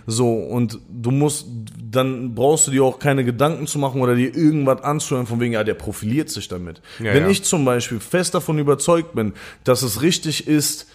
So, 0.06 0.34
und 0.34 0.80
du 0.90 1.12
musst, 1.12 1.48
dann 1.82 2.34
brauchst 2.34 2.68
du 2.68 2.72
dir 2.72 2.84
auch 2.84 2.98
keine 2.98 3.26
Gedanken 3.26 3.68
zu 3.68 3.78
machen 3.78 4.02
oder 4.02 4.16
dir 4.16 4.34
irgendwas 4.36 4.82
anzuhören, 4.84 5.28
von 5.28 5.40
wegen, 5.42 5.54
ja, 5.54 5.64
der 5.64 5.74
profiliert 5.74 6.30
sich 6.30 6.48
damit. 6.48 6.82
Ja, 7.00 7.14
Wenn 7.14 7.24
ja. 7.24 7.30
ich 7.30 7.44
zum 7.44 7.66
Beispiel 7.66 8.00
fest 8.00 8.34
davon 8.36 8.58
überzeugt 8.58 9.14
bin, 9.14 9.34
dass 9.64 9.82
es 9.82 10.02
richtig 10.02 10.48
ist, 10.48 10.88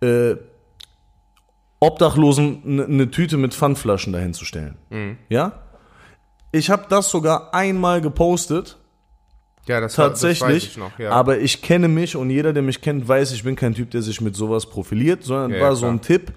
äh, 0.00 0.36
Obdachlosen 1.80 2.62
eine 2.64 2.88
ne 2.88 3.10
Tüte 3.10 3.36
mit 3.36 3.54
Pfandflaschen 3.54 4.12
dahin 4.12 4.34
zu 4.34 4.44
stellen. 4.44 4.76
Mhm. 4.90 5.16
Ja? 5.28 5.52
Ich 6.50 6.70
habe 6.70 6.86
das 6.88 7.10
sogar 7.10 7.54
einmal 7.54 8.00
gepostet, 8.00 8.78
Ja, 9.68 9.80
das, 9.80 9.96
war- 9.98 10.10
das 10.10 10.20
tatsächlich. 10.20 10.66
ich 10.72 10.76
noch. 10.76 10.98
Ja. 10.98 11.10
Aber 11.10 11.38
ich 11.38 11.62
kenne 11.62 11.88
mich 11.88 12.16
und 12.16 12.30
jeder, 12.30 12.52
der 12.52 12.62
mich 12.62 12.80
kennt, 12.80 13.06
weiß, 13.06 13.32
ich 13.32 13.44
bin 13.44 13.54
kein 13.56 13.74
Typ, 13.74 13.90
der 13.90 14.02
sich 14.02 14.20
mit 14.20 14.34
sowas 14.34 14.66
profiliert, 14.66 15.22
sondern 15.24 15.52
Ja, 15.52 15.60
war 15.60 15.68
ja, 15.70 15.74
so 15.76 15.86
ein. 15.86 16.00
Tipp, 16.00 16.32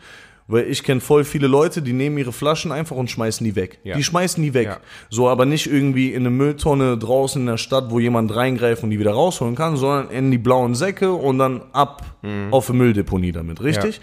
weil 0.47 0.65
ich 0.69 0.83
kenne 0.83 0.99
voll 0.99 1.23
viele 1.23 1.47
Leute, 1.47 1.81
die 1.81 1.93
nehmen 1.93 2.17
ihre 2.17 2.33
Flaschen 2.33 2.71
einfach 2.73 2.97
und 2.97 3.09
schmeißen 3.09 3.43
die 3.45 3.55
weg. 3.55 3.79
Ja. 3.85 3.95
Die 3.95 4.03
schmeißen 4.03 4.43
die 4.43 4.53
weg. 4.53 4.67
Ja. 4.67 4.77
So, 5.09 5.29
aber 5.29 5.45
nicht 5.45 5.67
irgendwie 5.71 6.09
in 6.09 6.23
eine 6.23 6.29
Mülltonne 6.29 6.97
draußen 6.97 7.39
in 7.41 7.47
der 7.47 7.57
Stadt, 7.57 7.85
wo 7.89 7.99
jemand 7.99 8.35
reingreift 8.35 8.83
und 8.83 8.89
die 8.89 8.99
wieder 8.99 9.11
rausholen 9.13 9.55
kann, 9.55 9.77
sondern 9.77 10.09
in 10.09 10.29
die 10.29 10.37
blauen 10.37 10.75
Säcke 10.75 11.13
und 11.13 11.37
dann 11.39 11.61
ab 11.71 12.03
Mhm. 12.21 12.47
auf 12.53 12.69
eine 12.69 12.77
Mülldeponie 12.79 13.31
damit, 13.31 13.63
richtig? 13.63 14.01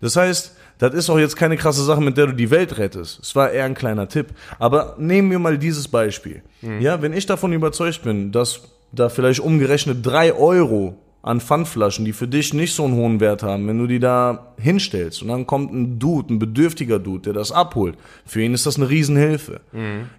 Das 0.00 0.16
heißt, 0.16 0.56
das 0.88 0.94
ist 0.94 1.10
auch 1.10 1.18
jetzt 1.18 1.36
keine 1.36 1.56
krasse 1.56 1.84
Sache, 1.84 2.00
mit 2.00 2.16
der 2.16 2.26
du 2.26 2.32
die 2.32 2.50
Welt 2.50 2.78
rettest. 2.78 3.20
Es 3.22 3.34
war 3.34 3.50
eher 3.50 3.64
ein 3.64 3.74
kleiner 3.74 4.08
Tipp. 4.08 4.28
Aber 4.58 4.96
nehmen 4.98 5.30
wir 5.30 5.38
mal 5.38 5.58
dieses 5.58 5.88
Beispiel. 5.88 6.42
Mhm. 6.62 6.80
Ja, 6.80 7.00
wenn 7.02 7.12
ich 7.12 7.26
davon 7.26 7.52
überzeugt 7.52 8.02
bin, 8.02 8.32
dass 8.32 8.62
da 8.92 9.08
vielleicht 9.08 9.40
umgerechnet 9.40 10.04
drei 10.04 10.32
Euro 10.32 10.96
an 11.24 11.40
Pfandflaschen, 11.40 12.04
die 12.04 12.12
für 12.12 12.28
dich 12.28 12.52
nicht 12.52 12.74
so 12.74 12.84
einen 12.84 12.96
hohen 12.96 13.18
Wert 13.18 13.42
haben, 13.42 13.66
wenn 13.66 13.78
du 13.78 13.86
die 13.86 13.98
da 13.98 14.52
hinstellst 14.58 15.22
und 15.22 15.28
dann 15.28 15.46
kommt 15.46 15.72
ein 15.72 15.98
Dude, 15.98 16.34
ein 16.34 16.38
bedürftiger 16.38 16.98
Dude, 16.98 17.22
der 17.22 17.32
das 17.32 17.50
abholt, 17.50 17.96
für 18.26 18.42
ihn 18.42 18.52
ist 18.52 18.66
das 18.66 18.76
eine 18.76 18.90
Riesenhilfe. 18.90 19.62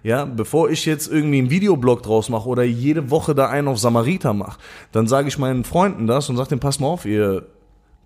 Ja, 0.02 0.24
bevor 0.24 0.68
ich 0.68 0.84
jetzt 0.84 1.06
irgendwie 1.06 1.38
einen 1.38 1.50
Videoblog 1.50 2.02
draus 2.02 2.28
mache 2.28 2.48
oder 2.48 2.64
jede 2.64 3.08
Woche 3.08 3.36
da 3.36 3.48
einen 3.48 3.68
auf 3.68 3.78
Samariter 3.78 4.32
mache, 4.32 4.58
dann 4.90 5.06
sage 5.06 5.28
ich 5.28 5.38
meinen 5.38 5.62
Freunden 5.62 6.08
das 6.08 6.28
und 6.28 6.36
sage 6.36 6.48
denen, 6.48 6.60
pass 6.60 6.80
mal 6.80 6.88
auf, 6.88 7.06
ihr 7.06 7.46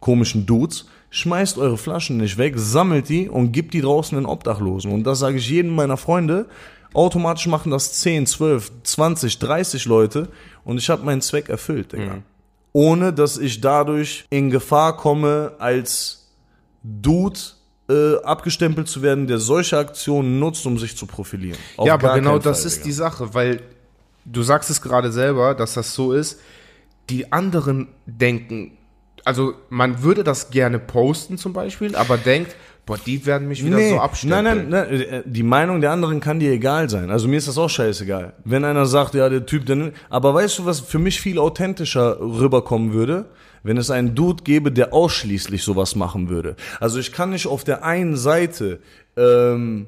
komischen 0.01 0.45
Dudes, 0.45 0.87
schmeißt 1.11 1.59
eure 1.59 1.77
Flaschen 1.77 2.17
nicht 2.17 2.39
weg, 2.39 2.55
sammelt 2.57 3.09
die 3.09 3.29
und 3.29 3.53
gibt 3.53 3.75
die 3.75 3.81
draußen 3.81 4.17
den 4.17 4.27
Obdachlosen. 4.27 4.93
Und 4.93 5.05
das 5.05 5.19
sage 5.19 5.39
ich 5.39 5.51
jedem 5.51 5.75
meiner 5.75 5.97
Freunde. 5.97 6.47
Automatisch 6.95 7.47
machen 7.47 7.71
das 7.71 7.93
10, 7.95 8.27
12, 8.27 8.73
20, 8.83 9.39
30 9.39 9.85
Leute 9.85 10.29
und 10.65 10.79
ich 10.79 10.89
habe 10.91 11.05
meinen 11.05 11.21
Zweck 11.21 11.49
erfüllt, 11.49 11.93
Digga. 11.93 12.19
Ohne 12.73 13.13
dass 13.13 13.37
ich 13.39 13.61
dadurch 13.61 14.25
in 14.31 14.51
Gefahr 14.51 14.97
komme, 14.97 15.53
als 15.59 16.29
Dude 16.83 17.39
äh, 17.89 18.17
abgestempelt 18.23 18.89
zu 18.89 19.03
werden, 19.03 19.27
der 19.27 19.39
solche 19.39 19.77
Aktionen 19.77 20.39
nutzt, 20.39 20.65
um 20.67 20.79
sich 20.79 20.97
zu 20.97 21.07
profilieren. 21.07 21.59
Auf 21.77 21.87
ja, 21.87 21.95
aber 21.95 22.15
genau 22.15 22.39
das 22.39 22.61
Fall, 22.61 22.67
ist 22.69 22.77
Digga. 22.77 22.85
die 22.85 22.93
Sache, 22.93 23.35
weil 23.35 23.63
du 24.25 24.43
sagst 24.43 24.71
es 24.71 24.81
gerade 24.81 25.11
selber, 25.11 25.55
dass 25.55 25.75
das 25.75 25.95
so 25.95 26.13
ist. 26.13 26.41
Die 27.09 27.33
anderen 27.33 27.89
denken, 28.07 28.79
also 29.25 29.55
man 29.69 30.03
würde 30.03 30.25
das 30.25 30.51
gerne 30.51 30.79
posten 30.79 31.39
zum 31.39 31.53
Beispiel, 31.53 31.95
aber 31.97 32.17
denkt, 32.17 32.55
boah, 32.87 32.99
die 32.99 33.25
werden 33.27 33.49
mich 33.49 33.65
wieder 33.65 33.79
so 33.89 34.01
abstempeln. 34.01 34.45
Nein, 34.45 34.69
nein, 34.69 34.89
nein, 34.89 35.01
äh, 35.01 35.23
die 35.25 35.43
Meinung 35.43 35.81
der 35.81 35.93
anderen 35.93 36.21
kann 36.21 36.41
dir 36.41 36.53
egal 36.53 36.89
sein. 36.91 37.11
Also 37.11 37.29
mir 37.29 37.37
ist 37.37 37.49
das 37.49 37.59
auch 37.59 37.69
scheißegal. 37.69 38.33
Wenn 38.45 38.65
einer 38.65 38.87
sagt, 38.87 39.15
ja, 39.15 39.29
der 39.29 39.47
Typ, 39.47 39.67
der, 39.67 39.93
aber 40.09 40.35
weißt 40.35 40.59
du, 40.59 40.67
was 40.67 40.81
für 40.81 40.99
mich 40.99 41.21
viel 41.21 41.39
authentischer 41.39 42.21
rüberkommen 42.21 42.93
würde? 42.93 43.27
Wenn 43.63 43.77
es 43.77 43.91
einen 43.91 44.15
Dude 44.15 44.43
gäbe, 44.43 44.73
der 44.73 44.95
ausschließlich 44.95 45.63
sowas 45.63 45.95
machen 45.95 46.31
würde. 46.31 46.57
Also 46.81 46.99
ich 46.99 47.13
kann 47.13 47.31
nicht 47.31 47.47
auf 47.47 47.63
der 47.63 47.85
einen 47.85 48.17
Seite, 48.17 48.81
ähm, 49.17 49.87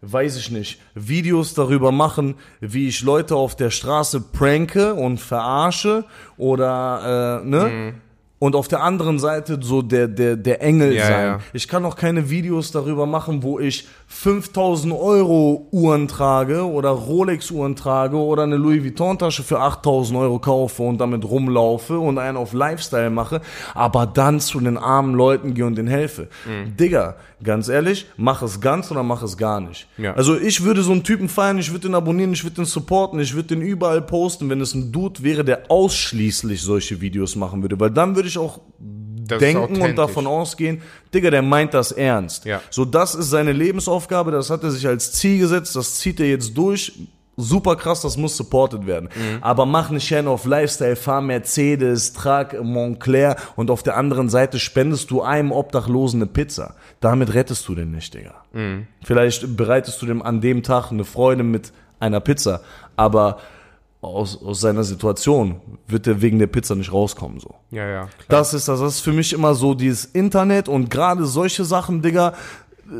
weiß 0.00 0.36
ich 0.36 0.50
nicht, 0.50 0.80
Videos 0.94 1.54
darüber 1.54 1.92
machen, 1.92 2.34
wie 2.60 2.88
ich 2.88 3.02
Leute 3.02 3.36
auf 3.36 3.54
der 3.54 3.70
Straße 3.70 4.20
pranke 4.32 4.94
und 4.94 5.20
verarsche 5.20 6.04
oder, 6.38 7.42
äh, 7.42 7.46
ne? 7.46 7.68
Mhm. 7.68 7.94
Und 8.42 8.56
auf 8.56 8.66
der 8.66 8.82
anderen 8.82 9.20
Seite 9.20 9.56
so 9.62 9.82
der, 9.82 10.08
der, 10.08 10.34
der 10.34 10.60
Engel 10.62 10.94
Ja, 10.94 11.06
sein. 11.06 11.26
ja. 11.26 11.38
Ich 11.52 11.68
kann 11.68 11.84
auch 11.84 11.94
keine 11.94 12.28
Videos 12.28 12.72
darüber 12.72 13.06
machen, 13.06 13.44
wo 13.44 13.60
ich 13.60 13.86
5000 14.08 14.92
Euro 14.92 15.68
Uhren 15.70 16.08
trage 16.08 16.64
oder 16.66 16.90
Rolex 16.90 17.52
Uhren 17.52 17.76
trage 17.76 18.16
oder 18.16 18.42
eine 18.42 18.56
Louis 18.56 18.82
Vuitton 18.82 19.16
Tasche 19.16 19.44
für 19.44 19.60
8000 19.60 20.18
Euro 20.18 20.40
kaufe 20.40 20.82
und 20.82 20.98
damit 20.98 21.24
rumlaufe 21.24 21.96
und 22.00 22.18
einen 22.18 22.36
auf 22.36 22.52
Lifestyle 22.52 23.10
mache, 23.10 23.42
aber 23.74 24.06
dann 24.06 24.40
zu 24.40 24.58
den 24.58 24.76
armen 24.76 25.14
Leuten 25.14 25.54
gehe 25.54 25.64
und 25.64 25.76
denen 25.76 25.86
helfe. 25.88 26.26
Mhm. 26.44 26.76
Digga, 26.76 27.14
ganz 27.44 27.68
ehrlich, 27.68 28.06
mach 28.16 28.42
es 28.42 28.60
ganz 28.60 28.90
oder 28.90 29.04
mach 29.04 29.22
es 29.22 29.36
gar 29.36 29.60
nicht. 29.60 29.86
Ja. 29.98 30.14
Also 30.14 30.36
ich 30.36 30.64
würde 30.64 30.82
so 30.82 30.90
einen 30.90 31.04
Typen 31.04 31.28
feiern, 31.28 31.58
ich 31.58 31.70
würde 31.70 31.86
den 31.88 31.94
abonnieren, 31.94 32.32
ich 32.32 32.42
würde 32.42 32.56
den 32.56 32.64
supporten, 32.64 33.20
ich 33.20 33.34
würde 33.34 33.48
den 33.54 33.62
überall 33.62 34.02
posten, 34.02 34.50
wenn 34.50 34.60
es 34.60 34.74
ein 34.74 34.90
Dude 34.90 35.22
wäre, 35.22 35.44
der 35.44 35.70
ausschließlich 35.70 36.60
solche 36.60 37.00
Videos 37.00 37.36
machen 37.36 37.62
würde, 37.62 37.78
weil 37.78 37.90
dann 37.90 38.16
würde 38.16 38.28
ich 38.28 38.31
auch 38.38 38.60
Das 39.28 39.38
denken 39.38 39.80
und 39.80 39.96
davon 39.96 40.26
ausgehen, 40.26 40.82
Digga, 41.14 41.30
der 41.30 41.42
meint 41.42 41.74
das 41.74 41.92
ernst. 41.92 42.44
Ja. 42.44 42.60
So, 42.70 42.84
das 42.84 43.14
ist 43.14 43.30
seine 43.30 43.52
Lebensaufgabe, 43.52 44.30
das 44.30 44.50
hat 44.50 44.62
er 44.62 44.70
sich 44.70 44.86
als 44.86 45.12
Ziel 45.12 45.38
gesetzt, 45.38 45.76
das 45.76 45.96
zieht 45.96 46.20
er 46.20 46.28
jetzt 46.28 46.56
durch. 46.56 46.92
Super 47.38 47.76
krass, 47.76 48.02
das 48.02 48.18
muss 48.18 48.36
supported 48.36 48.86
werden. 48.86 49.08
Mhm. 49.14 49.42
Aber 49.42 49.64
mach 49.64 49.88
nicht 49.88 50.06
gerne 50.06 50.28
auf 50.28 50.44
Lifestyle, 50.44 50.96
fahr 50.96 51.22
Mercedes, 51.22 52.12
trag 52.12 52.62
Montclair 52.62 53.36
und 53.56 53.70
auf 53.70 53.82
der 53.82 53.96
anderen 53.96 54.28
Seite 54.28 54.58
spendest 54.58 55.10
du 55.10 55.22
einem 55.22 55.50
Obdachlosen 55.50 56.20
eine 56.20 56.26
Pizza. 56.30 56.74
Damit 57.00 57.32
rettest 57.32 57.66
du 57.68 57.74
den 57.74 57.90
nicht, 57.90 58.12
Digga. 58.12 58.34
Mhm. 58.52 58.86
Vielleicht 59.02 59.56
bereitest 59.56 60.02
du 60.02 60.06
dem 60.06 60.20
an 60.20 60.42
dem 60.42 60.62
Tag 60.62 60.92
eine 60.92 61.04
Freude 61.04 61.42
mit 61.42 61.72
einer 62.00 62.20
Pizza, 62.20 62.60
aber 62.96 63.38
aus, 64.02 64.42
aus 64.42 64.60
seiner 64.60 64.82
Situation 64.84 65.60
wird 65.86 66.06
er 66.06 66.20
wegen 66.20 66.38
der 66.38 66.48
Pizza 66.48 66.74
nicht 66.74 66.92
rauskommen, 66.92 67.38
so. 67.40 67.54
Ja, 67.70 67.86
ja, 67.88 68.00
klar. 68.02 68.10
Das 68.28 68.52
ist 68.52 68.68
das. 68.68 68.80
Das 68.80 68.94
ist 68.96 69.00
für 69.00 69.12
mich 69.12 69.32
immer 69.32 69.54
so 69.54 69.74
dieses 69.74 70.04
Internet 70.06 70.68
und 70.68 70.90
gerade 70.90 71.24
solche 71.24 71.64
Sachen, 71.64 72.02
Digga. 72.02 72.34
äh, 72.90 72.92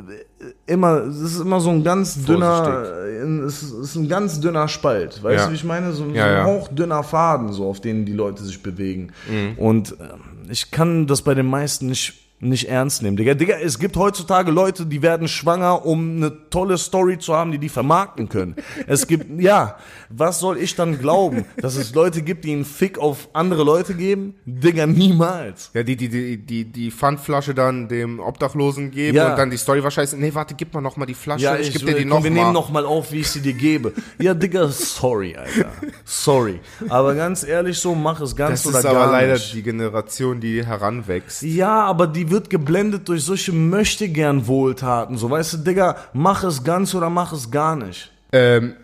Immer, 0.66 1.02
es 1.04 1.20
ist 1.20 1.40
immer 1.40 1.60
so 1.60 1.70
ein 1.70 1.84
ganz 1.84 2.24
dünner, 2.24 2.84
äh, 3.04 3.18
es 3.44 3.62
ist 3.62 3.94
ein 3.96 4.08
ganz 4.08 4.40
dünner 4.40 4.66
Spalt. 4.68 5.22
Weißt 5.22 5.38
Ja. 5.40 5.44
du, 5.46 5.52
wie 5.52 5.56
ich 5.56 5.64
meine? 5.64 5.92
So, 5.92 6.04
so 6.08 6.10
Ja, 6.14 6.40
ein 6.40 6.44
hauchdünner 6.46 7.02
Faden, 7.02 7.52
so 7.52 7.68
auf 7.68 7.80
denen 7.80 8.04
die 8.06 8.12
Leute 8.12 8.42
sich 8.42 8.62
bewegen. 8.62 9.12
Mhm. 9.28 9.58
Und 9.58 9.96
ähm, 10.00 10.48
ich 10.50 10.70
kann 10.70 11.06
das 11.06 11.22
bei 11.22 11.34
den 11.34 11.46
meisten 11.46 11.86
nicht 11.86 12.14
nicht 12.42 12.68
ernst 12.68 13.02
nehmen, 13.02 13.16
Digga. 13.16 13.34
Digga, 13.34 13.54
es 13.62 13.78
gibt 13.78 13.96
heutzutage 13.96 14.50
Leute, 14.50 14.84
die 14.84 15.00
werden 15.00 15.28
schwanger, 15.28 15.86
um 15.86 16.16
eine 16.16 16.50
tolle 16.50 16.76
Story 16.76 17.18
zu 17.18 17.34
haben, 17.34 17.52
die 17.52 17.58
die 17.58 17.68
vermarkten 17.68 18.28
können. 18.28 18.56
Es 18.86 19.06
gibt, 19.06 19.26
ja, 19.40 19.76
was 20.10 20.40
soll 20.40 20.58
ich 20.58 20.74
dann 20.74 20.98
glauben, 20.98 21.44
dass 21.56 21.76
es 21.76 21.94
Leute 21.94 22.22
gibt, 22.22 22.44
die 22.44 22.52
einen 22.52 22.64
Fick 22.64 22.98
auf 22.98 23.28
andere 23.32 23.62
Leute 23.62 23.94
geben? 23.94 24.34
Digga, 24.44 24.86
niemals. 24.86 25.70
Ja, 25.72 25.84
die, 25.84 25.96
die, 25.96 26.08
die, 26.08 26.36
die, 26.36 26.64
die 26.64 26.90
Pfandflasche 26.90 27.54
dann 27.54 27.86
dem 27.88 28.18
Obdachlosen 28.18 28.90
geben 28.90 29.16
Ja. 29.16 29.30
und 29.30 29.38
dann 29.38 29.50
die 29.50 29.56
Story 29.56 29.82
wahrscheinlich, 29.84 30.12
nee, 30.20 30.34
warte, 30.34 30.54
gib 30.54 30.74
mal 30.74 30.80
noch 30.80 30.96
mal 30.96 31.06
die 31.06 31.14
Flasche, 31.14 31.44
Ja, 31.44 31.56
ich, 31.56 31.68
ich, 31.68 31.74
geb 31.74 31.86
dir 31.86 31.94
die 31.94 32.00
komm, 32.00 32.08
noch 32.08 32.24
wir 32.24 32.30
mal. 32.32 32.40
nehmen 32.40 32.52
noch 32.52 32.70
mal 32.70 32.84
auf, 32.84 33.12
wie 33.12 33.20
ich 33.20 33.30
sie 33.30 33.40
dir 33.40 33.52
gebe. 33.54 33.92
Ja, 34.18 34.34
Digga, 34.34 34.66
sorry, 34.68 35.36
Alter. 35.36 35.70
Sorry. 36.04 36.58
Aber 36.88 37.14
ganz 37.14 37.44
ehrlich 37.44 37.78
so, 37.78 37.94
mach 37.94 38.20
es 38.20 38.34
ganz 38.34 38.62
das 38.64 38.66
oder 38.66 38.78
ist 38.78 38.84
gar 38.84 38.96
aber 38.96 39.12
leider 39.12 39.34
nicht. 39.34 39.54
die 39.54 39.62
Generation, 39.62 40.40
die 40.40 40.66
heranwächst. 40.66 41.42
Ja, 41.42 41.82
aber 41.84 42.08
die 42.08 42.31
wird 42.32 42.50
geblendet 42.50 43.08
durch 43.08 43.24
solche 43.24 43.52
möchte 43.52 44.08
gern 44.08 44.48
Wohltaten. 44.48 45.16
So, 45.16 45.30
weißt 45.30 45.52
du, 45.52 45.58
Digga, 45.58 45.96
mach 46.12 46.42
es 46.42 46.64
ganz 46.64 46.92
oder 46.94 47.10
mach 47.10 47.32
es 47.32 47.50
gar 47.50 47.76
nicht. 47.76 48.10
Ähm, 48.32 48.74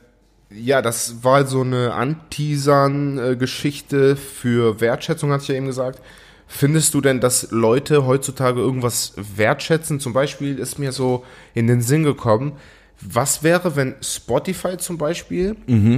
ja, 0.51 0.83
das 0.83 1.25
war 1.25 1.47
so 1.47 1.63
eine 1.63 1.95
Anteasern-Geschichte 1.95 4.15
für 4.17 4.81
Wertschätzung, 4.81 5.33
hatte 5.33 5.43
ich 5.43 5.49
ja 5.49 5.57
eben 5.57 5.67
gesagt. 5.67 6.01
Findest 6.47 6.95
du 6.95 7.01
denn, 7.03 7.21
dass 7.21 7.51
Leute 7.51 8.07
heutzutage 8.07 8.61
irgendwas 8.61 9.13
wertschätzen? 9.17 9.99
Zum 10.01 10.15
Beispiel 10.15 10.59
ist 10.59 10.79
mir 10.79 10.93
so 10.93 11.25
in 11.53 11.67
den 11.67 11.83
Sinn 11.83 12.05
gekommen, 12.05 12.53
was 13.01 13.45
wäre, 13.45 13.77
wenn 13.77 13.95
Spotify 14.03 14.77
zum 14.77 14.99
Beispiel 14.99 15.55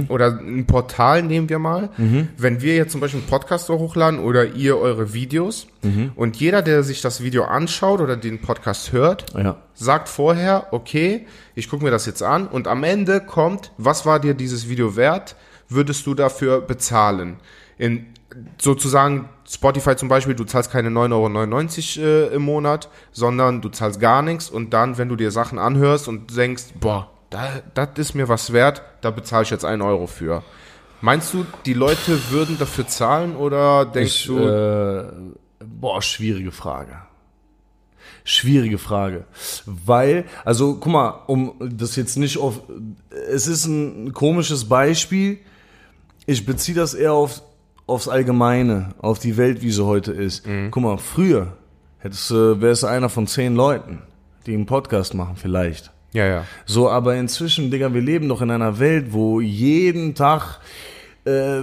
oder 0.07 0.37
ein 0.39 0.65
Portal 0.67 1.23
nehmen 1.23 1.49
wir 1.49 1.57
mal, 1.57 1.89
wenn 2.37 2.61
wir 2.61 2.75
jetzt 2.75 2.91
zum 2.91 3.01
Beispiel 3.01 3.21
einen 3.21 3.29
Podcast 3.29 3.69
hochladen 3.69 4.19
oder 4.19 4.45
ihr 4.45 4.77
eure 4.77 5.13
Videos 5.13 5.67
und 6.15 6.35
jeder, 6.37 6.61
der 6.61 6.83
sich 6.83 7.01
das 7.01 7.23
Video 7.23 7.43
anschaut 7.45 8.01
oder 8.01 8.17
den 8.17 8.39
Podcast 8.39 8.91
hört, 8.91 9.25
Ja. 9.35 9.57
sagt 9.73 10.09
vorher, 10.09 10.67
okay, 10.71 11.25
ich 11.55 11.69
gucke 11.69 11.83
mir 11.83 11.91
das 11.91 12.05
jetzt 12.05 12.21
an 12.21 12.47
und 12.47 12.67
am 12.67 12.83
Ende 12.83 13.19
kommt, 13.19 13.71
was 13.77 14.05
war 14.05 14.19
dir 14.19 14.35
dieses 14.35 14.69
Video 14.69 14.95
wert? 14.95 15.35
Würdest 15.69 16.05
du 16.05 16.13
dafür 16.13 16.61
bezahlen? 16.61 17.37
In 17.77 18.05
sozusagen 18.59 19.29
Spotify 19.47 19.95
zum 19.95 20.07
Beispiel, 20.09 20.35
du 20.35 20.43
zahlst 20.43 20.71
keine 20.71 20.89
9,99 20.89 22.01
Euro 22.01 22.07
äh, 22.07 22.35
im 22.35 22.43
Monat, 22.43 22.89
sondern 23.11 23.61
du 23.61 23.69
zahlst 23.69 23.99
gar 23.99 24.21
nichts 24.21 24.49
und 24.49 24.71
dann, 24.71 24.97
wenn 24.97 25.09
du 25.09 25.15
dir 25.15 25.31
Sachen 25.31 25.59
anhörst 25.59 26.07
und 26.07 26.35
denkst, 26.35 26.65
boah, 26.79 27.09
das 27.29 27.89
ist 27.95 28.13
mir 28.13 28.27
was 28.29 28.53
wert, 28.53 28.81
da 29.01 29.11
bezahle 29.11 29.43
ich 29.43 29.49
jetzt 29.49 29.65
einen 29.65 29.81
Euro 29.81 30.07
für. 30.07 30.43
Meinst 31.01 31.33
du, 31.33 31.45
die 31.65 31.73
Leute 31.73 32.19
würden 32.29 32.57
dafür 32.59 32.87
zahlen 32.87 33.35
oder 33.35 33.85
denkst 33.85 34.21
Ich, 34.21 34.27
du, 34.27 34.37
äh, 34.37 35.05
boah, 35.65 36.01
schwierige 36.01 36.51
Frage. 36.51 36.95
Schwierige 38.23 38.77
Frage. 38.77 39.25
Weil, 39.65 40.25
also 40.45 40.75
guck 40.75 40.91
mal, 40.91 41.23
um 41.25 41.55
das 41.59 41.95
jetzt 41.95 42.17
nicht 42.17 42.37
auf, 42.37 42.61
es 43.31 43.47
ist 43.47 43.65
ein 43.65 44.13
komisches 44.13 44.69
Beispiel. 44.69 45.39
Ich 46.27 46.45
beziehe 46.45 46.75
das 46.75 46.93
eher 46.93 47.13
auf, 47.13 47.41
aufs 47.91 48.07
Allgemeine, 48.07 48.93
auf 48.99 49.19
die 49.19 49.37
Welt, 49.37 49.61
wie 49.61 49.71
sie 49.71 49.85
heute 49.85 50.11
ist. 50.11 50.45
Guck 50.71 50.81
mal, 50.83 50.97
früher 50.97 51.53
hättest 51.99 52.29
du, 52.31 52.59
wärst 52.61 52.83
du 52.83 52.87
einer 52.87 53.09
von 53.09 53.27
zehn 53.27 53.55
Leuten, 53.55 53.99
die 54.45 54.53
einen 54.53 54.65
Podcast 54.65 55.13
machen, 55.13 55.35
vielleicht. 55.35 55.91
ja, 56.13 56.25
ja, 56.25 56.45
So, 56.65 56.89
aber 56.89 57.15
inzwischen, 57.15 57.69
Digga, 57.69 57.93
wir 57.93 58.01
leben 58.01 58.27
doch 58.27 58.41
in 58.41 58.49
einer 58.51 58.79
Welt, 58.79 59.07
wo 59.13 59.39
jeden 59.41 60.15
Tag 60.15 60.59
äh, 61.25 61.61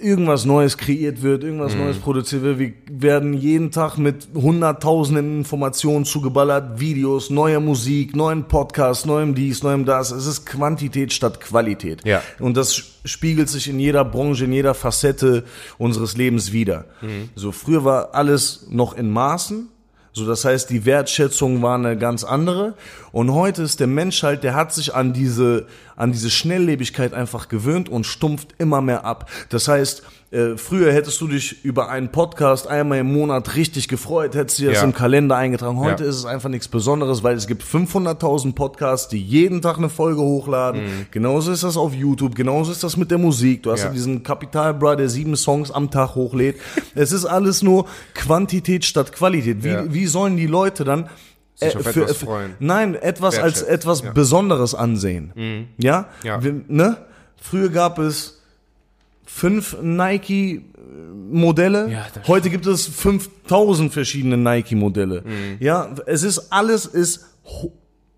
irgendwas 0.00 0.44
Neues 0.44 0.78
kreiert 0.78 1.22
wird, 1.22 1.44
irgendwas 1.44 1.74
Neues 1.74 1.98
produziert 1.98 2.42
wird. 2.42 2.58
Wir 2.58 2.72
werden 2.88 3.34
jeden 3.34 3.70
Tag 3.70 3.98
mit 3.98 4.28
hunderttausenden 4.34 5.38
Informationen 5.38 6.04
zugeballert, 6.04 6.80
Videos, 6.80 7.30
neuer 7.30 7.60
Musik, 7.60 8.14
neuen 8.14 8.44
Podcasts, 8.44 9.04
neuem 9.04 9.34
dies, 9.34 9.62
neuem 9.62 9.84
das. 9.84 10.10
Es 10.10 10.26
ist 10.26 10.46
Quantität 10.46 11.12
statt 11.12 11.40
Qualität. 11.40 12.04
Ja. 12.04 12.22
Und 12.38 12.56
das 12.56 12.82
spiegelt 13.04 13.48
sich 13.48 13.68
in 13.68 13.80
jeder 13.80 14.04
Branche, 14.04 14.44
in 14.44 14.52
jeder 14.52 14.74
Facette 14.74 15.44
unseres 15.78 16.16
Lebens 16.16 16.52
wieder. 16.52 16.86
So, 17.34 17.52
früher 17.52 17.84
war 17.84 18.14
alles 18.14 18.66
noch 18.70 18.96
in 18.96 19.10
Maßen. 19.10 19.68
So, 20.12 20.26
das 20.26 20.44
heißt, 20.44 20.70
die 20.70 20.84
Wertschätzung 20.84 21.62
war 21.62 21.76
eine 21.76 21.96
ganz 21.96 22.24
andere. 22.24 22.74
Und 23.12 23.32
heute 23.32 23.62
ist 23.62 23.80
der 23.80 23.86
Mensch 23.86 24.22
halt, 24.22 24.44
der 24.44 24.54
hat 24.54 24.72
sich 24.74 24.94
an 24.94 25.12
diese, 25.12 25.66
an 25.96 26.12
diese 26.12 26.30
Schnelllebigkeit 26.30 27.14
einfach 27.14 27.48
gewöhnt 27.48 27.88
und 27.88 28.04
stumpft 28.04 28.54
immer 28.58 28.80
mehr 28.80 29.04
ab. 29.04 29.30
Das 29.48 29.66
heißt, 29.68 30.02
äh, 30.30 30.58
früher 30.58 30.92
hättest 30.92 31.18
du 31.22 31.26
dich 31.26 31.64
über 31.64 31.88
einen 31.88 32.12
Podcast 32.12 32.66
einmal 32.66 32.98
im 32.98 33.10
Monat 33.10 33.54
richtig 33.56 33.88
gefreut, 33.88 34.34
hättest 34.34 34.58
du 34.58 34.66
das 34.66 34.74
Ja. 34.74 34.82
im 34.84 34.92
Kalender 34.92 35.36
eingetragen. 35.36 35.78
Heute 35.78 36.04
Ja. 36.04 36.10
ist 36.10 36.16
es 36.16 36.26
einfach 36.26 36.50
nichts 36.50 36.68
Besonderes, 36.68 37.22
weil 37.22 37.34
es 37.34 37.46
gibt 37.46 37.62
500.000 37.62 38.54
Podcasts, 38.54 39.08
die 39.08 39.22
jeden 39.22 39.62
Tag 39.62 39.78
eine 39.78 39.88
Folge 39.88 40.20
hochladen. 40.20 40.82
Genauso 41.10 41.50
ist 41.50 41.62
das 41.64 41.78
auf 41.78 41.94
YouTube, 41.94 42.34
genauso 42.34 42.70
ist 42.72 42.84
das 42.84 42.98
mit 42.98 43.10
der 43.10 43.16
Musik. 43.18 43.62
Du 43.62 43.72
hast 43.72 43.80
ja, 43.80 43.86
Mhm. 43.86 43.92
Ja. 43.92 43.94
diesen 43.94 44.22
Kapital 44.22 44.74
Bra, 44.74 44.96
der 44.96 45.08
sieben 45.08 45.34
Songs 45.34 45.70
am 45.70 45.90
Tag 45.90 46.14
hochlädt. 46.14 46.56
es 46.94 47.10
ist 47.12 47.24
alles 47.24 47.62
nur 47.62 47.86
Quantität 48.14 48.84
statt 48.84 49.12
Qualität. 49.12 49.64
Wie, 49.64 49.94
wie 49.94 50.06
sollen 50.06 50.36
die 50.36 50.46
Leute 50.46 50.84
dann 50.84 51.08
Sich 51.60 51.74
äh, 51.74 51.78
auf 51.78 51.84
für- 51.84 52.02
etwas 52.02 52.16
für- 52.18 52.26
freuen. 52.26 52.54
Nein, 52.60 52.94
etwas 52.94 53.38
als 53.38 53.62
etwas 53.62 54.02
ja. 54.02 54.10
Mhm. 54.10 54.14
Besonderes 54.14 54.74
ansehen. 54.74 55.68
Ja? 55.78 56.08
Ja. 56.22 56.42
Wir, 56.42 56.60
ne? 56.68 56.96
Früher 57.40 57.68
gab 57.68 57.98
es 57.98 58.40
fünf 59.24 59.76
Nike-Modelle. 60.78 61.90
Ja, 61.90 62.06
das 62.14 62.26
Heute 62.28 62.50
gibt 62.50 62.66
es 62.66 62.86
5000 62.86 63.92
verschiedene 63.92 64.36
Nike-Modelle. 64.36 65.22
Mhm. 65.22 65.56
Ja, 65.60 65.90
es 66.06 66.22
ist, 66.22 66.52
alles 66.52 66.86
ist 66.86 67.26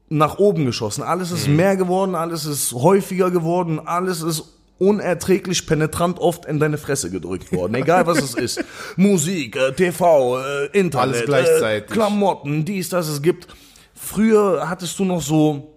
nach 0.09 0.38
oben 0.38 0.64
geschossen. 0.66 1.03
Alles 1.03 1.30
Mhm. 1.30 1.36
ist 1.36 1.49
mehr 1.49 1.76
geworden, 1.76 2.14
alles 2.14 2.45
ist 2.47 2.72
häufiger 2.72 3.30
geworden, 3.30 3.80
alles 3.84 4.22
ist 4.22 4.45
unerträglich 4.81 5.66
penetrant 5.66 6.18
oft 6.18 6.47
in 6.47 6.59
deine 6.59 6.78
Fresse 6.78 7.11
gedrückt 7.11 7.53
worden. 7.53 7.74
Egal 7.74 8.07
was 8.07 8.18
es 8.22 8.35
ist. 8.35 8.64
Musik, 8.97 9.55
äh, 9.55 9.72
TV, 9.72 10.41
äh, 10.41 10.66
Internet, 10.72 10.95
Alles 11.16 11.24
gleichzeitig. 11.26 11.91
Äh, 11.91 11.93
Klamotten, 11.93 12.64
dies, 12.64 12.89
das 12.89 13.07
es 13.09 13.22
gibt. 13.22 13.47
Früher 13.95 14.68
hattest 14.70 14.99
du 14.99 15.05
noch 15.05 15.20
so, 15.20 15.74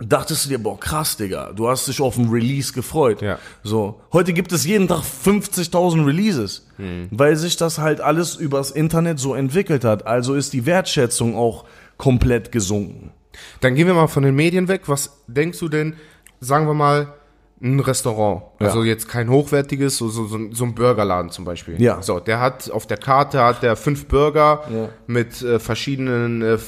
dachtest 0.00 0.46
du 0.46 0.48
dir, 0.48 0.58
boah, 0.58 0.80
krass, 0.80 1.18
Digga, 1.18 1.52
du 1.52 1.68
hast 1.68 1.86
dich 1.86 2.00
auf 2.00 2.16
ein 2.16 2.30
Release 2.30 2.72
gefreut. 2.72 3.20
Ja. 3.20 3.38
So, 3.62 4.00
heute 4.14 4.32
gibt 4.32 4.50
es 4.52 4.64
jeden 4.64 4.88
Tag 4.88 5.02
50.000 5.02 6.06
Releases, 6.06 6.66
Hm. 6.76 7.08
weil 7.10 7.36
sich 7.36 7.56
das 7.58 7.78
halt 7.78 8.00
alles 8.00 8.34
übers 8.36 8.70
Internet 8.70 9.18
so 9.18 9.34
entwickelt 9.34 9.84
hat. 9.84 10.06
Also 10.06 10.34
ist 10.34 10.54
die 10.54 10.64
Wertschätzung 10.64 11.36
auch 11.36 11.66
komplett 11.98 12.50
gesunken. 12.50 13.12
Dann 13.60 13.74
gehen 13.74 13.86
wir 13.86 13.94
mal 13.94 14.06
von 14.08 14.22
den 14.22 14.34
Medien 14.34 14.68
weg. 14.68 14.82
Was 14.86 15.18
denkst 15.26 15.58
du 15.58 15.68
denn, 15.68 15.96
sagen 16.40 16.66
wir 16.66 16.74
mal, 16.74 17.12
ein 17.60 17.80
Restaurant, 17.80 18.42
Ja. 18.60 18.66
also 18.68 18.84
jetzt 18.84 19.08
kein 19.08 19.28
hochwertiges, 19.28 19.96
so, 19.98 20.08
so, 20.08 20.26
so, 20.26 20.38
so 20.52 20.64
ein 20.64 20.74
Burgerladen 20.74 21.30
zum 21.30 21.44
Beispiel. 21.44 21.80
Ja. 21.82 22.00
So, 22.02 22.20
der 22.20 22.40
hat 22.40 22.70
auf 22.70 22.86
der 22.86 22.98
Karte 22.98 23.42
hat 23.42 23.62
der 23.62 23.74
fünf 23.76 24.06
Burger 24.06 24.62
Ja. 24.72 24.88
mit 25.06 25.42
äh, 25.42 25.58
verschiedenen 25.58 26.42
äh, 26.42 26.58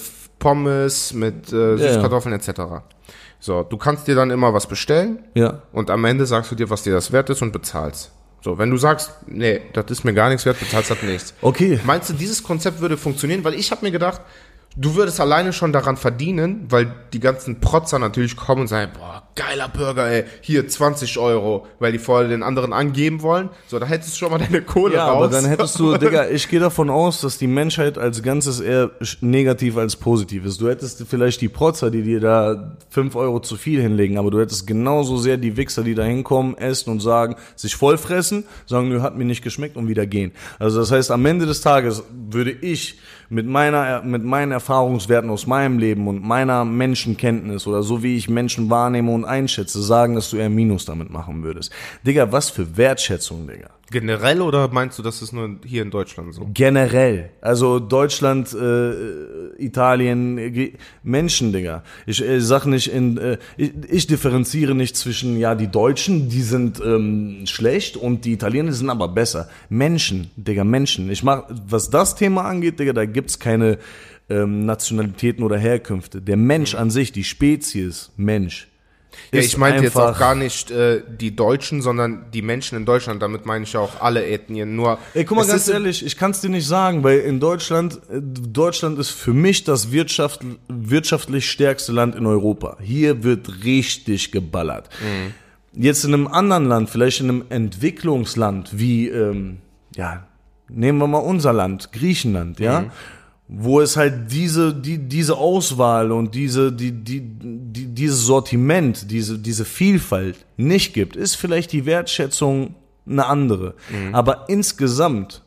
Pommes, 0.41 1.13
mit 1.13 1.53
äh, 1.53 1.77
Süßkartoffeln 1.77 2.35
etc. 2.35 2.61
So, 3.39 3.63
du 3.63 3.77
kannst 3.77 4.09
dir 4.09 4.15
dann 4.15 4.31
immer 4.31 4.53
was 4.53 4.67
bestellen 4.67 5.21
Ja. 5.35 5.63
und 5.73 5.91
am 5.91 6.05
Ende 6.05 6.27
sagst 6.27 6.51
du 6.51 6.55
dir, 6.57 6.71
was 6.71 6.83
dir 6.83 6.93
das 6.93 7.13
wert 7.13 7.31
ist 7.31 7.41
und 7.43 7.53
bezahlst. 7.53 8.11
So, 8.43 8.57
wenn 8.59 8.71
du 8.71 8.79
sagst, 8.79 9.13
nee, 9.27 9.61
das 9.75 9.85
ist 9.91 10.03
mir 10.05 10.15
gar 10.15 10.31
nichts 10.31 10.47
wert, 10.47 10.59
bezahlst 10.59 10.91
das 10.91 11.03
nichts. 11.03 11.35
Okay. 11.43 11.79
Meinst 11.85 12.09
du, 12.09 12.15
dieses 12.15 12.43
Konzept 12.43 12.81
würde 12.81 12.97
funktionieren? 12.97 13.45
Weil 13.45 13.53
ich 13.55 13.71
habe 13.71 13.85
mir 13.85 13.91
gedacht, 13.93 14.23
du 14.77 14.95
würdest 14.95 15.21
alleine 15.21 15.53
schon 15.53 15.73
daran 15.73 15.97
verdienen, 15.97 16.67
weil 16.69 16.93
die 17.13 17.21
ganzen 17.21 17.61
Protzer 17.61 17.99
natürlich 17.99 18.37
kommen 18.37 18.63
und 18.63 18.67
sagen, 18.69 18.93
boah, 18.97 19.23
geiler 19.35 19.69
Burger, 19.69 20.09
ey, 20.09 20.25
hier 20.41 20.69
20 20.69 21.19
Euro, 21.19 21.67
weil 21.79 21.93
die 21.93 21.99
vorher 21.99 22.29
den 22.29 22.43
anderen 22.43 22.73
angeben 22.73 23.23
wollen. 23.23 23.49
So, 23.67 23.79
da 23.79 23.87
hättest 23.87 24.13
du 24.13 24.19
schon 24.19 24.31
mal 24.31 24.39
deine 24.39 24.63
Kohle 24.63 24.95
Ja, 24.95 25.07
raus. 25.09 25.17
aber 25.17 25.29
dann 25.29 25.45
hättest 25.45 25.79
du, 25.79 25.97
Digga, 25.99 26.29
ich 26.29 26.49
gehe 26.49 26.61
davon 26.61 26.91
aus, 26.91 27.21
dass 27.21 27.39
die 27.39 27.47
Menschheit 27.47 27.99
als 27.99 28.23
Ganzes 28.23 28.61
eher 28.61 28.91
negativ 29.21 29.77
als 29.77 29.97
positiv 29.97 30.45
ist. 30.45 30.61
Du 30.61 30.69
hättest 30.69 31.05
vielleicht 31.09 31.41
die 31.41 31.49
Protzer, 31.49 31.91
die 31.91 32.03
dir 32.03 32.21
da 32.21 32.77
fünf 32.91 33.17
Euro 33.17 33.41
zu 33.41 33.57
viel 33.57 33.81
hinlegen, 33.81 34.19
aber 34.19 34.31
du 34.31 34.41
hättest 34.41 34.67
genauso 34.67 35.17
sehr 35.17 35.37
die 35.37 35.57
Wichser, 35.57 35.83
die 35.83 35.95
da 35.95 36.03
hinkommen, 36.05 36.57
essen 36.57 36.91
und 36.91 37.01
sagen, 37.01 37.37
sich 37.57 37.75
vollfressen, 37.77 38.45
sagen, 38.67 38.89
nö, 38.89 39.01
hat 39.01 39.17
mir 39.17 39.25
nicht 39.25 39.43
geschmeckt 39.43 39.77
und 39.77 39.89
wieder 39.89 40.07
gehen. 40.07 40.33
Also 40.59 40.79
das 40.81 40.93
heißt, 40.93 41.11
am 41.11 41.25
Ende 41.27 41.47
des 41.47 41.61
Tages 41.61 42.03
würde 42.31 42.51
ich 42.53 42.99
mit 43.33 43.47
meiner, 43.47 44.03
mit 44.03 44.25
meinen 44.25 44.51
Erfahrungswerten 44.61 45.31
aus 45.31 45.47
meinem 45.47 45.79
Leben 45.79 46.07
und 46.07 46.23
meiner 46.23 46.67
Menschenkenntnis 46.67 47.67
oder 47.67 47.83
so 47.83 48.03
wie 48.03 48.17
ich 48.17 48.29
Menschen 48.29 48.69
wahrnehme 48.69 49.11
und 49.11 49.25
einschätze, 49.25 49.83
sagen, 49.83 50.15
dass 50.15 50.31
du 50.31 50.37
eher 50.37 50.51
Minus 50.51 50.85
damit 50.85 51.11
machen 51.11 51.43
würdest. 51.43 51.73
Digga, 52.07 52.31
was 52.31 52.51
für 52.51 52.77
Wertschätzung, 52.77 53.49
Digga. 53.49 53.71
Generell 53.91 54.41
oder 54.41 54.69
meinst 54.69 54.99
du, 54.99 55.03
das 55.03 55.21
ist 55.21 55.33
nur 55.33 55.57
hier 55.65 55.83
in 55.83 55.91
Deutschland 55.91 56.33
so? 56.33 56.47
Generell. 56.55 57.31
Also 57.41 57.81
Deutschland, 57.81 58.55
äh, 58.55 58.93
Italien, 59.59 60.39
äh, 60.39 60.75
Menschen, 61.03 61.53
Digga. 61.53 61.83
Ich 62.07 62.23
äh, 62.23 62.41
sag 62.41 62.67
nicht 62.67 62.93
in, 62.93 63.17
äh, 63.19 63.39
ich, 63.57 63.73
ich 63.89 64.07
differenziere 64.07 64.77
nicht 64.77 64.95
zwischen, 64.95 65.39
ja, 65.39 65.57
die 65.57 65.67
Deutschen, 65.69 66.29
die 66.29 66.43
sind 66.43 66.81
ähm, 66.81 67.47
schlecht 67.47 67.97
und 67.97 68.25
die 68.27 68.33
Italiener 68.35 68.73
sind 68.73 68.91
aber 68.91 69.09
besser. 69.09 69.49
Menschen, 69.71 70.31
Digga, 70.37 70.63
Menschen. 70.63 71.11
Ich 71.11 71.25
mach, 71.25 71.45
was 71.49 71.91
das 71.91 72.15
Thema 72.15 72.43
angeht, 72.43 72.79
Digga, 72.79 72.93
da 72.93 73.07
gibt's 73.07 73.41
keine 73.41 73.79
ähm, 74.31 74.65
Nationalitäten 74.65 75.45
oder 75.45 75.59
Herkünfte. 75.59 76.23
Der 76.23 76.37
Mensch 76.37 76.75
an 76.75 76.91
sich, 76.91 77.13
die 77.13 77.25
Spezies 77.25 78.13
Mensch. 78.17 78.69
Ja, 79.33 79.41
ich 79.41 79.57
meinte 79.57 79.83
jetzt 79.83 79.97
auch 79.97 80.19
gar 80.19 80.35
nicht 80.35 80.71
äh, 80.71 81.03
die 81.09 81.35
Deutschen, 81.35 81.83
sondern 81.83 82.27
die 82.33 82.43
Menschen 82.43 82.77
in 82.77 82.87
Deutschland. 82.87 83.23
Damit 83.23 83.45
meine 83.45 83.65
ich 83.65 83.77
auch 83.77 84.01
alle 84.01 84.25
Ethnien. 84.27 84.77
Nur 84.77 84.99
Ey, 85.15 85.25
guck 85.25 85.37
mal, 85.39 85.47
ganz 85.47 85.69
ehrlich, 85.69 86.05
ich 86.05 86.17
kann 86.17 86.31
es 86.31 86.41
dir 86.41 86.49
nicht 86.49 86.67
sagen, 86.67 87.03
weil 87.03 87.19
in 87.19 87.41
Deutschland, 87.41 87.95
äh, 88.11 88.21
Deutschland 88.21 88.99
ist 88.99 89.11
für 89.11 89.33
mich 89.33 89.65
das 89.65 89.93
Wirtschaft, 89.93 90.41
wirtschaftlich 90.69 91.51
stärkste 91.51 91.93
Land 91.93 92.15
in 92.15 92.27
Europa. 92.27 92.79
Hier 92.81 93.25
wird 93.25 93.65
richtig 93.65 94.33
geballert. 94.33 94.89
Jetzt 95.73 96.05
in 96.05 96.15
einem 96.15 96.27
anderen 96.27 96.67
Land, 96.67 96.91
vielleicht 96.91 97.21
in 97.21 97.29
einem 97.29 97.45
Entwicklungsland 97.49 98.71
wie, 98.73 99.09
ähm, 99.09 99.59
ja, 99.95 100.27
nehmen 100.69 100.99
wir 100.99 101.07
mal 101.07 101.19
unser 101.19 101.53
Land, 101.53 101.93
Griechenland, 101.93 102.59
ja, 102.59 102.91
wo 103.53 103.81
es 103.81 103.97
halt 103.97 104.31
diese, 104.31 104.73
die, 104.73 104.97
diese 104.97 105.37
Auswahl 105.37 106.13
und 106.13 106.37
diese, 106.37 106.73
die, 106.73 106.93
die, 106.93 107.21
die, 107.21 107.87
dieses 107.87 108.25
Sortiment, 108.25 109.11
diese, 109.11 109.39
diese 109.41 109.65
Vielfalt 109.65 110.37
nicht 110.57 110.95
gibt, 110.95 111.17
ist 111.17 111.35
vielleicht 111.35 111.73
die 111.73 111.85
Wertschätzung 111.85 112.77
eine 113.09 113.27
andere. 113.27 113.75
Aber 114.13 114.49
insgesamt, 114.49 115.43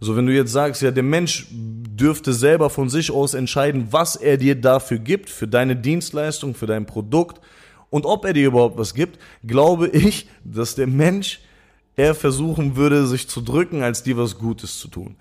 so 0.00 0.16
wenn 0.16 0.26
du 0.26 0.34
jetzt 0.34 0.52
sagst, 0.52 0.82
ja, 0.82 0.90
der 0.90 1.02
Mensch 1.02 1.46
dürfte 1.50 2.34
selber 2.34 2.68
von 2.68 2.90
sich 2.90 3.10
aus 3.10 3.32
entscheiden, 3.32 3.88
was 3.90 4.16
er 4.16 4.36
dir 4.36 4.54
dafür 4.54 4.98
gibt, 4.98 5.30
für 5.30 5.48
deine 5.48 5.76
Dienstleistung, 5.76 6.54
für 6.54 6.66
dein 6.66 6.84
Produkt 6.84 7.40
und 7.88 8.04
ob 8.04 8.26
er 8.26 8.34
dir 8.34 8.48
überhaupt 8.48 8.76
was 8.76 8.92
gibt, 8.92 9.18
glaube 9.46 9.88
ich, 9.88 10.28
dass 10.44 10.74
der 10.74 10.88
Mensch 10.88 11.40
eher 11.96 12.14
versuchen 12.14 12.76
würde, 12.76 13.06
sich 13.06 13.28
zu 13.28 13.40
drücken, 13.40 13.82
als 13.82 14.02
dir 14.02 14.18
was 14.18 14.36
Gutes 14.36 14.78
zu 14.78 14.88
tun 14.88 15.16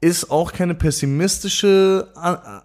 ist 0.00 0.30
auch 0.30 0.52
keine 0.52 0.74
pessimistische 0.74 2.08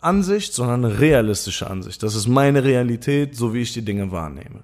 Ansicht, 0.02 0.54
sondern 0.54 0.86
eine 0.86 1.00
realistische 1.00 1.68
Ansicht. 1.70 2.04
Das 2.04 2.14
ist 2.14 2.28
meine 2.28 2.64
Realität, 2.64 3.36
so 3.36 3.54
wie 3.54 3.62
ich 3.62 3.74
die 3.74 3.82
Dinge 3.84 4.12
wahrnehme. 4.12 4.64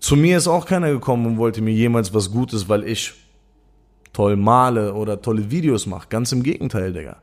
Zu 0.00 0.16
mir 0.16 0.36
ist 0.36 0.48
auch 0.48 0.66
keiner 0.66 0.90
gekommen 0.90 1.26
und 1.26 1.38
wollte 1.38 1.60
mir 1.62 1.72
jemals 1.72 2.12
was 2.12 2.30
Gutes, 2.32 2.68
weil 2.68 2.84
ich 2.84 3.14
toll 4.12 4.36
male 4.36 4.94
oder 4.94 5.22
tolle 5.22 5.48
Videos 5.50 5.86
mache. 5.86 6.08
Ganz 6.08 6.32
im 6.32 6.42
Gegenteil, 6.42 6.92
Digga. 6.92 7.18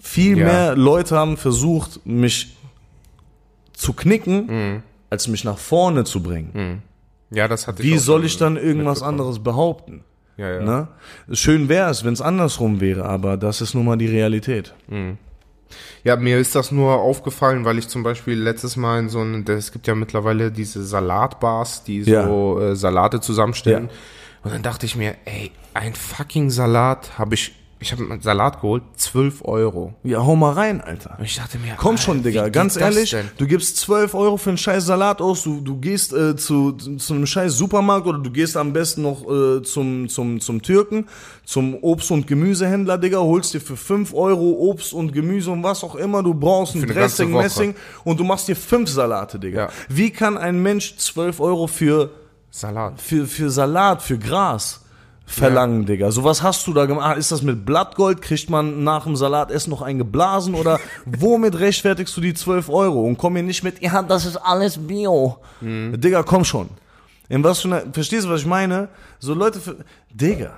Viel 0.00 0.38
Ja. 0.38 0.46
mehr 0.46 0.76
Leute 0.76 1.16
haben 1.16 1.36
versucht, 1.36 2.00
mich 2.06 2.56
zu 3.74 3.92
knicken, 3.92 4.82
als 5.10 5.28
mich 5.28 5.44
nach 5.44 5.58
vorne 5.58 6.04
zu 6.04 6.22
bringen. 6.22 6.82
ja, 7.30 7.46
das 7.46 7.66
hatte 7.66 7.82
Wie 7.82 7.96
auch 7.96 8.00
soll 8.00 8.24
ich 8.24 8.38
dann 8.38 8.56
irgendwas 8.56 9.02
anderes 9.02 9.38
behaupten? 9.40 10.02
Ja, 10.38 10.50
ja. 10.54 10.60
Ne? 10.62 10.88
Schön 11.32 11.68
wäre 11.68 11.90
es, 11.90 12.04
wenn 12.04 12.12
es 12.14 12.22
andersrum 12.22 12.80
wäre, 12.80 13.04
aber 13.04 13.36
das 13.36 13.60
ist 13.60 13.74
nun 13.74 13.84
mal 13.84 13.98
die 13.98 14.06
Realität. 14.06 14.72
Ja, 16.04 16.16
mir 16.16 16.38
ist 16.38 16.54
das 16.54 16.70
nur 16.72 16.94
aufgefallen, 16.94 17.64
weil 17.64 17.76
ich 17.78 17.88
zum 17.88 18.02
Beispiel 18.02 18.38
letztes 18.40 18.76
Mal 18.76 19.00
in 19.00 19.08
so 19.10 19.20
einem, 19.20 19.44
es 19.48 19.72
gibt 19.72 19.86
ja 19.86 19.94
mittlerweile 19.94 20.50
diese 20.50 20.82
Salatbars, 20.84 21.84
die 21.84 22.00
Ja. 22.02 22.24
so 22.26 22.58
äh, 22.60 22.76
Salate 22.76 23.20
zusammenstellen. 23.20 23.86
Ja. 23.86 23.90
Und 24.44 24.54
dann 24.54 24.62
dachte 24.62 24.86
ich 24.86 24.94
mir, 24.96 25.16
ey, 25.24 25.50
ein 25.74 25.94
fucking 25.94 26.50
Salat 26.50 27.18
habe 27.18 27.34
ich, 27.34 27.54
ich 27.80 27.92
habe 27.92 28.04
einen 28.04 28.20
Salat 28.20 28.60
geholt, 28.60 28.82
12 28.96 29.44
Euro. 29.44 29.94
Ja, 30.02 30.24
hau 30.24 30.34
mal 30.34 30.52
rein, 30.52 30.80
Alter. 30.80 31.16
Und 31.18 31.24
ich 31.24 31.36
dachte 31.36 31.58
mir, 31.58 31.74
Komm 31.76 31.92
Alter, 31.92 32.02
schon, 32.02 32.22
Digga, 32.22 32.48
ganz 32.48 32.76
ehrlich, 32.76 33.14
du 33.36 33.46
gibst 33.46 33.76
12 33.78 34.14
Euro 34.14 34.36
für 34.36 34.50
einen 34.50 34.58
scheiß 34.58 34.86
Salat 34.86 35.20
aus, 35.20 35.44
du, 35.44 35.60
du 35.60 35.76
gehst 35.76 36.12
äh, 36.12 36.34
zu, 36.34 36.72
zu 36.72 37.14
einem 37.14 37.26
scheiß 37.26 37.54
Supermarkt 37.54 38.06
oder 38.06 38.18
du 38.18 38.30
gehst 38.30 38.56
am 38.56 38.72
besten 38.72 39.02
noch 39.02 39.22
äh, 39.30 39.62
zum, 39.62 40.08
zum, 40.08 40.40
zum 40.40 40.62
Türken, 40.62 41.06
zum 41.44 41.74
Obst- 41.76 42.10
und 42.10 42.26
Gemüsehändler, 42.26 42.98
Digga, 42.98 43.18
holst 43.18 43.54
dir 43.54 43.60
für 43.60 43.76
5 43.76 44.12
Euro 44.12 44.50
Obst 44.70 44.92
und 44.92 45.12
Gemüse 45.12 45.50
und 45.50 45.62
was 45.62 45.84
auch 45.84 45.94
immer 45.94 46.22
du 46.22 46.34
brauchst, 46.34 46.74
ein 46.74 46.86
Dressing. 46.86 47.30
Messing 47.30 47.74
und 48.04 48.18
du 48.18 48.24
machst 48.24 48.48
dir 48.48 48.56
5 48.56 48.90
Salate, 48.90 49.38
Digga. 49.38 49.66
Ja. 49.66 49.68
Wie 49.88 50.10
kann 50.10 50.36
ein 50.36 50.60
Mensch 50.60 50.96
12 50.96 51.40
Euro 51.40 51.68
für 51.68 52.10
Salat. 52.50 53.00
für, 53.00 53.26
für 53.26 53.50
Salat, 53.50 54.02
für 54.02 54.18
Gras 54.18 54.80
verlangen, 55.28 55.86
Digga. 55.86 56.10
So 56.10 56.24
was 56.24 56.42
hast 56.42 56.66
du 56.66 56.72
da 56.72 56.86
gemacht? 56.86 57.18
Ist 57.18 57.30
das 57.30 57.42
mit 57.42 57.64
Blattgold? 57.64 58.22
Kriegt 58.22 58.50
man 58.50 58.82
nach 58.82 59.04
dem 59.04 59.14
Salatessen 59.14 59.70
noch 59.70 59.82
einen 59.82 59.98
geblasen? 59.98 60.54
Oder 60.54 60.80
womit 61.06 61.58
rechtfertigst 61.58 62.16
du 62.16 62.20
die 62.20 62.34
12 62.34 62.68
Euro? 62.68 63.02
Und 63.04 63.18
komm 63.18 63.34
mir 63.34 63.42
nicht 63.42 63.62
mit, 63.62 63.80
ja, 63.82 64.02
das 64.02 64.26
ist 64.26 64.36
alles 64.36 64.78
Bio. 64.78 65.38
Digga, 65.60 66.22
komm 66.22 66.44
schon. 66.44 66.68
In 67.28 67.44
was 67.44 67.60
für 67.60 67.68
einer, 67.68 67.82
verstehst 67.92 68.24
du, 68.24 68.30
was 68.30 68.40
ich 68.40 68.46
meine? 68.46 68.88
So 69.18 69.34
Leute, 69.34 69.60
für, 69.60 69.76
Digga, 70.10 70.52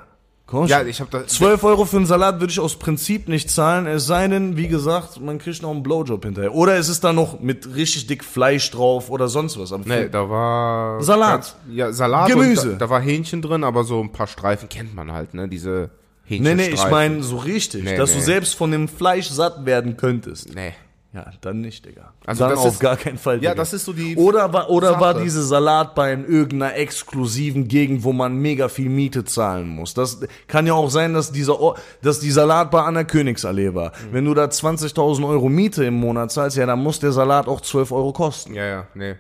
komm 0.51 0.67
Ja, 0.67 0.83
ich 0.83 1.01
hab 1.01 1.11
da- 1.11 1.27
12 1.27 1.63
Euro 1.65 1.85
für 1.85 1.97
einen 1.99 2.07
Salat 2.07 2.41
würde 2.41 2.51
ich 2.53 2.61
aus 2.61 2.77
Prinzip 2.79 3.29
nicht 3.29 3.51
zahlen, 3.51 3.87
es 3.87 4.07
sei 4.07 4.27
denn, 4.29 4.57
wie 4.57 4.69
gesagt, 4.69 5.21
man 5.21 5.39
kriegt 5.39 5.63
noch 5.63 5.71
einen 5.71 5.83
Blowjob 5.83 6.25
hinterher. 6.25 6.55
Oder 6.55 6.77
es 6.77 6.89
ist 6.89 7.05
da 7.05 7.13
noch 7.13 7.41
mit 7.41 7.75
richtig 7.75 8.07
dick 8.09 8.25
Fleisch 8.25 8.71
drauf 8.71 9.11
oder 9.11 9.29
sonst 9.29 9.59
was. 9.59 9.73
Aber 9.73 9.85
Nee, 9.87 10.09
da 10.09 10.29
war 10.29 11.03
Salat. 11.03 11.55
Ja, 11.71 11.93
Salat 11.93 12.29
Gemüse. 12.29 12.73
Da, 12.73 12.87
da 12.87 12.91
war 12.91 13.01
Hähnchen 13.01 13.41
drin, 13.43 13.65
aber 13.65 13.85
so 13.85 14.01
ein 14.01 14.13
paar 14.13 14.27
Streifen 14.27 14.69
kennt 14.69 14.95
man 14.95 15.13
halt, 15.13 15.35
ne, 15.35 15.49
diese 15.49 15.91
Nee, 16.29 16.37
Hähnchenstreifen. 16.37 16.57
nee, 16.57 16.75
ich 16.85 16.91
meine 16.91 17.23
so 17.23 17.37
richtig, 17.39 17.85
Nee, 17.85 17.97
dass 17.97 18.13
du 18.13 18.19
nee. 18.19 18.25
selbst 18.25 18.55
von 18.55 18.71
dem 18.71 18.87
Fleisch 18.89 19.29
satt 19.29 19.65
werden 19.67 19.97
könntest. 19.97 20.55
Nee. 20.55 20.73
Ja, 21.13 21.27
dann 21.41 21.61
nicht, 21.61 21.85
Digga. 21.87 22.13
Also 22.25 22.45
dann 22.45 22.51
das 22.51 22.61
auf 22.61 22.75
ist- 22.75 22.79
gar 22.81 22.97
keinen 22.97 23.19
Fall. 23.19 23.37
Ja, 23.37 23.51
Digga. 23.51 23.55
das 23.57 23.73
ist 23.73 23.85
so 23.85 23.93
die 23.93 24.15
Oder 24.17 24.53
war 24.53 24.71
oder 24.71 25.01
war 25.01 25.15
Sache. 25.15 25.25
diese 25.25 25.43
Salatbar 25.43 26.13
in 26.13 26.25
irgendeiner 26.25 26.77
exklusiven 26.77 27.67
Gegend, 27.67 28.05
wo 28.05 28.13
man 28.13 28.37
mega 28.37 28.69
viel 28.69 28.89
Miete 28.89 29.25
zahlen 29.25 29.69
muss. 29.69 29.93
Das 29.95 30.21
kann 30.47 30.69
ja 30.69 30.75
auch 30.75 30.89
sein, 30.89 31.13
dass 31.13 31.33
dieser 31.33 31.59
Or- 31.61 31.77
dass 32.03 32.21
die 32.21 32.31
Salatbar 32.31 32.87
an 32.87 32.95
der 32.95 33.07
Königsallee 33.07 33.75
war. 33.75 33.89
Mhm. 33.91 34.13
Wenn 34.13 34.25
du 34.27 34.35
da 34.35 34.45
20.000 34.51 35.27
Euro 35.27 35.49
Miete 35.49 35.85
im 35.85 35.95
Monat 35.95 36.31
zahlst, 36.31 36.57
ja, 36.57 36.65
dann 36.67 36.81
muss 36.81 37.01
der 37.01 37.11
Salat 37.11 37.49
auch 37.49 37.61
12 37.61 37.91
Euro 37.91 38.13
kosten. 38.13 38.55
Ja, 38.55 38.65
ja, 38.67 38.87
nee. 38.95 39.17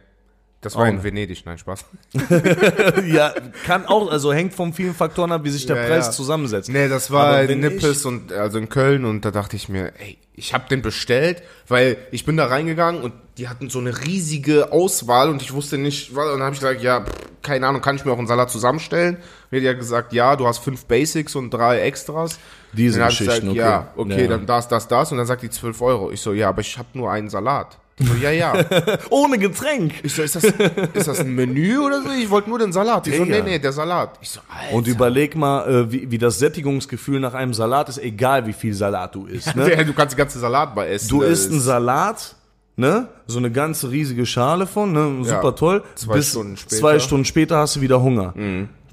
Das 0.62 0.76
war 0.76 0.82
Oh, 0.84 0.88
in 0.88 0.96
ne. 0.96 1.04
Venedig, 1.04 1.46
nein, 1.46 1.56
Spaß. 1.56 1.86
ja, 3.06 3.32
kann 3.64 3.86
auch, 3.86 4.10
also 4.10 4.32
hängt 4.32 4.52
von 4.54 4.72
vielen 4.72 4.94
Faktoren 4.94 5.32
ab, 5.32 5.42
wie 5.44 5.50
sich 5.50 5.64
der 5.66 5.76
Ja, 5.76 5.86
Preis 5.88 6.06
ja. 6.06 6.12
zusammensetzt. 6.12 6.68
Nee, 6.68 6.88
das 6.88 7.10
war 7.10 7.42
in 7.44 7.60
Nippes 7.60 8.04
und 8.04 8.32
also 8.32 8.58
in 8.58 8.68
Köln 8.68 9.04
und 9.04 9.24
da 9.24 9.30
dachte 9.30 9.56
ich 9.56 9.68
mir, 9.68 9.92
ey, 9.98 10.18
ich 10.34 10.52
habe 10.54 10.64
den 10.68 10.82
bestellt, 10.82 11.42
weil 11.68 11.96
ich 12.10 12.24
bin 12.24 12.36
da 12.36 12.46
reingegangen 12.46 13.02
und 13.02 13.12
die 13.38 13.48
hatten 13.48 13.70
so 13.70 13.78
eine 13.78 14.04
riesige 14.06 14.70
Auswahl 14.72 15.30
und 15.30 15.40
ich 15.42 15.52
wusste 15.54 15.78
nicht, 15.78 16.14
was, 16.14 16.26
und 16.26 16.32
dann 16.34 16.42
habe 16.42 16.54
ich 16.54 16.60
gesagt, 16.60 16.82
ja, 16.82 17.00
pff, 17.04 17.10
keine 17.42 17.66
Ahnung, 17.66 17.80
kann 17.80 17.96
ich 17.96 18.04
mir 18.04 18.12
auch 18.12 18.18
einen 18.18 18.26
Salat 18.26 18.50
zusammenstellen? 18.50 19.16
Und 19.50 19.60
die 19.60 19.68
hat 19.68 19.78
gesagt, 19.78 20.12
ja, 20.12 20.36
du 20.36 20.46
hast 20.46 20.58
fünf 20.58 20.84
Basics 20.84 21.34
und 21.36 21.50
drei 21.50 21.80
Extras. 21.80 22.38
Diese 22.74 23.00
Geschichten, 23.02 23.26
gesagt, 23.26 23.48
okay. 23.48 23.58
Ja, 23.58 23.88
okay, 23.96 24.22
Ja. 24.22 24.28
dann 24.28 24.46
das, 24.46 24.68
das, 24.68 24.88
das 24.88 25.10
und 25.10 25.16
dann 25.18 25.26
sagt 25.26 25.42
die 25.42 25.48
12 25.50 25.80
Euro. 25.80 26.10
Ich 26.10 26.20
so, 26.20 26.32
ja, 26.34 26.50
aber 26.50 26.60
ich 26.60 26.76
habe 26.76 26.88
nur 26.94 27.10
einen 27.10 27.30
Salat. 27.30 27.78
So, 28.00 28.14
ja, 28.14 28.30
ja. 28.30 28.54
Ohne 29.10 29.38
Getränk. 29.38 29.94
Ich 30.02 30.14
so, 30.14 30.22
ist 30.22 30.36
das, 30.36 30.44
ist 30.44 31.06
das 31.08 31.20
ein 31.20 31.34
Menü 31.34 31.78
oder 31.78 32.02
so? 32.02 32.08
Ich 32.10 32.30
wollte 32.30 32.48
nur 32.48 32.58
den 32.58 32.72
Salat. 32.72 33.06
Die 33.06 33.12
so, 33.16 33.24
nee, 33.24 33.42
nee, 33.42 33.58
der 33.58 33.72
Salat. 33.72 34.18
Ich 34.22 34.30
so, 34.30 34.40
Alter. 34.48 34.74
Und 34.74 34.86
überleg 34.86 35.36
mal, 35.36 35.68
äh, 35.68 35.92
wie, 35.92 36.10
wie 36.10 36.18
das 36.18 36.38
Sättigungsgefühl 36.38 37.20
nach 37.20 37.34
einem 37.34 37.52
Salat 37.54 37.88
ist, 37.88 37.98
egal 37.98 38.46
wie 38.46 38.52
viel 38.52 38.72
Salat 38.74 39.14
du 39.14 39.26
isst. 39.26 39.54
Ne? 39.54 39.84
Du 39.90 39.92
kannst 39.92 40.14
die 40.14 40.18
ganze 40.18 40.38
Salatbar 40.38 40.86
essen. 40.86 41.08
Du 41.08 41.22
isst 41.22 41.50
einen 41.50 41.60
Salat, 41.60 42.36
ne? 42.76 43.08
So 43.26 43.38
eine 43.38 43.50
ganze 43.50 43.90
riesige 43.90 44.24
Schale 44.26 44.66
von, 44.66 44.92
ne? 44.92 45.24
Super 45.24 45.42
Ja. 45.44 45.52
toll. 45.52 45.84
Zwei 45.94 46.14
Bis 46.14 46.30
Stunden 46.30 46.56
später. 46.56 46.74
Mhm. 46.76 46.80
Zwei 46.80 46.98
Stunden 46.98 47.24
später 47.24 47.56
hast 47.58 47.76
du 47.76 47.80
wieder 47.80 48.00
Hunger. 48.02 48.34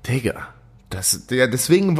Digga. 0.07 0.47
Das, 0.89 1.27
ja, 1.31 1.47
deswegen, 1.47 1.97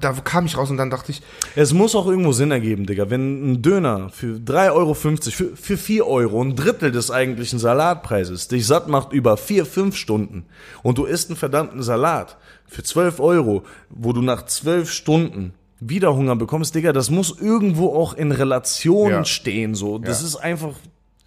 da 0.00 0.12
kam 0.12 0.46
ich 0.46 0.56
raus 0.56 0.70
und 0.70 0.76
dann 0.76 0.88
dachte 0.88 1.10
ich, 1.10 1.20
Es 1.56 1.72
muss 1.72 1.96
auch 1.96 2.06
irgendwo 2.06 2.30
Sinn 2.30 2.52
ergeben, 2.52 2.86
Digga. 2.86 3.10
Wenn 3.10 3.52
ein 3.54 3.62
Döner 3.62 4.08
für 4.10 4.36
3,50 4.36 4.72
Euro, 4.72 4.94
für, 4.94 5.56
für 5.56 5.76
4 5.76 6.06
Euro, 6.06 6.40
ein 6.44 6.54
Drittel 6.54 6.92
des 6.92 7.10
eigentlichen 7.10 7.58
Salatpreises, 7.58 8.46
dich 8.46 8.66
satt 8.68 8.86
macht 8.86 9.12
über 9.12 9.36
4, 9.36 9.66
5 9.66 9.96
Stunden 9.96 10.44
und 10.84 10.98
du 10.98 11.06
isst 11.06 11.28
einen 11.30 11.36
verdammten 11.36 11.82
Salat 11.82 12.36
für 12.68 12.84
12 12.84 13.18
Euro, 13.18 13.64
wo 13.88 14.12
du 14.12 14.22
nach 14.22 14.46
12 14.46 14.92
Stunden 14.92 15.52
wieder 15.80 16.14
Hunger 16.14 16.36
bekommst, 16.36 16.74
Digga, 16.76 16.92
das 16.92 17.10
muss 17.10 17.36
irgendwo 17.40 17.88
auch 17.96 18.14
in 18.14 18.30
Relation 18.30 19.10
Ja. 19.10 19.24
stehen, 19.24 19.74
so. 19.74 19.98
Das 19.98 20.20
Ja. 20.20 20.26
ist 20.28 20.36
einfach, 20.36 20.74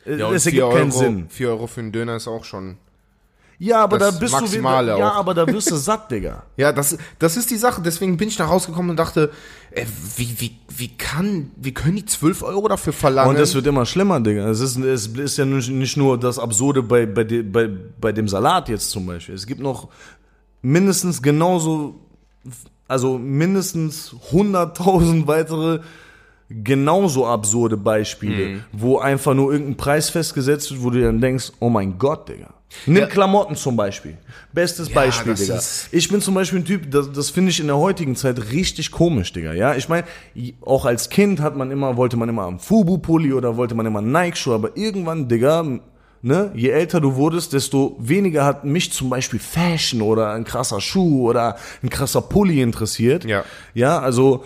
äh, 0.06 0.16
ja, 0.20 0.32
es 0.32 0.44
4 0.44 0.52
ergibt 0.54 0.64
Euro, 0.64 0.74
keinen 0.78 0.92
Sinn. 0.92 1.26
4 1.28 1.50
Euro 1.50 1.68
für 1.68 1.82
einen 1.82 1.92
Döner 1.92 2.16
ist 2.16 2.30
auch 2.30 2.46
schon. 2.46 2.78
Ja, 3.60 3.84
aber 3.84 3.98
Das 3.98 4.16
da 4.16 4.20
bist 4.20 4.34
Maximale 4.34 4.88
du 4.88 4.94
wieder, 4.96 5.06
ja, 5.06 5.12
auch. 5.12 5.16
aber 5.18 5.34
da 5.34 5.48
wirst 5.48 5.72
du 5.72 5.76
satt, 5.78 6.12
Digga. 6.12 6.44
Ja, 6.58 6.72
das, 6.74 6.98
das 7.20 7.38
ist 7.38 7.50
die 7.52 7.56
Sache. 7.58 7.82
Deswegen 7.82 8.18
bin 8.18 8.28
ich 8.28 8.36
da 8.36 8.46
rausgekommen 8.46 8.90
und 8.92 8.98
dachte, 8.98 9.32
äh, 9.72 9.86
wie, 10.18 10.36
wie, 10.40 10.56
wie 10.76 10.88
kann, 10.98 11.52
wie 11.56 11.74
können 11.74 11.96
die 11.96 12.06
12 12.06 12.44
Euro 12.44 12.68
dafür 12.68 12.94
verlangen? 12.94 13.30
Und 13.36 13.42
es 13.42 13.54
wird 13.56 13.66
immer 13.68 13.86
schlimmer, 13.86 14.20
Digga. 14.20 14.50
Es 14.50 14.60
ist, 14.60 14.78
es 14.78 15.08
ist 15.08 15.38
ja 15.38 15.46
nicht 15.46 15.70
nicht 15.70 15.98
nur 15.98 16.20
das 16.20 16.40
Absurde 16.40 16.84
bei, 16.84 17.06
bei, 17.06 17.24
de- 17.24 17.44
bei, 17.44 17.70
bei 18.02 18.12
dem 18.12 18.28
Salat 18.28 18.70
jetzt 18.70 18.90
zum 18.92 19.06
Beispiel. 19.06 19.36
Es 19.36 19.46
gibt 19.46 19.62
noch 19.62 19.88
mindestens 20.62 21.22
genauso, 21.22 21.96
also 22.88 23.18
mindestens 23.18 24.14
100.000 24.32 25.28
weitere 25.28 25.80
genauso 26.50 27.26
absurde 27.26 27.78
Beispiele, 27.78 28.48
Mhm. 28.48 28.64
wo 28.74 29.00
einfach 29.00 29.34
nur 29.34 29.52
irgendein 29.52 29.78
Preis 29.78 30.10
festgesetzt 30.10 30.72
wird, 30.72 30.84
wo 30.84 30.90
du 30.90 31.02
dann 31.02 31.20
denkst, 31.22 31.52
oh 31.60 31.70
mein 31.70 31.98
Gott, 31.98 32.30
Digga. 32.30 32.54
Nimm 32.86 33.08
Klamotten 33.08 33.56
zum 33.56 33.76
Beispiel. 33.76 34.18
Bestes 34.52 34.90
Beispiel, 34.90 35.34
das 35.34 35.42
Digga. 35.42 35.98
Ich 35.98 36.10
bin 36.10 36.22
zum 36.22 36.34
Beispiel 36.34 36.60
ein 36.60 36.66
Typ, 36.66 36.92
das, 36.92 37.12
das 37.12 37.30
finde 37.30 37.52
ich 37.52 37.60
in 37.60 37.68
der 37.68 37.78
heutigen 37.78 38.16
Zeit 38.16 38.52
richtig 38.52 38.92
komisch, 38.92 39.34
Digga. 39.34 39.54
Ja, 39.54 39.76
ich 39.76 39.90
meine, 39.90 40.06
auch 40.62 40.86
als 40.86 41.10
Kind 41.10 41.40
hat 41.40 41.56
man 41.56 41.72
immer, 41.72 41.98
wollte 41.98 42.18
man 42.18 42.30
immer 42.30 42.44
am 42.44 42.60
Fubu-Pulli 42.60 43.34
oder 43.34 43.58
wollte 43.58 43.76
man 43.76 43.86
immer 43.86 44.02
Nike-Schuhe, 44.02 44.56
aber 44.56 44.76
irgendwann, 44.76 45.28
Digga, 45.28 45.64
ne, 46.22 46.52
je 46.56 46.70
älter 46.70 47.00
du 47.02 47.16
wurdest, 47.16 47.54
desto 47.54 47.96
weniger 48.00 48.46
hat 48.46 48.64
mich 48.66 48.92
zum 48.92 49.10
Beispiel 49.10 49.40
Fashion 49.40 50.02
oder 50.02 50.32
ein 50.32 50.44
krasser 50.44 50.82
Schuh 50.82 51.30
oder 51.30 51.58
ein 51.84 51.90
krasser 51.90 52.22
Pulli 52.22 52.62
interessiert. 52.62 53.26
Ja. 53.26 53.44
Ja, 53.74 54.00
also, 54.00 54.46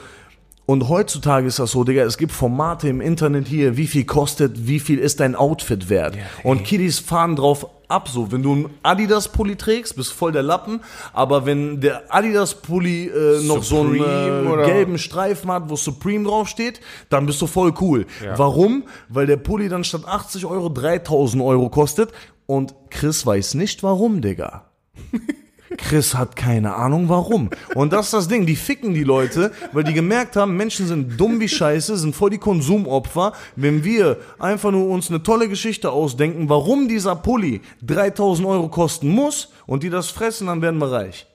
und 0.67 0.89
heutzutage 0.89 1.47
ist 1.47 1.59
das 1.59 1.71
so, 1.71 1.85
Digga, 1.85 2.03
es 2.03 2.17
gibt 2.17 2.33
Formate 2.33 2.89
im 2.89 2.99
Internet 2.99 3.47
hier, 3.47 3.77
wie 3.77 3.87
viel 3.87 4.03
kostet, 4.03 4.67
wie 4.67 4.81
viel 4.81 4.99
ist 4.99 5.21
dein 5.21 5.33
Outfit 5.33 5.89
wert. 5.89 6.17
und 6.43 6.65
Kiddies 6.65 6.99
fahren 6.99 7.37
drauf 7.37 7.67
ab, 7.87 8.09
so, 8.09 8.33
wenn 8.33 8.43
du 8.43 8.53
ein 8.53 8.69
Adidas-Pulli 8.83 9.55
trägst, 9.55 9.95
bist 9.95 10.11
voll 10.11 10.33
der 10.33 10.43
Lappen, 10.43 10.81
aber 11.13 11.45
wenn 11.45 11.79
der 11.79 12.13
Adidas-Pulli 12.13 13.07
äh, 13.07 13.43
noch 13.43 13.63
so 13.63 13.79
einen 13.79 13.95
äh, 13.95 14.65
gelben 14.65 14.97
Streifen 14.97 15.49
hat, 15.49 15.69
wo 15.69 15.77
Supreme 15.77 16.25
draufsteht, 16.25 16.81
dann 17.09 17.25
bist 17.25 17.41
du 17.41 17.47
voll 17.47 17.73
cool. 17.79 18.05
Warum? 18.35 18.83
Weil 19.07 19.25
der 19.25 19.37
Pulli 19.37 19.69
dann 19.69 19.85
statt 19.85 20.03
80 20.05 20.45
Euro 20.45 20.67
3000 20.67 21.41
Euro 21.41 21.69
kostet 21.69 22.11
und 22.45 22.75
Chris 22.89 23.25
weiß 23.25 23.53
nicht 23.53 23.83
warum, 23.83 24.19
Digga. 24.21 24.65
Chris 25.77 26.15
hat 26.15 26.35
keine 26.35 26.75
Ahnung 26.75 27.09
warum. 27.09 27.49
Und 27.75 27.93
das 27.93 28.05
ist 28.05 28.13
das 28.13 28.27
Ding, 28.27 28.45
die 28.45 28.55
ficken 28.55 28.93
die 28.93 29.03
Leute, 29.03 29.51
weil 29.73 29.83
die 29.83 29.93
gemerkt 29.93 30.35
haben, 30.35 30.55
Menschen 30.55 30.87
sind 30.87 31.19
dumm 31.19 31.39
wie 31.39 31.49
Scheiße, 31.49 31.97
sind 31.97 32.15
voll 32.15 32.29
die 32.29 32.37
Konsumopfer. 32.37 33.33
Wenn 33.55 33.83
wir 33.83 34.17
einfach 34.39 34.71
nur 34.71 34.87
uns 34.89 35.09
eine 35.09 35.23
tolle 35.23 35.49
Geschichte 35.49 35.91
ausdenken, 35.91 36.49
warum 36.49 36.87
dieser 36.87 37.15
Pulli 37.15 37.61
3000 37.83 38.47
Euro 38.47 38.69
kosten 38.69 39.09
muss 39.09 39.49
und 39.65 39.83
die 39.83 39.89
das 39.89 40.09
fressen, 40.09 40.47
dann 40.47 40.61
werden 40.61 40.79
wir 40.79 40.91
reich. 40.91 41.27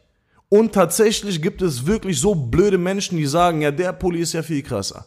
Und 0.52 0.74
tatsächlich 0.74 1.40
gibt 1.40 1.62
es 1.62 1.86
wirklich 1.86 2.20
so 2.20 2.34
blöde 2.34 2.76
Menschen, 2.76 3.16
die 3.16 3.24
sagen, 3.24 3.62
ja, 3.62 3.70
der 3.70 3.94
Pulli 3.94 4.20
ist 4.20 4.34
ja 4.34 4.42
viel 4.42 4.62
krasser. 4.62 5.06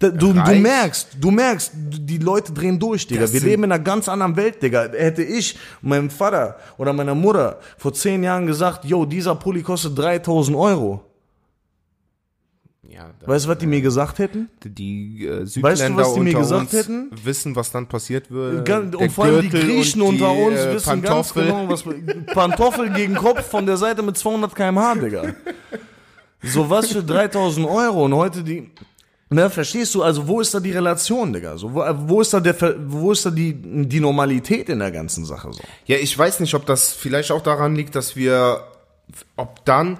Du, 0.00 0.10
du 0.10 0.32
merkst, 0.32 1.10
du 1.20 1.30
merkst, 1.30 1.70
die 1.72 2.18
Leute 2.18 2.52
drehen 2.52 2.76
durch, 2.76 3.06
Digga. 3.06 3.20
Das 3.20 3.32
Wir 3.32 3.40
leben 3.40 3.62
in 3.62 3.70
einer 3.70 3.80
ganz 3.80 4.08
anderen 4.08 4.34
Welt, 4.34 4.60
Digga. 4.60 4.88
Hätte 4.90 5.22
ich 5.22 5.56
meinem 5.80 6.10
Vater 6.10 6.56
oder 6.76 6.92
meiner 6.92 7.14
Mutter 7.14 7.60
vor 7.78 7.92
zehn 7.92 8.24
Jahren 8.24 8.48
gesagt, 8.48 8.84
yo, 8.84 9.04
dieser 9.04 9.36
Pulli 9.36 9.62
kostet 9.62 9.96
3000 9.96 10.56
Euro. 10.56 11.09
Ja, 12.92 13.10
Weißt 13.24 13.44
du, 13.44 13.48
was 13.50 13.58
die 13.58 13.66
mir 13.66 13.80
gesagt 13.80 14.18
hätten? 14.18 14.48
die 14.64 15.26
äh, 15.26 15.40
Weißt 15.42 15.52
Südländer 15.52 15.88
du, 15.88 15.96
was 16.08 16.14
die 16.14 16.20
mir 16.20 16.28
unter 16.30 16.40
gesagt 16.40 16.60
uns 16.62 16.72
hätten? 16.72 17.10
wissen, 17.24 17.56
was 17.56 17.70
dann 17.70 17.86
passiert 17.86 18.30
wird. 18.30 18.64
Gan- 18.66 18.90
Der 18.90 19.00
und 19.00 19.12
vor 19.12 19.24
allem 19.26 19.42
die 19.42 19.48
Griechen 19.50 20.02
und 20.02 20.16
die, 20.18 20.22
unter 20.22 20.32
uns 20.32 20.58
äh, 20.58 20.74
wissen 20.74 21.02
ganz 21.02 21.32
Pantoffel. 21.32 21.44
genau, 21.46 21.68
was 21.68 21.84
Pantoffel 22.34 22.90
gegen 22.90 23.14
Kopf 23.14 23.48
von 23.48 23.64
der 23.66 23.76
Seite 23.76 24.02
mit 24.02 24.16
200 24.18 24.54
km/h, 24.54 24.94
Digga. 24.96 25.34
So 26.42 26.68
was 26.70 26.88
für 26.92 27.02
3000 27.02 27.66
Euro 27.68 28.04
und 28.06 28.14
heute 28.14 28.42
die. 28.42 28.70
Ne, 29.32 29.48
verstehst 29.48 29.94
du? 29.94 30.02
Also 30.02 30.26
wo 30.26 30.40
ist 30.40 30.52
da 30.54 30.58
die 30.58 30.72
Relation, 30.72 31.32
Digga? 31.32 31.56
So, 31.56 31.72
wo, 31.72 31.84
wo 32.08 32.20
ist 32.20 32.32
da 32.34 32.40
der, 32.40 32.56
wo 32.88 33.12
ist 33.12 33.24
da 33.24 33.30
die, 33.30 33.54
die 33.86 34.00
Normalität 34.00 34.68
in 34.68 34.80
der 34.80 34.90
ganzen 34.90 35.24
Sache 35.24 35.52
so? 35.52 35.60
Ja, 35.86 35.98
ich 35.98 36.18
weiß 36.18 36.40
nicht, 36.40 36.52
ob 36.54 36.66
das 36.66 36.92
vielleicht 36.92 37.30
auch 37.30 37.40
daran 37.42 37.76
liegt, 37.76 37.94
dass 37.94 38.16
wir, 38.16 38.64
ob 39.36 39.64
dann, 39.64 39.98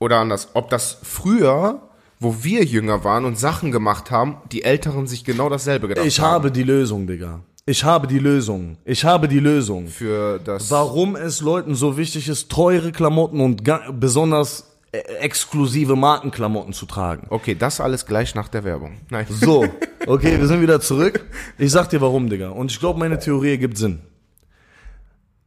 oder 0.00 0.16
anders, 0.18 0.48
ob 0.54 0.68
das 0.70 0.98
früher, 1.04 1.80
wo 2.20 2.44
wir 2.44 2.64
jünger 2.64 3.02
waren 3.02 3.24
und 3.24 3.38
Sachen 3.38 3.72
gemacht 3.72 4.10
haben, 4.10 4.36
die 4.52 4.62
Älteren 4.62 5.06
sich 5.06 5.24
genau 5.24 5.48
dasselbe 5.48 5.88
gedacht 5.88 6.06
Ich 6.06 6.20
haben. 6.20 6.30
habe 6.34 6.52
die 6.52 6.62
Lösung, 6.62 7.06
Digga. 7.06 7.40
Ich 7.66 7.82
habe 7.84 8.06
die 8.06 8.18
Lösung. 8.18 8.76
Ich 8.84 9.04
habe 9.04 9.26
die 9.26 9.40
Lösung. 9.40 9.88
Für 9.88 10.38
das. 10.38 10.70
Warum 10.70 11.16
es 11.16 11.40
Leuten 11.40 11.74
so 11.74 11.96
wichtig 11.96 12.28
ist, 12.28 12.50
teure 12.50 12.92
Klamotten 12.92 13.40
und 13.40 13.62
besonders 13.98 14.76
äh, 14.92 14.98
exklusive 14.98 15.94
Markenklamotten 15.96 16.72
zu 16.72 16.84
tragen. 16.86 17.26
Okay, 17.30 17.54
das 17.54 17.80
alles 17.80 18.06
gleich 18.06 18.34
nach 18.34 18.48
der 18.48 18.64
Werbung. 18.64 18.98
Nein. 19.08 19.26
So, 19.28 19.64
okay, 20.06 20.38
wir 20.38 20.46
sind 20.46 20.60
wieder 20.62 20.80
zurück. 20.80 21.24
Ich 21.58 21.70
sag 21.70 21.88
dir 21.90 22.00
warum, 22.00 22.28
Digga. 22.28 22.50
Und 22.50 22.70
ich 22.72 22.80
glaube, 22.80 22.98
meine 22.98 23.18
Theorie 23.18 23.50
ergibt 23.50 23.78
Sinn. 23.78 24.00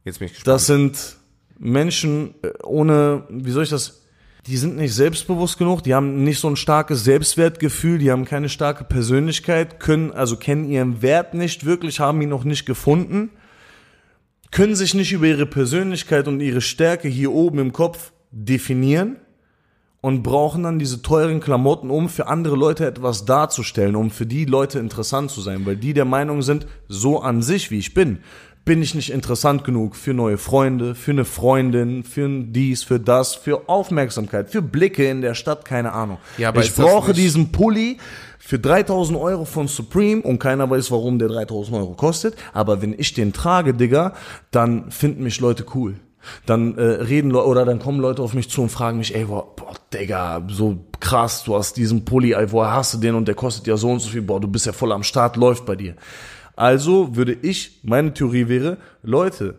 Jetzt 0.04 0.18
bin 0.18 0.26
ich 0.26 0.34
gespannt. 0.34 0.54
Das 0.54 0.66
sind 0.66 1.16
Menschen 1.58 2.34
äh, 2.42 2.50
ohne, 2.62 3.24
wie 3.28 3.50
soll 3.50 3.64
ich 3.64 3.70
das, 3.70 4.02
die 4.46 4.58
sind 4.58 4.76
nicht 4.76 4.94
selbstbewusst 4.94 5.58
genug, 5.58 5.82
die 5.82 5.94
haben 5.94 6.22
nicht 6.22 6.38
so 6.38 6.48
ein 6.48 6.56
starkes 6.56 7.04
Selbstwertgefühl, 7.04 7.98
die 7.98 8.10
haben 8.10 8.26
keine 8.26 8.50
starke 8.50 8.84
Persönlichkeit, 8.84 9.80
können, 9.80 10.12
also 10.12 10.36
kennen 10.36 10.68
ihren 10.68 11.00
Wert 11.00 11.32
nicht 11.32 11.64
wirklich, 11.64 12.00
haben 12.00 12.20
ihn 12.20 12.28
noch 12.28 12.44
nicht 12.44 12.66
gefunden, 12.66 13.30
können 14.50 14.76
sich 14.76 14.94
nicht 14.94 15.12
über 15.12 15.26
ihre 15.26 15.46
Persönlichkeit 15.46 16.28
und 16.28 16.40
ihre 16.40 16.60
Stärke 16.60 17.08
hier 17.08 17.32
oben 17.32 17.58
im 17.58 17.72
Kopf 17.72 18.12
definieren 18.30 19.16
und 20.02 20.22
brauchen 20.22 20.64
dann 20.64 20.78
diese 20.78 21.00
teuren 21.00 21.40
Klamotten, 21.40 21.88
um 21.88 22.10
für 22.10 22.26
andere 22.26 22.56
Leute 22.56 22.86
etwas 22.86 23.24
darzustellen, 23.24 23.96
um 23.96 24.10
für 24.10 24.26
die 24.26 24.44
Leute 24.44 24.78
interessant 24.78 25.30
zu 25.30 25.40
sein, 25.40 25.64
weil 25.64 25.76
die 25.76 25.94
der 25.94 26.04
Meinung 26.04 26.42
sind, 26.42 26.66
so 26.88 27.20
an 27.20 27.40
sich, 27.40 27.70
wie 27.70 27.78
ich 27.78 27.94
bin, 27.94 28.18
bin 28.64 28.80
ich 28.80 28.94
nicht 28.94 29.10
interessant 29.10 29.64
genug 29.64 29.94
für 29.94 30.14
neue 30.14 30.38
Freunde, 30.38 30.94
für 30.94 31.10
eine 31.10 31.24
Freundin, 31.24 32.02
für 32.02 32.24
ein 32.24 32.52
dies, 32.52 32.82
für 32.82 32.98
das, 32.98 33.34
für 33.34 33.68
Aufmerksamkeit, 33.68 34.50
für 34.50 34.62
Blicke 34.62 35.08
in 35.08 35.20
der 35.20 35.34
Stadt, 35.34 35.64
keine 35.64 35.92
Ahnung. 35.92 36.18
Ja, 36.38 36.48
aber 36.48 36.62
ich 36.62 36.74
brauche 36.74 37.12
diesen 37.12 37.52
Pulli 37.52 37.98
für 38.38 38.58
3000 38.58 39.18
Euro 39.18 39.44
von 39.44 39.68
Supreme 39.68 40.22
und 40.22 40.38
keiner 40.38 40.68
weiß, 40.68 40.90
warum 40.90 41.18
der 41.18 41.28
3000 41.28 41.76
Euro 41.76 41.94
kostet. 41.94 42.36
Aber 42.52 42.80
wenn 42.80 42.94
ich 42.98 43.12
den 43.12 43.32
trage, 43.32 43.74
Digga, 43.74 44.14
dann 44.50 44.90
finden 44.90 45.24
mich 45.24 45.40
Leute 45.40 45.66
cool. 45.74 45.96
Dann 46.46 46.78
äh, 46.78 46.82
reden 46.82 47.30
Leute 47.30 47.48
oder 47.48 47.64
dann 47.66 47.78
kommen 47.78 48.00
Leute 48.00 48.22
auf 48.22 48.32
mich 48.32 48.48
zu 48.48 48.62
und 48.62 48.70
fragen 48.70 48.96
mich, 48.96 49.14
ey, 49.14 49.26
boah, 49.26 49.54
boah, 49.54 49.74
Digga, 49.92 50.42
so 50.48 50.78
krass, 51.00 51.44
du 51.44 51.54
hast 51.54 51.76
diesen 51.76 52.06
Pulli, 52.06 52.32
ey, 52.32 52.50
woher 52.50 52.72
hast 52.72 52.94
du 52.94 52.98
den 52.98 53.14
und 53.14 53.28
der 53.28 53.34
kostet 53.34 53.66
ja 53.66 53.76
so 53.76 53.90
und 53.90 54.00
so 54.00 54.08
viel, 54.08 54.22
boah, 54.22 54.40
du 54.40 54.48
bist 54.48 54.64
ja 54.64 54.72
voll 54.72 54.92
am 54.92 55.02
Start, 55.02 55.36
läuft 55.36 55.66
bei 55.66 55.76
dir. 55.76 55.96
Also 56.56 57.16
würde 57.16 57.32
ich, 57.32 57.80
meine 57.82 58.14
Theorie 58.14 58.48
wäre, 58.48 58.78
Leute, 59.02 59.58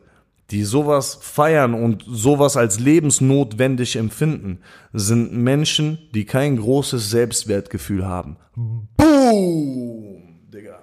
die 0.52 0.64
sowas 0.64 1.18
feiern 1.22 1.74
und 1.74 2.04
sowas 2.08 2.56
als 2.56 2.80
lebensnotwendig 2.80 3.96
empfinden, 3.96 4.60
sind 4.94 5.34
Menschen, 5.34 5.98
die 6.14 6.26
kein 6.26 6.58
großes 6.58 7.10
Selbstwertgefühl 7.10 8.06
haben. 8.06 8.38
Boom! 8.56 10.40
Digga. 10.54 10.80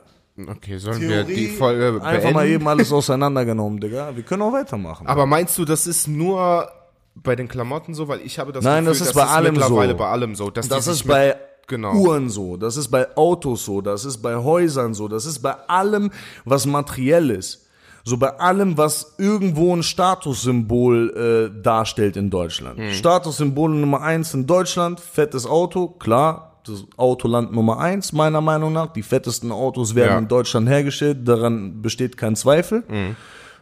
Okay, 0.48 0.78
sollen 0.78 1.00
wir 1.00 1.24
die 1.24 1.48
Folge 1.48 1.92
beenden? 1.92 2.06
einfach 2.06 2.32
mal 2.32 2.48
eben 2.48 2.66
alles 2.66 2.92
auseinandergenommen, 2.92 3.80
Digga. 3.80 4.16
Wir 4.16 4.22
können 4.24 4.42
auch 4.42 4.52
weitermachen. 4.52 5.06
Aber 5.06 5.26
meinst 5.26 5.56
du, 5.58 5.64
das 5.64 5.86
ist 5.86 6.08
nur 6.08 6.68
bei 7.14 7.36
den 7.36 7.46
Klamotten 7.48 7.94
so? 7.94 8.08
Weil 8.08 8.20
ich 8.22 8.38
habe 8.38 8.52
das 8.52 8.64
Nein, 8.64 8.84
Gefühl, 8.84 8.98
das 8.98 9.08
ist 9.08 9.14
bei 9.14 9.26
allem 9.26 9.54
mittlerweile 9.54 9.92
so. 9.92 9.98
bei 9.98 10.06
allem 10.08 10.34
so. 10.34 10.50
Dass 10.50 10.68
Das 10.68 10.86
ist 10.86 11.06
bei 11.06 11.36
genau. 11.72 11.94
Uhren 11.94 12.28
so, 12.30 12.56
das 12.56 12.76
ist 12.76 12.88
bei 12.88 13.16
Autos 13.16 13.64
so, 13.64 13.80
das 13.80 14.04
ist 14.04 14.18
bei 14.18 14.36
Häusern 14.36 14.94
so, 14.94 15.08
das 15.08 15.24
ist 15.26 15.40
bei 15.40 15.54
allem, 15.68 16.10
was 16.44 16.66
materiell 16.66 17.30
ist. 17.30 17.66
So 18.04 18.16
bei 18.16 18.30
allem, 18.38 18.76
was 18.76 19.14
irgendwo 19.18 19.74
ein 19.74 19.82
Statussymbol 19.82 21.50
äh, 21.56 21.62
darstellt 21.62 22.16
in 22.16 22.30
Deutschland. 22.30 22.78
Hm. 22.78 22.92
Statussymbol 22.92 23.70
Nummer 23.70 24.02
eins 24.02 24.34
in 24.34 24.46
Deutschland, 24.46 25.00
fettes 25.00 25.46
Auto, 25.46 25.88
klar, 25.88 26.60
das 26.66 26.84
Autoland 26.96 27.52
Nummer 27.52 27.78
eins, 27.78 28.12
meiner 28.12 28.40
Meinung 28.40 28.72
nach. 28.72 28.92
Die 28.92 29.02
fettesten 29.02 29.50
Autos 29.50 29.94
werden 29.94 30.10
Ja. 30.12 30.18
in 30.18 30.28
Deutschland 30.28 30.68
hergestellt, 30.68 31.26
daran 31.26 31.80
besteht 31.80 32.16
kein 32.16 32.36
Zweifel. 32.36 32.82
Hm. 32.88 33.16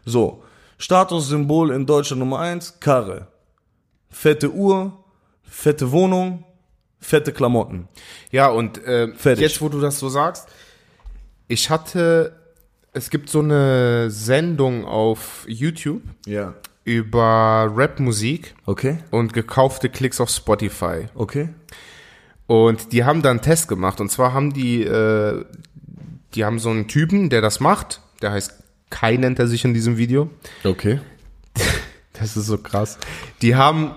So, 0.05 0.43
Statussymbol 0.79 1.71
in 1.71 1.85
Deutschland 1.87 2.21
Nummer 2.21 2.39
eins, 2.41 2.81
Karre. 2.81 3.27
Fette 4.09 4.51
Uhr, 4.51 4.93
fette 5.43 5.93
Wohnung, 5.93 6.45
fette 7.01 7.33
Klamotten. 7.33 7.89
Ja, 8.31 8.49
und 8.49 8.83
äh, 8.85 9.13
Fertig. 9.15 9.43
jetzt, 9.43 9.61
wo 9.61 9.69
du 9.69 9.81
das 9.81 9.99
so 9.99 10.09
sagst, 10.09 10.49
ich 11.49 11.71
hatte, 11.71 12.37
es 12.93 13.11
gibt 13.11 13.29
so 13.31 13.41
eine 13.41 14.11
Sendung 14.11 14.85
auf 14.85 15.45
YouTube 15.49 16.03
Ja. 16.27 16.55
über 16.85 17.71
Rapmusik 17.75 18.55
Okay, 18.67 18.99
und 19.11 19.33
gekaufte 19.33 19.89
Klicks 19.89 20.21
auf 20.21 20.31
Spotify. 20.31 21.07
okay. 21.15 21.49
Und 22.47 22.93
die 22.93 23.05
haben 23.05 23.23
da 23.23 23.31
einen 23.31 23.43
Test 23.43 23.69
gemacht. 23.69 24.01
Und 24.01 24.11
zwar 24.11 24.33
haben 24.33 24.53
die, 24.53 24.83
äh, 24.83 25.45
die 26.35 26.45
haben 26.45 26.59
so 26.59 26.69
einen 26.71 26.89
Typen, 26.89 27.31
der 27.31 27.41
das 27.43 27.61
macht. 27.61 28.01
Der 28.23 28.33
heißt 28.33 28.55
Kai, 28.91 29.17
nennt 29.17 29.39
er 29.39 29.47
sich 29.47 29.65
in 29.65 29.73
diesem 29.73 29.97
Video. 29.99 30.31
Okay. 30.65 31.01
Das 32.13 32.37
ist 32.37 32.47
so 32.47 32.59
krass. 32.59 32.99
Die 33.41 33.55
haben. 33.55 33.93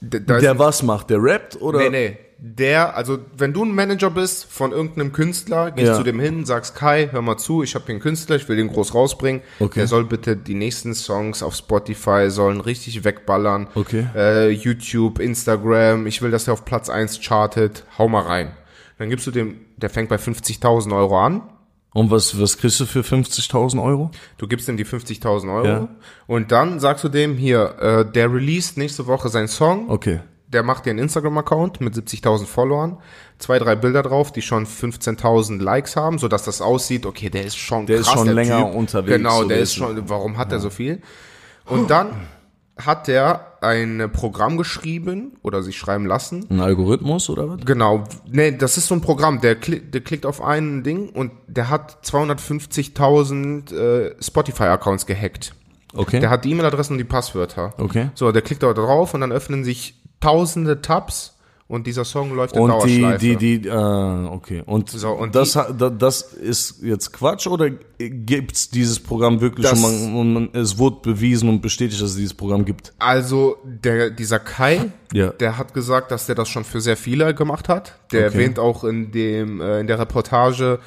d- 0.00 0.18
da 0.26 0.36
ist 0.36 0.42
Der 0.42 0.58
was 0.58 0.82
macht? 0.82 1.08
Der 1.10 1.22
rappt 1.22 1.60
oder? 1.60 1.78
Nee, 1.78 1.90
nee. 1.90 2.18
Der, 2.42 2.96
also 2.96 3.18
wenn 3.36 3.52
du 3.52 3.64
ein 3.64 3.74
Manager 3.74 4.08
bist 4.10 4.46
von 4.50 4.72
irgendeinem 4.72 5.12
Künstler, 5.12 5.70
gehst 5.72 5.88
Ja. 5.88 5.96
zu 5.96 6.02
dem 6.02 6.18
hin, 6.18 6.46
sagst 6.46 6.74
Kai, 6.74 7.08
hör 7.12 7.20
mal 7.20 7.36
zu, 7.36 7.62
ich 7.62 7.74
habe 7.74 7.84
hier 7.84 7.94
einen 7.96 8.00
Künstler, 8.00 8.36
ich 8.36 8.48
will 8.48 8.56
den 8.56 8.68
groß 8.68 8.94
rausbringen. 8.94 9.42
Okay. 9.58 9.80
Der 9.80 9.86
soll 9.86 10.04
bitte 10.04 10.38
die 10.38 10.54
nächsten 10.54 10.94
Songs 10.94 11.42
auf 11.42 11.54
Spotify 11.54 12.30
sollen 12.30 12.62
richtig 12.62 13.04
wegballern. 13.04 13.68
Okay. 13.74 14.06
Äh, 14.14 14.48
YouTube, 14.50 15.18
Instagram, 15.18 16.06
ich 16.06 16.22
will, 16.22 16.30
dass 16.30 16.46
der 16.46 16.54
auf 16.54 16.64
Platz 16.64 16.88
1 16.88 17.20
chartet. 17.20 17.84
Hau 17.98 18.08
mal 18.08 18.22
rein. 18.22 18.52
Dann 18.98 19.10
gibst 19.10 19.26
du 19.26 19.30
dem, 19.30 19.56
der 19.76 19.90
fängt 19.90 20.08
bei 20.08 20.16
50.000 20.16 20.96
Euro 20.96 21.18
an. 21.20 21.42
Und 21.92 22.10
was, 22.10 22.40
was 22.40 22.56
kriegst 22.56 22.78
du 22.80 22.86
für 22.86 23.00
50.000 23.00 23.82
Euro? 23.82 24.12
Du 24.38 24.46
gibst 24.46 24.68
ihm 24.68 24.76
die 24.76 24.86
50.000 24.86 25.52
Euro. 25.54 25.66
Ja. 25.66 25.88
Und 26.26 26.52
dann 26.52 26.78
sagst 26.80 27.02
du 27.04 27.08
dem 27.08 27.36
hier, 27.36 27.74
äh, 27.80 28.10
der 28.10 28.32
released 28.32 28.78
nächste 28.78 29.06
Woche 29.06 29.28
seinen 29.28 29.48
Song. 29.48 29.90
Okay. 29.90 30.20
Der 30.52 30.62
macht 30.64 30.84
dir 30.84 30.90
einen 30.90 30.98
Instagram-Account 30.98 31.80
mit 31.80 31.94
70.000 31.94 32.44
Followern, 32.46 32.98
zwei, 33.38 33.58
drei 33.60 33.76
Bilder 33.76 34.02
drauf, 34.02 34.32
die 34.32 34.42
schon 34.42 34.66
15.000 34.66 35.60
Likes 35.62 35.94
haben, 35.96 36.18
so 36.18 36.26
dass 36.26 36.42
das 36.44 36.60
aussieht, 36.60 37.06
okay, 37.06 37.30
der 37.30 37.44
ist 37.44 37.56
schon 37.56 37.86
Der 37.86 37.98
ist 37.98 38.06
krass, 38.06 38.14
schon 38.14 38.26
der 38.26 38.34
länger 38.34 38.66
typ. 38.66 38.74
unterwegs, 38.74 39.16
Genau, 39.16 39.42
so 39.42 39.48
der 39.48 39.58
ist 39.58 39.74
schon, 39.74 40.08
warum 40.08 40.36
hat 40.38 40.50
er 40.52 40.58
so 40.58 40.70
viel? 40.70 41.02
Und 41.66 41.90
dann 41.90 42.10
hat 42.76 43.06
der 43.08 43.46
ein 43.60 44.10
Programm 44.12 44.56
geschrieben 44.56 45.36
oder 45.42 45.62
sich 45.62 45.76
schreiben 45.76 46.06
lassen. 46.06 46.46
Ein 46.50 46.60
Algorithmus 46.60 47.28
oder 47.28 47.48
was? 47.48 47.60
Genau, 47.64 48.04
nee, 48.26 48.52
das 48.52 48.76
ist 48.78 48.86
so 48.88 48.94
ein 48.94 49.02
Programm, 49.02 49.40
der, 49.42 49.54
klick, 49.54 49.92
der 49.92 50.00
klickt 50.00 50.24
auf 50.26 50.42
ein 50.42 50.82
Ding 50.82 51.10
und 51.10 51.30
der 51.46 51.68
hat 51.68 51.98
250.000 52.04 53.74
äh, 53.74 54.14
Spotify-Accounts 54.20 55.06
gehackt. 55.06 55.54
Okay. 55.94 56.20
Der 56.20 56.30
hat 56.30 56.44
die 56.44 56.50
E-Mail-Adressen 56.52 56.94
und 56.94 56.98
die 56.98 57.04
Passwörter. 57.04 57.74
Okay. 57.78 58.10
So, 58.14 58.30
der 58.32 58.42
klickt 58.42 58.62
da 58.62 58.72
drauf 58.72 59.14
und 59.14 59.20
dann 59.20 59.32
öffnen 59.32 59.64
sich 59.64 60.00
tausende 60.20 60.80
Tabs 60.82 61.36
und 61.68 61.86
dieser 61.86 62.04
Song 62.04 62.34
läuft 62.34 62.56
in 62.56 62.62
Und 62.62 62.70
die, 62.84 63.00
Dauerschleife. 63.00 63.18
die, 63.36 63.36
die, 63.60 63.68
äh, 63.68 63.72
okay. 63.72 64.62
Und, 64.66 64.90
So, 64.90 65.10
und 65.12 65.34
das, 65.36 65.52
die- 65.52 65.90
das 65.98 66.22
ist 66.22 66.82
jetzt 66.82 67.12
Quatsch 67.12 67.46
oder 67.46 67.70
gibt's 67.98 68.70
dieses 68.70 68.98
Programm 68.98 69.40
wirklich 69.40 69.66
Das- 69.68 69.82
und, 69.82 70.12
man, 70.12 70.36
und 70.36 70.56
es 70.56 70.78
wurde 70.78 70.96
bewiesen 71.02 71.48
und 71.48 71.60
bestätigt, 71.60 72.02
dass 72.02 72.10
es 72.10 72.16
dieses 72.16 72.34
Programm 72.34 72.64
gibt? 72.64 72.92
also 72.98 73.56
der, 73.64 74.10
dieser 74.10 74.40
Kai, 74.40 74.90
Ja. 75.12 75.28
der 75.30 75.58
hat 75.58 75.72
gesagt, 75.72 76.10
dass 76.10 76.26
der 76.26 76.34
das 76.34 76.48
schon 76.48 76.64
für 76.64 76.80
sehr 76.80 76.96
viele 76.96 77.34
gemacht 77.34 77.68
hat. 77.68 77.98
Der 78.10 78.26
Okay. 78.26 78.34
erwähnt 78.38 78.58
auch 78.58 78.82
in 78.82 79.12
dem 79.12 79.60
äh, 79.60 79.78
in 79.80 79.86
der 79.86 79.98
Reportage, 80.00 80.80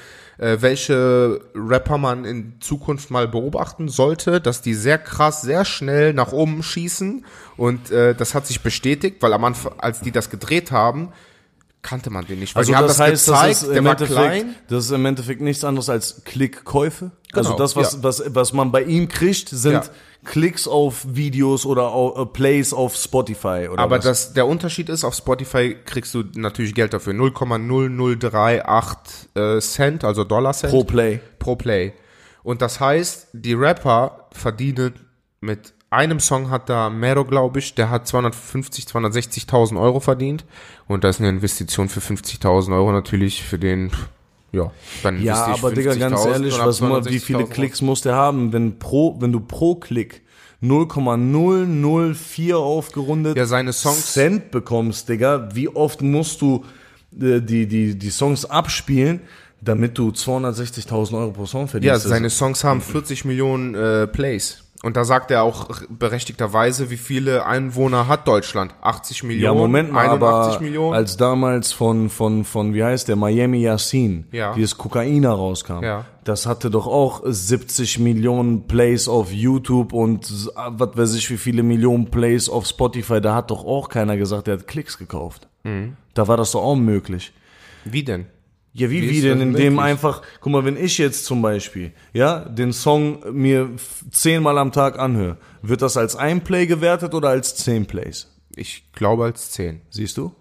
äh, 0.43 0.61
welche 0.61 1.39
Rapper 1.55 1.97
man 1.97 2.25
in 2.25 2.55
Zukunft 2.59 3.09
mal 3.11 3.27
beobachten 3.29 3.87
sollte, 3.87 4.41
dass 4.41 4.61
die 4.61 4.73
sehr 4.73 4.97
krass, 4.97 5.41
sehr 5.41 5.63
schnell 5.63 6.13
nach 6.13 6.33
oben 6.33 6.63
schießen 6.63 7.25
und 7.55 7.91
äh, 7.91 8.13
das 8.13 8.35
hat 8.35 8.45
sich 8.45 8.61
bestätigt, 8.61 9.17
weil 9.21 9.31
am 9.31 9.45
Anfang, 9.45 9.73
als 9.77 10.01
die 10.01 10.11
das 10.11 10.29
gedreht 10.29 10.71
haben, 10.71 11.13
kannte 11.81 12.09
man 12.09 12.25
den 12.25 12.39
nicht. 12.39 12.55
Weil 12.55 12.61
Also 12.61 12.71
die 12.71 12.75
haben 12.75 12.87
das 12.87 12.97
das, 12.97 13.07
heißt, 13.07 13.25
gezeigt, 13.25 13.49
das 13.51 13.61
ist 13.61 13.69
der 13.69 13.77
im 13.77 13.85
Endeffekt, 13.85 14.19
klein. 14.19 14.55
das 14.67 14.85
ist 14.85 14.91
im 14.91 15.05
Endeffekt 15.05 15.41
nichts 15.41 15.63
anderes 15.63 15.89
als 15.89 16.23
Klickkäufe. 16.25 17.11
also 17.31 17.51
Genau, 17.51 17.57
das, 17.57 17.75
was, 17.77 17.93
ja. 17.93 18.03
was, 18.03 18.23
was 18.27 18.53
man 18.53 18.71
bei 18.71 18.83
ihm 18.83 19.07
kriegt, 19.07 19.47
sind 19.49 19.73
Ja. 19.73 19.83
Klicks 20.25 20.67
auf 20.67 21.05
Videos 21.07 21.65
oder 21.65 21.93
au- 21.93 22.21
äh, 22.21 22.25
Plays 22.25 22.73
auf 22.73 22.95
Spotify 22.95 23.67
oder 23.71 23.81
Aber 23.81 23.97
was? 23.97 24.05
das, 24.05 24.33
der 24.33 24.47
Unterschied 24.47 24.89
ist, 24.89 25.03
auf 25.03 25.15
Spotify 25.15 25.75
kriegst 25.85 26.13
du 26.13 26.23
natürlich 26.35 26.73
Geld 26.73 26.93
dafür. 26.93 27.13
0,0038 27.13 29.57
äh, 29.57 29.61
Cent, 29.61 30.03
also 30.03 30.23
Dollar 30.23 30.53
Cent. 30.53 30.71
Pro 30.71 30.83
Play. 30.83 31.19
Pro 31.39 31.55
Play. 31.55 31.93
Und 32.43 32.61
das 32.61 32.79
heißt, 32.79 33.29
die 33.33 33.53
Rapper 33.53 34.27
verdienen 34.31 34.93
mit 35.41 35.73
einem 35.89 36.19
Song 36.19 36.49
hat 36.49 36.69
da 36.69 36.89
Mero, 36.89 37.23
glaube 37.23 37.59
ich, 37.59 37.75
der 37.75 37.89
hat 37.89 38.07
250, 38.07 38.85
260.000 38.85 39.79
Euro 39.79 39.99
verdient. 39.99 40.43
Und 40.87 41.03
das 41.03 41.17
ist 41.17 41.21
eine 41.21 41.29
Investition 41.29 41.87
für 41.87 41.99
50.000 41.99 42.73
Euro 42.75 42.91
natürlich 42.91 43.43
für 43.43 43.59
den, 43.59 43.91
ja, 44.53 44.71
dann 45.03 45.21
Ja, 45.21 45.47
aber 45.47 45.71
Digga, 45.71 45.93
ganz 45.95 46.21
50.000 46.21 46.31
ehrlich, 46.31 46.57
was 46.57 46.79
mal, 46.79 47.03
wie 47.05 47.17
260.000 47.17 47.19
viele. 47.19 47.45
Klicks 47.47 47.81
muss 47.81 48.01
der 48.01 48.15
haben, 48.15 48.53
wenn 48.53 48.79
pro, 48.79 49.17
wenn 49.19 49.31
du 49.33 49.41
pro 49.41 49.75
Klick 49.75 50.21
0,004 50.61 52.57
aufgerundet 52.57 53.35
Ja, 53.37 53.45
seine 53.45 53.73
Songs- 53.73 54.13
Cent 54.13 54.51
bekommst, 54.51 55.09
Digga, 55.09 55.49
wie 55.53 55.67
oft 55.69 56.01
musst 56.01 56.41
du 56.41 56.63
äh, 57.19 57.41
die, 57.41 57.67
die, 57.67 57.97
die 57.97 58.09
Songs 58.09 58.45
abspielen, 58.45 59.21
damit 59.61 59.97
du 59.97 60.09
260.000 60.09 61.17
Euro 61.17 61.31
pro 61.31 61.45
Song 61.45 61.61
Ja, 61.63 61.67
verdienst? 61.67 62.03
seine 62.07 62.29
Songs 62.29 62.63
haben 62.63 62.81
40 62.81 63.25
Millionen 63.25 63.75
äh, 63.75 64.07
Plays. 64.07 64.62
Und 64.83 64.97
da 64.97 65.05
sagt 65.05 65.31
er 65.31 65.43
auch 65.43 65.69
berechtigterweise, 65.89 66.89
wie 66.89 66.97
viele 66.97 67.45
Einwohner 67.45 68.07
hat 68.07 68.27
Deutschland? 68.27 68.75
80 68.81 69.23
Millionen? 69.23 69.43
ja, 69.45 69.53
Moment 69.53 69.91
mal, 69.91 70.01
81 70.09 70.53
aber 70.55 70.61
Millionen? 70.61 70.93
als 70.93 71.17
damals 71.17 71.71
von, 71.71 72.09
von, 72.09 72.43
von, 72.43 72.73
wie 72.73 72.83
heißt 72.83 73.07
der, 73.07 73.15
Miami 73.15 73.61
Yassin, 73.61 74.25
Ja. 74.31 74.53
dieses 74.53 74.77
Kokaina 74.77 75.31
rauskam, 75.31 75.81
Ja. 75.83 76.03
das 76.25 76.45
hatte 76.45 76.69
doch 76.69 76.85
auch 76.85 77.21
70 77.23 77.97
Millionen 77.99 78.67
Plays 78.67 79.07
auf 79.07 79.31
YouTube 79.31 79.93
und 79.93 80.25
s- 80.25 80.51
was 80.53 80.89
weiß 80.97 81.15
ich, 81.15 81.29
wie 81.31 81.37
viele 81.37 81.63
Millionen 81.63 82.11
Plays 82.11 82.49
auf 82.49 82.65
Spotify, 82.67 83.21
da 83.21 83.35
hat 83.35 83.51
doch 83.51 83.63
auch 83.65 83.87
keiner 83.89 84.17
gesagt, 84.17 84.47
der 84.47 84.57
hat 84.57 84.67
Klicks 84.67 84.97
gekauft. 84.97 85.47
Mhm. 85.63 85.95
Da 86.13 86.27
war 86.27 86.35
das 86.37 86.51
doch 86.51 86.61
auch 86.61 86.75
möglich. 86.75 87.31
Wie 87.85 88.03
denn? 88.03 88.25
Ja, 88.75 88.89
wie, 88.89 89.03
Wie 89.03 89.09
wie, 89.11 89.21
denn? 89.21 89.39
Indem 89.39 89.77
einfach, 89.77 90.23
guck 90.41 90.51
mal, 90.51 90.65
wenn 90.65 90.77
ich 90.77 90.97
jetzt 90.97 91.25
zum 91.25 91.43
Beispiel, 91.43 91.91
ja, 92.11 92.39
den 92.39 92.73
Song 92.73 93.19
mir 93.31 93.69
zehnmal 94.09 94.57
am 94.57 94.71
Tag 94.71 94.97
anhöre, 94.97 95.37
wird 95.61 95.83
das 95.83 95.95
als 95.95 96.15
ein 96.15 96.43
Play 96.43 96.65
gewertet 96.65 97.13
oder 97.13 97.29
als 97.29 97.55
zehn 97.55 97.85
Plays? 97.85 98.31
Ich 98.55 98.91
glaube 98.93 99.25
als 99.25 99.51
10. 99.51 99.81
Siehst 99.89 100.17
du? 100.17 100.33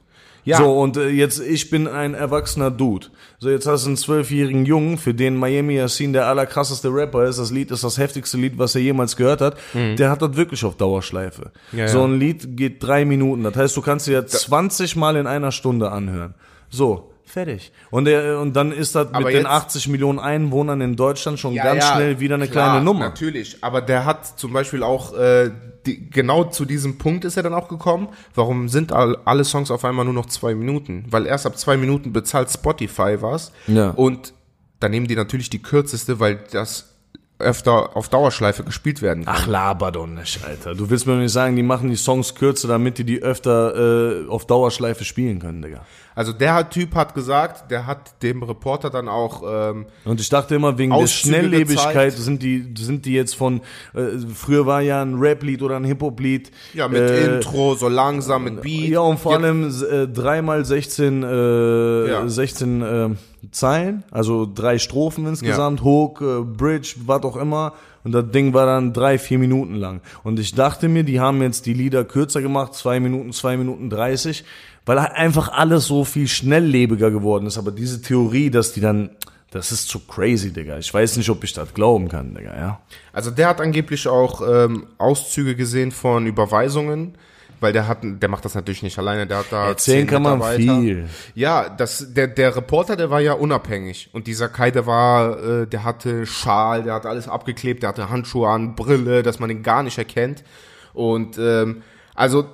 Ja. 0.45 0.57
So, 0.57 0.81
und 0.81 0.97
äh, 0.97 1.09
jetzt, 1.09 1.41
ich 1.41 1.71
bin 1.71 1.87
ein 1.87 2.15
erwachsener 2.15 2.71
Dude. 2.71 3.09
So, 3.39 3.49
jetzt 3.49 3.67
hast 3.67 3.85
du 3.85 3.91
einen 3.91 3.97
zwölfjährigen 3.97 4.67
Jungen, 4.67 4.99
für 4.99 5.15
den 5.15 5.37
Miami 5.37 5.77
Yassin 5.77 6.13
der 6.13 6.27
allerkrasseste 6.27 6.89
Rapper 6.89 7.25
ist. 7.27 7.39
Das 7.39 7.51
Lied 7.51 7.71
ist 7.71 7.85
das 7.85 7.97
heftigste 7.99 8.39
Lied, 8.39 8.59
was 8.59 8.75
er 8.75 8.81
jemals 8.81 9.15
gehört 9.17 9.41
hat. 9.41 9.57
Der 9.75 10.11
hat 10.11 10.21
das 10.21 10.35
wirklich 10.37 10.65
auf 10.65 10.77
Dauerschleife. 10.77 11.53
Mhm. 11.71 11.79
Ja, 11.79 11.89
so 11.89 12.03
ein 12.03 12.19
Lied 12.19 12.57
geht 12.57 12.83
drei 12.83 13.05
Minuten. 13.05 13.45
Das 13.45 13.55
heißt, 13.55 13.77
du 13.77 13.83
kannst 13.83 14.07
dir 14.09 14.27
20 14.27 14.97
Mal 14.97 15.17
in 15.17 15.27
einer 15.27 15.53
Stunde 15.53 15.93
anhören. 15.93 16.35
So. 16.71 17.12
Fertig. 17.33 17.73
Und, 17.91 18.05
der, 18.05 18.41
und 18.41 18.55
dann 18.55 18.73
ist 18.73 18.95
das 18.95 19.07
mit 19.07 19.15
Aber 19.15 19.31
den 19.31 19.39
jetzt- 19.39 19.47
80 19.47 19.89
Millionen 19.89 20.19
Einwohnern 20.19 20.83
in 20.83 20.97
Deutschland 20.97 21.39
schon 21.39 21.55
ganz 21.55 21.83
schnell 21.83 22.21
wieder 22.21 22.35
eine 22.35 22.47
klar, 22.47 22.73
kleine 22.73 22.85
Nummer. 22.85 23.01
Natürlich, 23.07 23.57
aber 23.65 23.81
der 23.81 24.05
hat 24.05 24.39
zum 24.39 24.53
Beispiel 24.53 24.83
auch, 24.83 25.15
äh, 25.15 25.51
die, 25.87 26.11
genau 26.11 26.45
zu 26.45 26.67
diesem 26.67 26.99
Punkt 26.99 27.25
ist 27.25 27.39
er 27.39 27.43
dann 27.43 27.55
auch 27.55 27.69
gekommen. 27.69 28.09
Warum 28.35 28.69
sind 28.69 28.93
all, 28.93 29.17
alle 29.25 29.45
Songs 29.45 29.71
auf 29.71 29.83
einmal 29.87 30.05
nur 30.05 30.13
noch 30.13 30.27
zwei 30.27 30.55
Minuten? 30.55 31.07
Weil 31.09 31.25
erst 31.25 31.47
ab 31.47 31.57
zwei 31.57 31.79
Minuten 31.79 32.13
bezahlt 32.13 32.51
Spotify 32.51 33.17
was. 33.23 33.51
Ja. 33.67 33.93
Und 33.93 34.35
dann 34.81 34.91
nehmen 34.91 35.07
die 35.09 35.17
natürlich 35.17 35.49
die 35.49 35.63
kürzeste, 35.63 36.21
weil 36.21 36.39
das 36.53 36.92
öfter 37.43 37.97
auf 37.97 38.09
Dauerschleife 38.09 38.65
gespielt 38.65 39.03
werden 39.03 39.25
kann. 39.25 39.35
Ach, 39.37 39.47
laber 39.47 39.93
doch 39.93 40.07
nicht, 40.07 40.45
Alter. 40.45 40.75
Du 40.75 40.89
willst 40.91 41.07
mir 41.07 41.17
nicht 41.17 41.33
sagen, 41.33 41.57
die 41.57 41.63
machen 41.63 41.91
die 41.91 41.97
Songs 41.97 42.35
kürzer, 42.35 42.69
damit 42.69 42.99
die 42.99 43.05
die 43.05 43.23
öfter 43.23 44.23
äh, 44.25 44.29
auf 44.29 44.47
Dauerschleife 44.47 45.05
spielen 45.05 45.39
können, 45.39 45.63
Digga. 45.63 45.85
Also 46.15 46.33
der 46.33 46.69
Typ 46.69 46.95
hat 46.95 47.15
gesagt, 47.15 47.71
der 47.71 47.87
hat 47.87 48.23
dem 48.23 48.43
Reporter 48.43 48.91
dann 48.91 49.09
auch 49.09 49.43
ähm, 49.47 49.87
Und 50.05 50.21
ich 50.21 50.29
dachte 50.29 50.55
immer, 50.55 50.77
wegen 50.77 50.93
der 50.97 51.07
Schnelllebigkeit 51.07 52.13
sind 52.13 52.43
die, 52.43 52.75
sind 52.77 53.07
die 53.07 53.15
jetzt 53.15 53.35
von, 53.35 53.63
äh, 53.95 54.19
früher 54.35 54.67
war 54.67 54.83
ja 54.83 55.01
ein 55.03 55.15
Rap-Lied 55.15 55.63
oder 55.63 55.77
ein 55.77 55.85
Hip-Hop-Lied. 55.85 56.51
ja 56.75 56.89
mit 56.89 57.01
äh, 57.01 57.37
Intro 57.37 57.75
so 57.75 57.89
langsam 57.89 58.45
mit 58.45 58.63
Beat. 58.63 58.91
Ja, 58.91 59.01
und 59.01 59.21
vor 59.21 59.35
allem 59.35 59.69
äh, 59.91 60.07
dreimal 60.07 60.65
16, 60.65 61.23
äh, 61.23 62.09
Ja. 62.11 62.29
16 62.29 62.83
äh, 62.83 63.11
Zeilen, 63.51 64.05
also 64.11 64.49
drei 64.53 64.79
Strophen 64.79 65.27
insgesamt, 65.27 65.83
Hook, 65.83 66.21
äh, 66.21 66.43
Bridge, 66.43 66.95
was 67.07 67.23
auch 67.25 67.37
immer. 67.37 67.73
Und 68.05 68.13
das 68.13 68.31
Ding 68.31 68.53
war 68.53 68.67
dann 68.67 68.93
drei, 68.93 69.19
vier 69.19 69.39
Minuten 69.39 69.77
lang. 69.77 70.01
Und 70.25 70.39
ich 70.39 70.55
dachte 70.55 70.89
mir, 70.89 71.05
die 71.05 71.21
haben 71.21 71.41
jetzt 71.43 71.67
die 71.67 71.75
Lieder 71.75 72.05
kürzer 72.05 72.43
gemacht, 72.43 72.75
zwei 72.75 73.01
Minuten, 73.01 73.33
zwei 73.33 73.57
Minuten 73.57 73.91
dreißig, 73.91 74.45
weil 74.87 75.01
halt 75.01 75.13
einfach 75.13 75.53
alles 75.53 75.87
so 75.87 76.05
viel 76.05 76.27
schnelllebiger 76.27 77.11
geworden 77.11 77.47
ist. 77.47 77.59
Aber 77.59 77.71
diese 77.71 78.03
Theorie, 78.03 78.51
dass 78.51 78.73
die 78.73 78.81
dann, 78.81 79.11
das 79.51 79.71
ist 79.71 79.89
zu 79.89 80.01
crazy, 80.01 80.53
Digga. 80.53 80.79
Ich 80.79 80.93
weiß 80.93 81.17
nicht, 81.17 81.31
ob 81.31 81.45
ich 81.45 81.53
das 81.53 81.75
glauben 81.75 82.09
kann, 82.09 82.35
Digga, 82.35 82.57
ja. 82.57 82.81
Also 83.13 83.31
der 83.31 83.49
hat 83.49 83.61
angeblich 83.61 84.09
auch 84.09 84.41
ähm, 84.49 84.87
Auszüge 84.99 85.55
gesehen 85.55 85.93
von 85.93 86.27
Überweisungen, 86.27 87.15
weil 87.63 87.73
der 87.73 87.89
hat, 87.89 87.99
der 88.03 88.29
macht 88.29 88.45
das 88.45 88.55
natürlich 88.55 88.83
nicht 88.83 88.99
alleine, 88.99 89.27
der 89.27 89.39
hat 89.39 89.47
da 89.51 89.69
Erzählen 89.69 90.01
zehn 90.01 90.07
kann 90.09 90.23
man 90.23 90.43
viel. 90.57 91.09
Ja, 91.35 91.69
das, 91.69 92.13
der, 92.13 92.29
der 92.29 92.57
Reporter, 92.57 92.97
der 92.97 93.11
war 93.11 93.21
ja 93.21 93.33
unabhängig 93.35 94.11
und 94.13 94.27
dieser 94.27 94.49
Kai, 94.49 94.71
der 94.71 94.87
war, 94.87 95.43
äh, 95.43 95.67
der 95.67 95.85
hatte 95.85 96.27
Schal, 96.27 96.83
der 96.83 96.95
hatte 96.95 97.09
alles 97.09 97.29
abgeklebt, 97.29 97.83
der 97.83 97.91
hatte 97.91 98.11
Handschuhe 98.11 98.49
an, 98.49 98.75
Brille, 98.75 99.23
dass 99.23 99.39
man 99.39 99.51
ihn 99.51 99.63
gar 99.63 99.83
nicht 99.83 99.99
erkennt 99.99 100.43
und 100.93 101.39
ähm, 101.39 101.83
also 102.15 102.47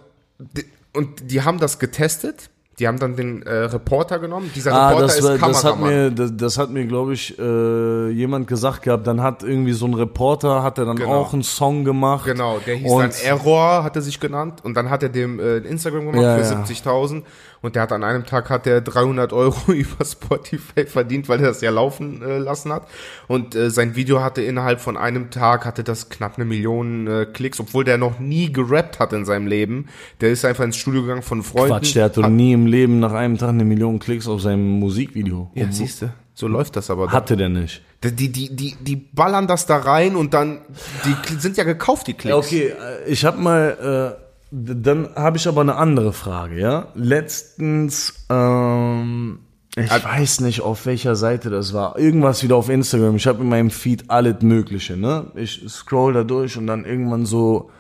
und 0.93 1.31
die 1.31 1.43
haben 1.43 1.59
das 1.59 1.79
getestet. 1.79 2.51
Die 2.79 2.87
haben 2.87 2.99
dann 2.99 3.17
den 3.17 3.43
äh, 3.43 3.53
Reporter 3.53 4.19
genommen. 4.21 4.51
Dieser 4.55 4.73
Ah, 4.73 4.89
Reporter 4.91 5.07
das, 5.07 5.19
ist 5.19 5.25
war, 5.41 5.49
das 5.49 5.65
hat 5.65 5.81
mir, 5.81 6.11
das, 6.13 6.37
das 6.37 6.59
hat 6.59 6.71
mir, 6.71 6.87
glaube 6.87 7.13
ich, 7.15 7.37
äh, 7.39 8.09
jemand 8.11 8.47
gesagt 8.47 8.83
gehabt. 8.83 9.07
Dann 9.07 9.21
hat 9.21 9.43
irgendwie 9.43 9.73
so 9.73 9.87
ein 9.87 9.95
Reporter, 9.95 10.63
hat 10.63 10.79
er 10.79 10.85
dann 10.85 10.97
Genau. 10.97 11.13
auch 11.15 11.33
einen 11.33 11.43
Song 11.43 11.85
gemacht. 11.85 12.25
Genau, 12.25 12.59
der 12.65 12.77
hieß 12.77 12.91
und 12.91 13.01
dann 13.03 13.11
Error, 13.25 13.83
hat 13.83 13.97
er 13.97 14.03
sich 14.03 14.21
genannt. 14.21 14.61
Und 14.63 14.75
dann 14.75 14.91
hat 14.91 15.03
er 15.03 15.09
dem 15.09 15.41
äh, 15.41 15.57
Instagram 15.59 16.07
gemacht 16.13 16.23
Ja, 16.23 16.37
für 16.39 16.43
ja. 16.55 16.63
70.000. 16.63 17.23
Und 17.61 17.75
der 17.75 17.83
hat 17.83 17.93
an 17.93 18.05
einem 18.05 18.25
Tag 18.25 18.51
hat 18.51 18.67
er 18.67 18.81
300 18.81 19.33
Euro 19.33 19.73
über 19.73 20.05
Spotify 20.05 20.87
verdient, 20.87 21.29
weil 21.29 21.41
er 21.41 21.49
das 21.49 21.61
ja 21.61 21.71
laufen 21.71 22.23
äh, 22.23 22.39
lassen 22.39 22.73
hat. 22.73 22.89
Und 23.27 23.55
äh, 23.55 23.71
sein 23.71 23.97
Video 23.97 24.23
hatte 24.23 24.43
innerhalb 24.43 24.81
von 24.81 24.97
einem 24.97 25.31
Tag, 25.31 25.65
hatte 25.65 25.85
das 25.85 26.09
knapp 26.09 26.37
eine 26.37 26.45
Million 26.45 27.07
äh, 27.07 27.27
Klicks, 27.27 27.61
obwohl 27.61 27.85
der 27.85 27.99
noch 27.99 28.19
nie 28.19 28.53
gerappt 28.53 28.99
hat 28.99 29.13
in 29.13 29.25
seinem 29.25 29.47
Leben. 29.47 29.87
Der 30.21 30.31
ist 30.31 30.45
einfach 30.45 30.65
ins 30.65 30.77
Studio 30.77 31.03
gegangen 31.03 31.23
von 31.23 31.43
Freunden. 31.43 31.69
Quatsch, 31.69 31.95
der 31.95 32.05
hatte 32.05 32.23
hat, 32.23 32.31
nie 32.31 32.53
im 32.53 32.67
Leben 32.67 33.01
nach 33.01 33.13
einem 33.13 33.39
Tag 33.39 33.51
eine 33.51 33.65
Million 33.65 33.99
Klicks 33.99 34.29
auf 34.29 34.43
seinem 34.43 34.79
Musikvideo. 34.79 35.51
Ja, 35.55 35.67
siehst 35.71 36.03
du, 36.03 36.13
so 36.35 36.47
läuft 36.47 36.77
das 36.77 36.91
aber. 36.91 37.11
Hatte 37.11 37.37
der 37.37 37.49
nicht. 37.49 37.83
Die, 38.05 38.13
die, 38.15 38.55
die, 38.55 38.77
die, 38.81 38.97
ballern 38.97 39.49
das 39.49 39.67
da 39.67 39.79
rein 39.79 40.15
und 40.15 40.33
dann, 40.33 40.61
die 41.05 41.35
sind 41.35 41.57
ja 41.57 41.65
gekauft, 41.65 42.07
die 42.07 42.15
Klicks. 42.15 42.31
Ja, 42.31 42.37
okay, 42.37 42.69
äh, 42.69 43.11
ich 43.11 43.25
habe 43.25 43.39
mal, 43.41 44.17
äh, 44.21 44.28
dann 44.51 45.09
habe 45.15 45.37
ich 45.37 45.47
aber 45.49 45.61
eine 45.61 45.77
andere 45.77 46.13
Frage, 46.13 46.59
ja. 46.59 46.89
Letztens, 46.95 48.27
ähm, 48.31 49.41
ich 49.77 49.91
weiß 49.91 50.41
nicht, 50.41 50.63
auf 50.63 50.87
welcher 50.87 51.15
Seite 51.17 51.51
das 51.51 51.73
war. 51.73 51.99
Irgendwas 51.99 52.43
wieder 52.43 52.57
auf 52.57 52.69
Instagram. 52.69 53.17
Ich 53.17 53.27
habe 53.27 53.43
in 53.43 53.49
meinem 53.49 53.71
Feed 53.71 54.11
alles 54.11 54.43
Mögliche, 54.43 54.97
ne? 54.97 55.27
Ich 55.35 55.63
scroll 55.69 56.15
da 56.15 56.25
durch 56.25 56.57
und 56.57 56.67
dann 56.67 56.85
irgendwann 56.85 57.27
so 57.27 57.71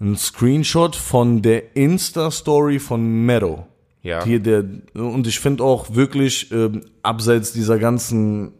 ein 0.00 0.16
Screenshot 0.16 0.94
von 0.94 1.40
der 1.42 1.74
Insta-Story 1.74 2.78
von 2.78 3.24
Meadow. 3.24 3.66
Ja. 4.02 4.22
Hier 4.22 4.38
der, 4.38 4.62
und 4.94 5.26
ich 5.26 5.40
finde 5.40 5.64
auch 5.64 5.94
wirklich, 5.96 6.52
ähm, 6.52 6.82
abseits 7.02 7.52
dieser 7.52 7.78
ganzen 7.78 8.52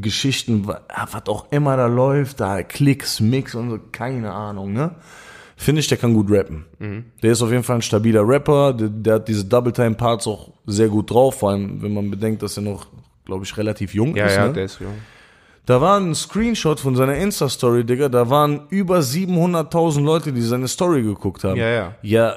Geschichten, 0.00 0.68
wa- 0.68 0.82
was 1.10 1.26
auch 1.26 1.50
immer 1.50 1.76
da 1.76 1.86
läuft, 1.86 2.38
da 2.38 2.62
Klicks, 2.62 3.18
Mix 3.18 3.56
und 3.56 3.70
so, 3.70 3.80
keine 3.90 4.32
Ahnung, 4.32 4.72
ne? 4.72 4.94
Finde 5.62 5.80
ich, 5.80 5.86
der 5.88 5.98
kann 5.98 6.12
gut 6.14 6.30
rappen. 6.30 6.64
Der 7.22 7.32
ist 7.32 7.40
auf 7.42 7.50
jeden 7.50 7.62
Fall 7.62 7.76
ein 7.76 7.82
stabiler 7.82 8.26
Rapper, 8.26 8.72
der, 8.72 8.88
der 8.88 9.14
hat 9.14 9.28
diese 9.28 9.44
Double-Time-Parts 9.44 10.26
auch 10.26 10.50
sehr 10.66 10.88
gut 10.88 11.10
drauf, 11.10 11.38
vor 11.38 11.50
allem, 11.50 11.80
wenn 11.82 11.94
man 11.94 12.10
bedenkt, 12.10 12.42
dass 12.42 12.56
er 12.56 12.62
noch, 12.64 12.86
glaube 13.24 13.44
ich, 13.44 13.56
relativ 13.56 13.94
jung 13.94 14.16
Ja, 14.16 14.26
ist. 14.26 14.36
ja, 14.36 14.46
ne? 14.48 14.52
der 14.52 14.64
ist 14.64 14.80
jung. 14.80 14.94
Da 15.64 15.80
war 15.80 15.98
ein 16.00 16.14
Screenshot 16.16 16.80
von 16.80 16.96
seiner 16.96 17.14
Insta-Story, 17.14 17.84
Digga. 17.84 18.08
Da 18.08 18.28
waren 18.28 18.62
über 18.70 18.98
700.000 18.98 20.02
Leute, 20.02 20.32
die 20.32 20.42
seine 20.42 20.66
Story 20.66 21.02
geguckt 21.02 21.44
haben. 21.44 21.56
Ja, 21.56 21.68
ja. 21.68 21.94
Ja, 22.02 22.34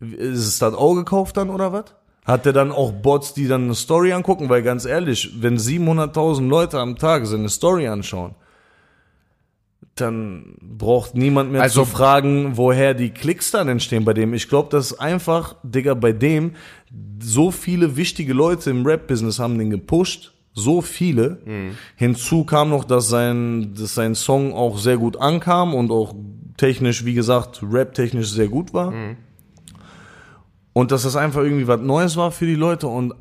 ist 0.00 0.46
es 0.46 0.58
das 0.58 0.72
auch 0.74 0.94
gekauft 0.94 1.36
dann 1.36 1.50
oder 1.50 1.72
was? 1.74 1.84
Hat 2.24 2.46
er 2.46 2.52
dann 2.54 2.72
auch 2.72 2.90
Bots, 2.92 3.34
die 3.34 3.46
dann 3.46 3.64
eine 3.64 3.74
Story 3.74 4.12
angucken? 4.12 4.48
Weil 4.48 4.62
ganz 4.62 4.84
ehrlich, 4.86 5.34
wenn 5.42 5.58
700.000 5.58 6.48
Leute 6.48 6.78
am 6.80 6.96
Tag 6.96 7.26
seine 7.26 7.48
Story 7.50 7.86
anschauen, 7.88 8.34
dann 9.96 10.56
braucht 10.60 11.14
niemand 11.14 11.50
mehr 11.52 11.62
Also- 11.62 11.84
zu 11.84 11.90
fragen, 11.90 12.56
woher 12.56 12.94
die 12.94 13.10
Klicks 13.10 13.50
dann 13.50 13.68
entstehen 13.68 14.04
bei 14.04 14.12
dem. 14.14 14.34
Ich 14.34 14.48
glaube, 14.48 14.68
das 14.70 14.92
ist 14.92 15.00
einfach, 15.00 15.56
Digga, 15.62 15.94
bei 15.94 16.12
dem 16.12 16.52
so 17.20 17.50
viele 17.50 17.96
wichtige 17.96 18.32
Leute 18.34 18.70
im 18.70 18.86
Rap-Business 18.86 19.38
haben 19.38 19.58
den 19.58 19.70
gepusht. 19.70 20.32
So 20.52 20.80
viele. 20.80 21.38
Hinzu 21.96 22.44
kam 22.44 22.70
noch, 22.70 22.84
dass 22.84 23.08
sein, 23.08 23.74
dass 23.74 23.94
sein 23.94 24.14
Song 24.14 24.54
auch 24.54 24.78
sehr 24.78 24.96
gut 24.96 25.18
ankam 25.18 25.74
und 25.74 25.90
auch 25.90 26.14
technisch, 26.56 27.04
wie 27.04 27.12
gesagt, 27.14 27.62
rap-technisch 27.62 28.30
sehr 28.30 28.48
gut 28.48 28.72
war. 28.72 28.92
Und 30.72 30.92
dass 30.92 31.02
das 31.04 31.16
einfach 31.16 31.42
irgendwie 31.42 31.66
was 31.68 31.80
Neues 31.80 32.16
war 32.16 32.30
für 32.30 32.46
die 32.46 32.54
Leute 32.54 32.86
und 32.86 33.14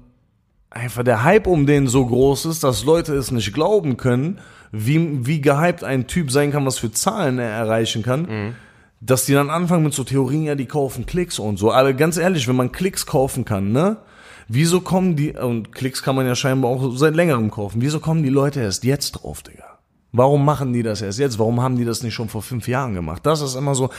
einfach 0.70 1.04
der 1.04 1.24
Hype 1.24 1.48
um 1.48 1.66
den 1.66 1.88
so 1.88 2.06
groß 2.06 2.46
ist, 2.46 2.64
dass 2.64 2.84
Leute 2.84 3.16
es 3.16 3.32
nicht 3.32 3.54
glauben 3.54 3.96
können, 3.98 4.40
wie, 4.78 5.26
wie 5.26 5.42
gehypt 5.42 5.84
ein 5.84 6.08
Typ 6.08 6.32
sein 6.32 6.52
kann, 6.52 6.66
was 6.66 6.78
für 6.80 6.92
Zahlen 6.92 7.40
er 7.40 7.50
erreichen 7.50 8.04
kann, 8.04 8.56
dass 9.02 9.26
die 9.26 9.34
dann 9.34 9.50
anfangen 9.50 9.84
mit 9.84 9.94
so 9.94 10.04
Theorien, 10.04 10.44
ja, 10.44 10.56
die 10.56 10.66
kaufen 10.66 11.06
Klicks 11.06 11.40
und 11.40 11.58
so. 11.58 11.72
Aber 11.72 11.94
ganz 11.94 12.18
ehrlich, 12.18 12.48
wenn 12.48 12.56
man 12.56 12.72
Klicks 12.72 13.06
kaufen 13.06 13.46
kann, 13.46 13.72
ne? 13.72 13.98
Wieso 14.48 14.82
kommen 14.82 15.16
die, 15.16 15.32
und 15.32 15.72
Klicks 15.74 16.04
kann 16.04 16.16
man 16.16 16.28
ja 16.28 16.36
scheinbar 16.36 16.70
auch 16.70 16.96
seit 16.96 17.16
längerem 17.16 17.50
kaufen, 17.50 17.82
wieso 17.82 18.00
kommen 18.00 18.22
die 18.22 18.30
Leute 18.30 18.60
erst 18.62 18.84
jetzt 18.84 19.12
drauf, 19.14 19.42
Digga? 19.42 19.64
Warum 20.12 20.46
machen 20.46 20.72
die 20.72 20.84
das 20.84 21.02
erst 21.02 21.20
jetzt? 21.20 21.40
Warum 21.40 21.62
haben 21.62 21.78
die 21.78 21.84
das 21.84 22.04
nicht 22.04 22.14
schon 22.14 22.30
vor 22.30 22.42
fünf 22.42 22.68
Jahren 22.68 22.94
gemacht? 22.94 23.26
Das 23.26 23.42
ist 23.42 23.56
immer 23.56 23.76
so, 23.76 23.90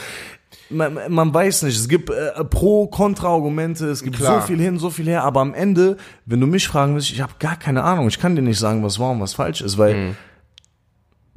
man, 0.70 0.98
man 1.08 1.34
weiß 1.34 1.64
nicht, 1.64 1.76
es 1.76 1.88
gibt 1.88 2.10
äh, 2.10 2.42
Pro-Kontra-Argumente, 2.44 3.86
es 3.88 4.02
gibt 4.02 4.16
Klar. 4.16 4.40
so 4.40 4.46
viel 4.46 4.58
hin, 4.60 4.78
so 4.78 4.90
viel 4.90 5.06
her, 5.06 5.24
aber 5.24 5.40
am 5.40 5.52
Ende, 5.52 5.96
wenn 6.24 6.40
du 6.40 6.46
mich 6.46 6.68
fragen 6.68 6.94
willst, 6.94 7.10
ich 7.10 7.20
habe 7.20 7.32
gar 7.38 7.56
keine 7.56 7.82
Ahnung, 7.82 8.08
ich 8.08 8.18
kann 8.18 8.36
dir 8.36 8.42
nicht 8.42 8.58
sagen, 8.58 8.82
was 8.82 8.98
wahr 8.98 9.10
und 9.10 9.20
was 9.20 9.34
falsch 9.34 9.60
ist, 9.60 9.78
weil 9.78 9.94
Mhm. 9.94 10.16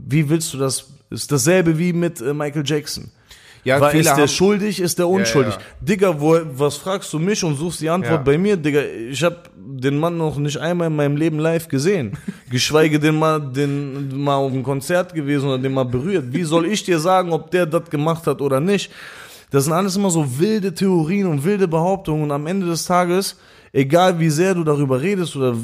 Wie 0.07 0.29
willst 0.29 0.53
du 0.53 0.57
das, 0.57 0.87
ist 1.09 1.31
dasselbe 1.31 1.77
wie 1.77 1.93
mit 1.93 2.21
äh, 2.21 2.33
Michael 2.33 2.63
Jackson. 2.65 3.11
Ja, 3.65 3.89
viele 3.89 4.03
ist 4.03 4.15
der 4.15 4.27
schuldig, 4.29 4.79
ist 4.79 4.97
der 4.99 5.09
unschuldig? 5.09 5.53
ja. 5.53 5.59
Digga, 5.81 6.19
wo, 6.21 6.39
was 6.53 6.77
fragst 6.77 7.11
du 7.11 7.19
mich 7.19 7.43
und 7.43 7.55
suchst 7.57 7.81
die 7.81 7.89
Antwort 7.89 8.11
Ja. 8.13 8.23
bei 8.23 8.37
mir? 8.37 8.55
Digga, 8.55 8.81
ich 9.11 9.21
habe 9.21 9.37
den 9.57 9.97
Mann 9.99 10.17
noch 10.17 10.37
nicht 10.37 10.57
einmal 10.57 10.87
in 10.87 10.95
meinem 10.95 11.17
Leben 11.17 11.39
live 11.39 11.67
gesehen. 11.67 12.17
Geschweige 12.49 12.99
denn 12.99 13.19
mal, 13.19 13.39
den, 13.41 14.17
mal 14.23 14.35
auf 14.35 14.53
einem 14.53 14.63
Konzert 14.63 15.13
gewesen 15.13 15.49
oder 15.49 15.57
den 15.59 15.73
mal 15.73 15.83
berührt. 15.83 16.25
Wie 16.31 16.43
soll 16.43 16.67
ich 16.67 16.83
dir 16.85 16.99
sagen, 16.99 17.33
ob 17.33 17.51
der 17.51 17.65
das 17.65 17.89
gemacht 17.89 18.25
hat 18.27 18.39
oder 18.41 18.61
nicht? 18.61 18.91
Das 19.51 19.65
sind 19.65 19.73
alles 19.73 19.97
immer 19.97 20.09
so 20.09 20.39
wilde 20.39 20.73
Theorien 20.73 21.27
und 21.27 21.43
wilde 21.43 21.67
Behauptungen 21.67 22.23
und 22.23 22.31
am 22.31 22.47
Ende 22.47 22.65
des 22.65 22.85
Tages, 22.85 23.35
egal 23.73 24.19
wie 24.19 24.29
sehr 24.29 24.53
du 24.55 24.63
darüber 24.63 25.01
redest 25.01 25.35
oder 25.35 25.55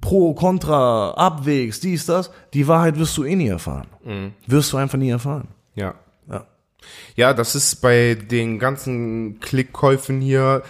pro, 0.00 0.34
contra, 0.34 1.10
abwägst, 1.12 1.82
dies, 1.84 2.06
das, 2.06 2.30
die 2.54 2.66
Wahrheit 2.68 2.98
wirst 2.98 3.16
du 3.16 3.24
eh 3.24 3.36
nie 3.36 3.48
erfahren. 3.48 3.86
Wirst 4.46 4.72
du 4.72 4.76
einfach 4.76 4.98
nie 4.98 5.10
erfahren. 5.10 5.48
Ja. 5.74 5.94
Ja. 6.30 6.46
Ja, 7.16 7.32
das 7.34 7.54
ist 7.54 7.76
bei 7.82 8.14
den 8.14 8.58
ganzen 8.58 9.38
Klickkäufen 9.40 10.20
hier, 10.20 10.62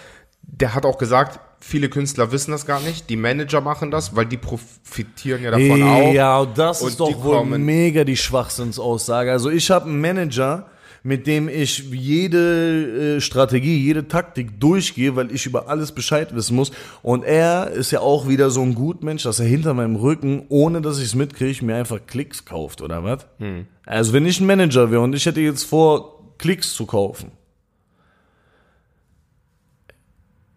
der 0.43 0.75
hat 0.75 0.85
auch 0.85 0.97
gesagt, 0.97 1.39
viele 1.59 1.89
Künstler 1.89 2.31
wissen 2.31 2.51
das 2.51 2.65
gar 2.65 2.79
nicht, 2.81 3.09
die 3.09 3.15
Manager 3.15 3.61
machen 3.61 3.89
das, 3.89 4.15
weil 4.15 4.25
die 4.25 4.37
profitieren 4.37 5.41
ja 5.41 5.51
davon 5.51 5.81
auch. 5.83 6.13
Ja, 6.13 6.45
das 6.45 6.81
Und 6.81 6.89
ist 6.89 6.99
doch 6.99 7.23
wohl 7.23 7.37
kommen- 7.37 7.63
mega 7.65 8.03
die 8.03 8.17
Schwachsinnsaussage. 8.17 9.31
Also 9.31 9.49
ich 9.49 9.71
habe 9.71 9.85
einen 9.89 10.01
Manager, 10.01 10.65
mit 11.03 11.27
dem 11.27 11.49
ich 11.49 11.79
jede 11.91 13.17
äh, 13.17 13.21
Strategie, 13.21 13.77
jede 13.77 14.07
Taktik 14.07 14.59
durchgehe, 14.59 15.17
weil 15.17 15.31
ich 15.31 15.45
über 15.45 15.67
alles 15.67 15.91
Bescheid 15.91 16.33
wissen 16.33 16.55
muss. 16.55 16.71
Und 17.01 17.23
er 17.23 17.71
ist 17.71 17.91
ja 17.91 17.99
auch 17.99 18.27
wieder 18.29 18.49
so 18.49 18.61
ein 18.61 18.73
Gutmensch, 18.73 19.23
dass 19.23 19.39
er 19.39 19.45
hinter 19.45 19.73
meinem 19.73 19.97
Rücken, 19.97 20.45
ohne 20.47 20.81
dass 20.81 20.99
ich 20.99 21.05
es 21.05 21.15
mitkriege, 21.15 21.65
mir 21.65 21.75
einfach 21.75 21.99
Klicks 22.07 22.45
kauft, 22.45 22.81
oder 22.81 23.03
was? 23.03 23.27
Hm. 23.39 23.67
Also 23.85 24.13
wenn 24.13 24.25
ich 24.25 24.39
ein 24.39 24.47
Manager 24.47 24.91
wäre 24.91 25.01
und 25.01 25.13
ich 25.13 25.25
hätte 25.25 25.41
jetzt 25.41 25.63
vor, 25.63 26.37
Klicks 26.37 26.73
zu 26.73 26.85
kaufen, 26.85 27.31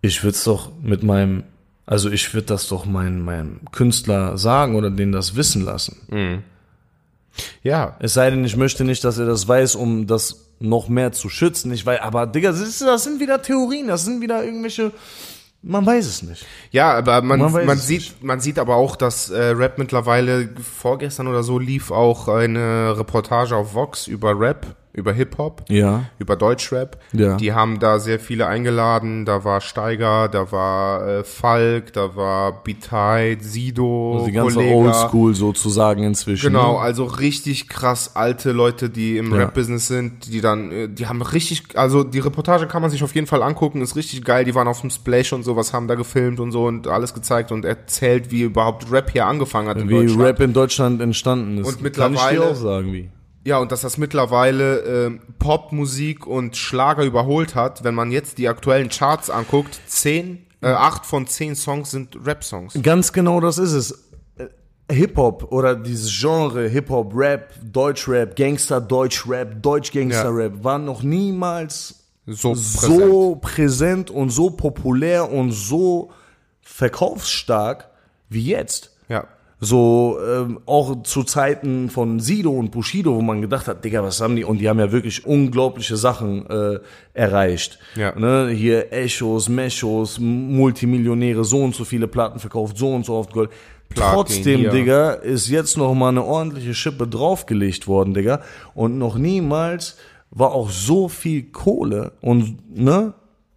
ich 0.01 0.23
würde 0.23 0.37
es 0.37 0.45
doch 0.45 0.71
mit 0.81 1.03
meinem, 1.03 1.43
also 1.87 2.09
ich 2.09 2.33
würde 2.35 2.47
das 2.47 2.69
doch 2.69 2.87
meinem, 2.87 3.25
meinem 3.25 3.61
Künstler 3.73 4.39
sagen 4.39 4.77
oder 4.77 4.91
denen 4.91 5.11
das 5.11 5.35
wissen 5.35 5.65
lassen. 5.65 6.07
Ja, 7.63 7.97
Es 8.01 8.15
sei 8.15 8.31
denn, 8.31 8.45
ich 8.45 8.57
möchte 8.57 8.85
nicht, 8.85 9.05
dass 9.05 9.19
er 9.19 9.27
das 9.27 9.47
weiß, 9.47 9.75
um 9.75 10.07
das 10.07 10.51
noch 10.59 10.89
mehr 10.89 11.13
zu 11.13 11.29
schützen. 11.29 11.73
Ich 11.73 11.85
weiß, 11.85 12.01
aber 12.01 12.27
Digga, 12.27 12.51
das, 12.53 12.79
sind 13.05 13.21
wieder 13.21 13.43
Theorien, 13.43 13.89
das 13.89 14.05
sind 14.05 14.21
wieder 14.21 14.43
irgendwelche, 14.45 14.93
man 15.63 15.85
weiß 15.85 16.07
es 16.07 16.23
nicht. 16.23 16.47
ja, 16.71 16.93
aber 16.95 17.21
man, 17.23 17.41
Man 17.41 17.67
man, 17.67 17.79
sieht, 17.79 18.23
man 18.23 18.41
sieht 18.41 18.59
aber 18.59 18.77
auch, 18.77 18.97
dass 18.97 19.31
äh, 19.31 19.49
Rap 19.49 19.79
mittlerweile 19.79 20.49
vorgestern 20.63 21.27
oder 21.29 21.43
so 21.43 21.59
lief 21.59 21.91
auch 21.91 22.29
eine 22.29 22.97
Reportage 22.99 23.55
auf 23.57 23.75
Vox 23.75 24.07
über 24.07 24.39
Rap, 24.39 24.77
über 24.97 25.13
Hip-Hop. 25.13 25.65
Ja. 25.69 26.05
über 26.19 26.35
Deutschrap. 26.37 26.99
Ja. 27.13 27.37
Die 27.37 27.53
haben 27.53 27.79
da 27.79 27.99
sehr 27.99 28.19
viele 28.19 28.47
eingeladen. 28.47 29.25
Da 29.25 29.45
war 29.45 29.61
Steiger, 29.61 30.29
da 30.29 30.51
war 30.51 31.07
äh, 31.07 31.25
Falk, 31.25 31.93
da 31.93 32.17
war 32.17 32.65
Bitay, 32.65 33.37
Sido, 33.41 34.15
Also 34.15 34.27
die 34.27 34.33
ganze 34.33 34.55
Kollega. 34.57 34.75
Oldschool 34.75 35.35
sozusagen 35.35 36.03
inzwischen. 36.03 36.47
Genau, 36.53 36.75
Ne? 36.75 36.81
also 36.81 37.05
richtig 37.05 37.69
krass 37.69 38.17
alte 38.17 38.53
Leute, 38.53 38.91
die 38.91 39.17
im 39.19 39.31
Ja. 39.33 39.39
Rap-Business 39.39 39.87
sind, 39.87 40.33
die 40.33 40.41
dann, 40.41 40.73
äh, 40.73 40.89
die 40.89 41.07
haben 41.07 41.23
richtig, 41.23 41.77
also 41.79 42.03
die 42.03 42.19
Reportage 42.19 42.67
kann 42.67 42.83
man 42.83 42.91
sich 42.91 43.03
auf 43.05 43.15
jeden 43.15 43.27
Fall 43.27 43.43
angucken, 43.43 43.83
ist 43.83 43.97
richtig 43.97 44.25
geil. 44.25 44.45
Die 44.45 44.55
waren 44.55 44.69
auf 44.69 44.81
dem 44.81 44.91
Splash 44.91 45.33
und 45.33 45.43
sowas, 45.43 45.73
haben 45.73 45.89
da 45.89 45.95
gefilmt 45.95 46.41
und 46.41 46.53
so 46.53 46.65
und 46.67 46.89
alles 46.89 47.13
gezeigt 47.15 47.53
und 47.53 47.65
erzählt, 47.65 48.31
wie 48.31 48.43
überhaupt 48.43 48.91
Rap 48.91 49.11
hier 49.11 49.27
angefangen 49.27 49.69
hat 49.69 49.77
Wie. 49.87 50.07
Rap 50.23 50.41
in 50.41 50.53
Deutschland 50.53 51.01
entstanden 51.03 51.59
ist. 51.59 51.67
Und 51.67 51.73
Kann 51.73 51.77
ich 51.79 51.83
mittlerweile- 51.83 52.39
dir 52.39 52.45
auch 52.51 52.55
sagen, 52.55 52.93
wie. 52.93 53.11
Ja, 53.47 53.59
und 53.59 53.71
dass 53.71 53.83
das 53.83 53.97
mittlerweile 53.97 54.81
ähm, 54.81 55.21
Popmusik 55.39 56.27
und 56.27 56.57
Schlager 56.57 57.05
überholt 57.05 57.55
hat. 57.55 57.85
Wenn 57.85 57.95
man 57.95 58.11
jetzt 58.11 58.39
die 58.39 58.49
aktuellen 58.49 58.89
Charts 58.89 59.31
anguckt, 59.31 59.79
zehn, 59.87 60.45
äh, 60.63 60.67
acht 60.67 61.07
von 61.07 61.29
zehn 61.29 61.55
Songs 61.55 61.93
sind 61.93 62.19
Rap-Songs. 62.27 62.77
Ganz 62.83 63.13
genau 63.13 63.39
das 63.41 63.59
ist 63.59 63.71
es. 63.71 64.11
Äh, 64.37 64.49
Hip-Hop 64.93 65.53
oder 65.53 65.77
dieses 65.77 66.11
Genre 66.11 66.67
Hip-Hop, 66.67 67.13
Rap, 67.15 67.55
Deutsch-Rap, 67.63 68.35
Gangster, 68.35 68.81
Deutsch-Rap, 68.81 69.63
Deutsch-Gangster-Rap 69.63 70.65
waren 70.65 70.85
noch 70.85 71.05
niemals 71.05 72.03
So 72.27 72.57
so 72.57 73.37
präsent 73.37 74.11
und 74.11 74.31
so 74.31 74.51
populär 74.51 75.31
und 75.31 75.53
so 75.53 76.11
verkaufsstark 76.63 77.91
wie 78.29 78.43
jetzt. 78.43 78.97
Ja. 79.09 79.29
So, 79.59 80.19
ähm, 80.23 80.61
auch 80.67 81.03
zu 81.03 81.25
Zeiten 81.25 81.89
von 81.89 82.21
Sido 82.21 82.51
und 82.51 82.71
Bushido, 82.71 83.15
wo 83.15 83.23
man 83.23 83.41
gedacht 83.41 83.69
hat, 83.69 83.83
Digga, 83.85 84.03
was 84.03 84.21
haben 84.21 84.37
die? 84.37 84.45
Und 84.45 84.59
die 84.59 84.69
haben 84.69 84.79
ja 84.79 84.93
wirklich 84.93 85.25
unglaubliche 85.25 85.97
Sachen 85.97 86.45
äh, 86.51 86.79
erreicht. 87.15 87.79
Ja. 87.95 88.15
Ne? 88.19 88.51
Hier 88.51 88.93
Echos, 88.93 89.49
Mechos, 89.49 90.19
Multimillionäre, 90.21 91.43
so 91.45 91.63
und 91.63 91.75
so 91.75 91.85
viele 91.85 92.07
Platten 92.07 92.39
verkauft, 92.39 92.77
so 92.77 92.95
und 92.95 93.07
so 93.07 93.15
oft 93.15 93.33
Gold. 93.33 93.51
Platin, 93.89 94.15
Trotzdem. 94.15 94.71
Digga, 94.71 95.13
ist 95.13 95.49
jetzt 95.49 95.79
noch 95.79 95.95
mal 95.95 96.11
eine 96.11 96.25
ordentliche 96.25 96.75
Schippe 96.75 97.07
draufgelegt 97.07 97.87
worden, 97.87 98.13
Digga. 98.13 98.43
Und 98.75 98.99
noch 98.99 99.17
niemals 99.17 99.97
war 100.31 100.53
auch 100.53 100.69
so 100.69 101.09
viel 101.09 101.45
Kohle 101.45 102.13
und, 102.21 102.77
ne? 102.77 103.15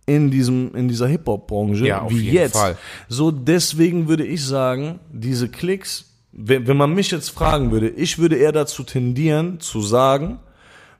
In 0.09 0.31
diesem, 0.31 0.73
in 0.75 0.87
dieser 0.87 1.07
Hip-Hop-Branche 1.07 1.85
Ja, 1.85 2.01
auf 2.01 2.11
wie 2.11 2.19
jeden 2.19 2.35
jetzt. 2.35 2.57
Fall. 2.57 2.77
So, 3.07 3.31
deswegen 3.31 4.07
würde 4.07 4.25
ich 4.25 4.43
sagen, 4.45 4.99
diese 5.11 5.49
Klicks, 5.49 6.05
wenn, 6.31 6.67
wenn 6.67 6.77
man 6.77 6.93
mich 6.93 7.11
jetzt 7.11 7.29
fragen 7.29 7.71
würde, 7.71 7.89
ich 7.89 8.17
würde 8.17 8.35
eher 8.37 8.51
dazu 8.51 8.83
tendieren, 8.83 9.59
zu 9.59 9.81
sagen, 9.81 10.39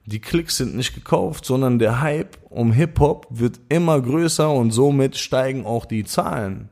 die 0.05 0.19
Klicks 0.19 0.57
sind 0.57 0.75
nicht 0.75 0.93
gekauft, 0.95 1.45
sondern 1.45 1.79
der 1.79 2.01
Hype 2.01 2.37
um 2.49 2.71
Hip-Hop 2.71 3.27
wird 3.29 3.59
immer 3.69 4.01
größer 4.01 4.49
und 4.49 4.71
somit 4.71 5.17
steigen 5.17 5.65
auch 5.65 5.85
die 5.85 6.03
Zahlen. 6.03 6.69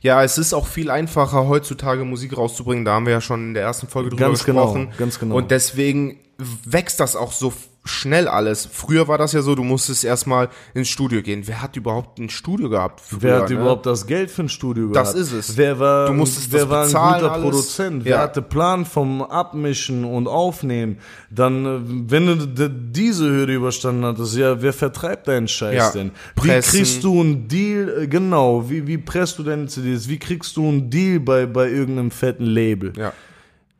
Ja, 0.00 0.22
es 0.22 0.38
ist 0.38 0.54
auch 0.54 0.66
viel 0.66 0.90
einfacher, 0.90 1.48
heutzutage 1.48 2.04
Musik 2.04 2.36
rauszubringen. 2.36 2.84
Da 2.84 2.92
haben 2.92 3.06
wir 3.06 3.12
ja 3.14 3.20
schon 3.20 3.48
in 3.48 3.54
der 3.54 3.64
ersten 3.64 3.88
Folge 3.88 4.10
drüber 4.10 4.26
Ganz 4.26 4.44
genau, 4.44 4.72
gesprochen. 4.72 4.88
ganz 4.98 5.18
genau. 5.18 5.36
Und 5.36 5.50
deswegen 5.50 6.18
wächst 6.64 7.00
das 7.00 7.16
auch 7.16 7.32
so 7.32 7.52
schnell 7.86 8.28
alles. 8.28 8.68
Früher 8.70 9.08
war 9.08 9.16
das 9.18 9.32
ja 9.32 9.42
so, 9.42 9.54
du 9.54 9.62
musstest 9.64 10.04
erstmal 10.04 10.48
ins 10.74 10.88
Studio 10.88 11.22
gehen. 11.22 11.42
Wer 11.46 11.62
hat 11.62 11.76
überhaupt 11.76 12.18
ein 12.18 12.28
Studio 12.28 12.68
gehabt? 12.68 13.00
Früher, 13.00 13.22
Wer 13.22 13.36
hat 13.42 13.48
ne? 13.50 13.56
überhaupt 13.56 13.86
das 13.86 14.06
Geld 14.06 14.30
für 14.30 14.42
ein 14.42 14.48
Studio 14.48 14.88
Das 14.92 15.12
gehabt? 15.14 15.18
ist 15.18 15.32
es. 15.32 15.56
Wer 15.56 15.78
war, 15.78 16.06
Du 16.08 16.12
musstest 16.14 16.52
wer 16.52 16.60
das 16.60 16.68
war 16.70 16.80
ein 16.82 16.86
bezahlen 16.86 17.20
guter 17.22 17.32
alles. 17.32 17.44
Produzent? 17.44 18.04
Wer 18.04 18.16
Ja. 18.16 18.22
hatte 18.22 18.42
Plan 18.42 18.84
vom 18.84 19.22
Abmischen 19.22 20.04
und 20.04 20.26
Aufnehmen? 20.28 20.98
Dann, 21.30 21.66
äh, 21.66 21.80
wenn 22.10 22.26
du 22.26 22.68
diese 22.68 23.28
Hürde 23.28 23.54
überstanden 23.54 24.04
hattest, 24.04 24.36
ja, 24.36 24.60
wer 24.60 24.72
vertreibt 24.72 25.28
deinen 25.28 25.48
Scheiß 25.48 25.74
Ja. 25.74 25.90
denn? 25.90 26.10
Wie 26.42 26.48
Pressen. 26.48 26.70
kriegst 26.78 27.04
du 27.04 27.20
einen 27.20 27.48
Deal, 27.48 28.02
äh, 28.02 28.06
genau, 28.08 28.68
wie, 28.68 28.86
wie 28.86 28.98
presst 28.98 29.38
du 29.38 29.42
deine 29.42 29.66
CDs? 29.66 30.08
Wie 30.08 30.18
kriegst 30.18 30.56
du 30.56 30.68
einen 30.68 30.90
Deal 30.90 31.20
bei, 31.20 31.46
bei 31.46 31.68
irgendeinem 31.68 32.10
fetten 32.10 32.44
Label? 32.46 32.92
Ja. 32.96 33.12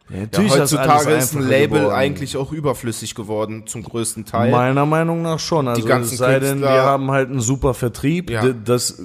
Ja, 0.09 0.17
Ja, 0.17 0.23
natürlich 0.23 0.53
ist 0.53 0.59
das 0.59 0.73
heutzutage 0.73 1.07
alles 1.09 1.25
ist 1.25 1.37
ein 1.37 1.49
Label 1.49 1.81
geworden. 1.81 1.95
eigentlich 1.95 2.37
auch 2.37 2.53
überflüssig 2.53 3.15
geworden, 3.15 3.67
zum 3.67 3.83
größten 3.83 4.25
Teil. 4.25 4.51
Meiner 4.51 4.87
Meinung 4.87 5.23
nach 5.23 5.39
schon. 5.39 5.69
Also 5.69 5.89
es 5.89 6.17
sei 6.17 6.39
denn, 6.39 6.61
wir 6.61 6.69
haben 6.69 7.11
halt 7.11 7.31
einen 7.31 7.41
super 7.41 7.75
Vertrieb. 7.75 8.31
Ja. 8.31 8.53
Das 8.53 9.03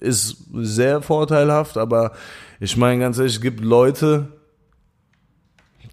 ist 0.00 0.36
sehr 0.52 1.00
vorteilhaft, 1.02 1.78
aber 1.78 2.12
ich 2.58 2.76
meine 2.76 3.00
ganz 3.00 3.18
ehrlich, 3.18 3.34
es 3.34 3.40
gibt 3.40 3.60
Leute, 3.60 4.28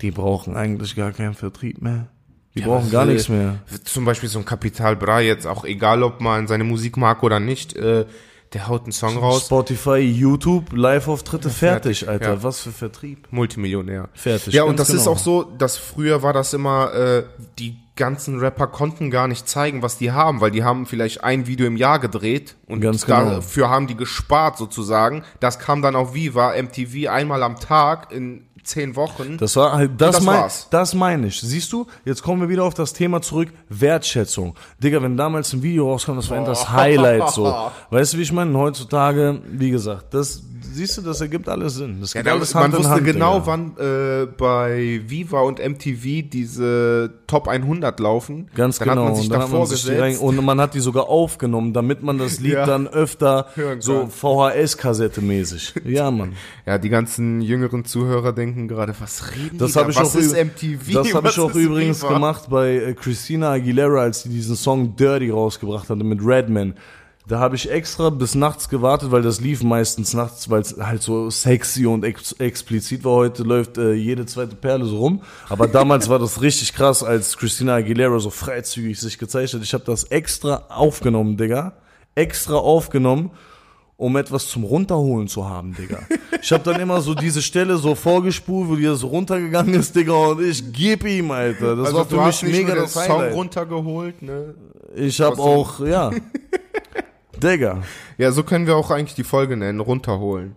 die 0.02 0.12
brauchen 0.12 0.56
eigentlich 0.56 0.96
gar 0.96 1.12
keinen 1.12 1.34
Vertrieb 1.36 1.82
mehr. 1.82 2.08
Die 2.56 2.62
brauchen 2.62 2.86
was 2.86 2.92
gar 2.92 3.06
nichts 3.06 3.30
mehr. 3.30 3.60
Zum 3.84 4.06
Beispiel 4.06 4.28
so 4.30 4.40
ein 4.40 4.46
Kapital 4.46 4.96
Bra 4.96 5.20
jetzt, 5.20 5.46
auch 5.46 5.64
egal 5.66 6.02
ob 6.04 6.20
man 6.22 6.48
seine 6.48 6.64
Musik 6.64 6.98
mag 6.98 7.22
oder 7.22 7.40
nicht, 7.40 7.76
äh, 7.76 8.06
der 8.54 8.68
haut 8.68 8.84
einen 8.84 8.92
Song 8.92 9.18
raus, 9.18 9.46
Spotify, 9.46 9.98
YouTube, 9.98 10.74
Live-Auftritte, 10.74 11.50
fertig, 11.50 12.00
fertig, 12.00 12.10
Alter. 12.10 12.34
ja. 12.36 12.44
Was 12.44 12.62
für 12.62 12.72
Vertrieb. 12.72 13.28
Multimillionär. 13.32 14.10
Fertig, 14.14 14.54
Ja, 14.54 14.64
und 14.64 14.80
das 14.80 14.90
ist 14.90 15.04
genau. 15.04 15.12
auch 15.12 15.20
so, 15.20 15.44
dass 15.44 15.78
früher 15.78 16.24
war 16.24 16.34
das 16.34 16.54
immer, 16.54 16.94
äh, 16.94 17.24
die 17.60 17.78
ganzen 17.96 18.40
Rapper 18.40 18.68
konnten 18.68 19.12
gar 19.12 19.28
nicht 19.28 19.48
zeigen, 19.48 19.82
was 19.82 19.98
die 19.98 20.12
haben, 20.14 20.40
weil 20.40 20.52
die 20.52 20.64
haben 20.64 20.86
vielleicht 20.86 21.22
ein 21.24 21.48
Video 21.48 21.68
im 21.68 21.76
Jahr 21.76 22.00
gedreht 22.00 22.56
und 22.66 22.80
Ganz 22.80 23.06
genau. 23.06 23.26
dafür 23.30 23.70
haben 23.70 23.88
die 23.88 23.98
gespart 23.98 24.58
sozusagen. 24.58 25.24
Das 25.42 25.60
kam 25.60 25.82
dann 25.82 25.98
auf 25.98 26.14
Viva, 26.14 26.54
MTV 26.60 27.10
einmal 27.10 27.44
am 27.44 27.60
Tag 27.60 28.12
in 28.14 28.46
zehn 28.64 28.96
Wochen. 28.96 29.38
Das 29.38 29.56
war 29.56 29.74
halt, 29.74 29.92
das, 29.98 30.18
das 30.18 30.26
mein, 30.26 30.40
war's. 30.42 30.68
das 30.70 30.94
meine 30.94 31.28
ich. 31.28 31.40
Siehst 31.40 31.72
du, 31.74 31.88
jetzt 32.06 32.24
kommen 32.24 32.42
wir 32.42 32.50
wieder 32.50 32.64
auf 32.64 32.74
das 32.74 32.94
Thema 32.94 33.22
zurück, 33.22 33.50
Wertschätzung. 33.70 34.56
Digga, 34.82 35.02
wenn 35.02 35.18
damals 35.18 35.54
ein 35.54 35.64
Video 35.64 35.90
rauskam, 35.92 36.16
das 36.16 36.30
war 36.30 36.38
eben 36.38 36.46
das 36.46 36.72
Highlight 36.72 37.30
so. 37.30 37.46
Weißt 37.90 38.14
du, 38.14 38.18
wie 38.18 38.24
ich 38.24 38.32
meine? 38.32 38.58
Heutzutage, 38.58 39.42
wie 39.48 39.72
gesagt, 39.72 40.14
das, 40.14 40.44
siehst 40.74 40.98
du, 40.98 41.02
das 41.02 41.22
ergibt 41.22 41.48
alles 41.50 41.76
Sinn. 41.76 41.98
Das 42.02 42.14
Ja, 42.14 42.22
alles 42.24 42.54
man 42.54 42.72
wusste 42.74 42.90
Hand, 42.90 43.06
genau, 43.06 43.40
Digga. 43.40 43.48
wann 43.48 43.78
äh, 43.78 44.26
bei 44.38 45.02
Viva 45.08 45.42
und 45.42 45.60
MTV 45.60 46.30
diese 46.30 47.12
Top 47.28 47.48
100 47.48 48.00
laufen. 48.00 48.48
Ganz 48.56 48.80
dann 48.80 48.90
genau. 48.90 49.02
Hat 49.04 49.08
man 49.10 49.16
sich 49.16 49.26
und, 49.26 49.32
dann 49.34 49.42
davor 49.42 49.60
man 49.60 49.68
sich 49.68 49.90
rein, 50.00 50.18
und 50.18 50.44
man 50.46 50.60
hat 50.62 50.74
die 50.74 50.80
sogar 50.80 51.08
aufgenommen, 51.10 51.74
damit 51.74 52.04
man 52.04 52.18
das 52.18 52.40
Lied 52.40 52.54
Ja. 52.54 52.66
dann 52.66 52.88
öfter 52.88 53.48
Hören 53.56 53.82
so. 53.82 54.08
VHS-Kassette 54.08 55.22
mäßig. 55.22 55.74
Ja, 55.86 56.12
Mann. 56.12 56.34
Ja, 56.66 56.78
die 56.78 56.90
ganzen 56.90 57.42
jüngeren 57.42 57.86
Zuhörer 57.86 58.34
denken 58.34 58.68
gerade, 58.68 58.94
was 59.00 59.32
reden 59.36 59.58
Das 59.58 59.72
die 59.72 59.74
da? 59.76 59.90
ich 59.90 59.98
was 60.00 60.16
auch 60.16 60.20
ist 60.20 60.32
MTV? 60.34 60.94
Das 60.94 61.14
habe 61.14 61.30
ich 61.30 61.40
auch 61.40 61.54
übrigens 61.56 62.02
Viva? 62.04 62.14
gemacht 62.14 62.44
bei 62.50 62.76
äh, 62.76 62.94
Christina 62.94 63.52
Aguilera, 63.52 64.02
als 64.02 64.24
sie 64.24 64.30
diesen 64.30 64.56
Song 64.56 64.96
Dirty 64.96 65.30
rausgebracht 65.30 65.90
hatte 65.90 66.04
mit 66.04 66.20
Redman. 66.24 66.74
Da 67.30 67.40
habe 67.40 67.56
ich 67.56 67.70
extra 67.70 68.10
bis 68.10 68.34
nachts 68.34 68.70
gewartet, 68.70 69.12
weil 69.12 69.22
das 69.22 69.40
lief 69.40 69.62
meistens 69.62 70.16
nachts, 70.16 70.50
weil 70.50 70.62
es 70.62 70.76
halt 70.80 71.04
so 71.04 71.30
sexy 71.30 71.86
und 71.86 72.04
ex 72.04 72.32
explizit 72.34 73.04
war. 73.04 73.14
Heute 73.18 73.44
läuft 73.44 73.78
äh, 73.78 73.94
jede 73.94 74.26
zweite 74.26 74.56
Perle 74.56 74.86
so 74.86 74.98
rum. 74.98 75.22
Aber 75.48 75.68
damals 75.68 76.10
war 76.10 76.18
das 76.18 76.42
richtig 76.42 76.74
krass, 76.74 77.04
als 77.04 77.38
Christina 77.38 77.76
Aguilera 77.76 78.18
so 78.18 78.32
freizügig 78.32 79.00
sich 79.00 79.20
gezeigt 79.20 79.54
hat. 79.54 79.62
Ich 79.62 79.76
habe 79.76 79.84
das 79.84 80.06
extra 80.06 80.64
aufgenommen, 80.70 81.38
Digga. 81.38 81.74
Extra 82.16 82.56
aufgenommen 82.56 83.30
um 83.96 84.16
etwas 84.16 84.48
zum 84.48 84.64
Runterholen 84.64 85.28
zu 85.28 85.48
haben, 85.48 85.76
Digga. 85.76 86.00
Ich 86.42 86.54
habe 86.54 86.64
dann 86.64 86.80
immer 86.80 87.02
so 87.02 87.14
diese 87.14 87.42
Stelle 87.42 87.76
so 87.76 87.96
vorgespult, 87.96 88.70
wo 88.70 88.76
die 88.78 88.86
so 88.96 89.08
runtergegangen 89.08 89.74
ist, 89.74 89.94
Digga, 89.94 90.14
und 90.14 90.42
ich 90.42 90.72
geb 90.72 91.04
ihm, 91.06 91.32
Alter. 91.32 91.76
Das 91.76 91.88
Also 91.88 91.98
war 91.98 92.06
für 92.06 92.16
du 92.16 92.22
hast 92.22 92.44
mich 92.44 92.54
nicht 92.54 92.66
mega 92.66 92.76
das 92.80 92.94
Song 92.94 93.04
Highlight. 93.04 93.34
runtergeholt, 93.36 94.22
ne? 94.22 94.56
Ich 94.96 95.20
habe 95.20 95.38
auch, 95.42 95.82
ja. 95.86 96.12
Digga. 97.40 97.82
Ja, 98.18 98.32
so 98.32 98.44
können 98.44 98.68
wir 98.68 98.76
auch 98.76 98.92
eigentlich 98.92 99.16
die 99.16 99.24
Folge 99.24 99.58
nennen, 99.58 99.80
runterholen. 99.80 100.56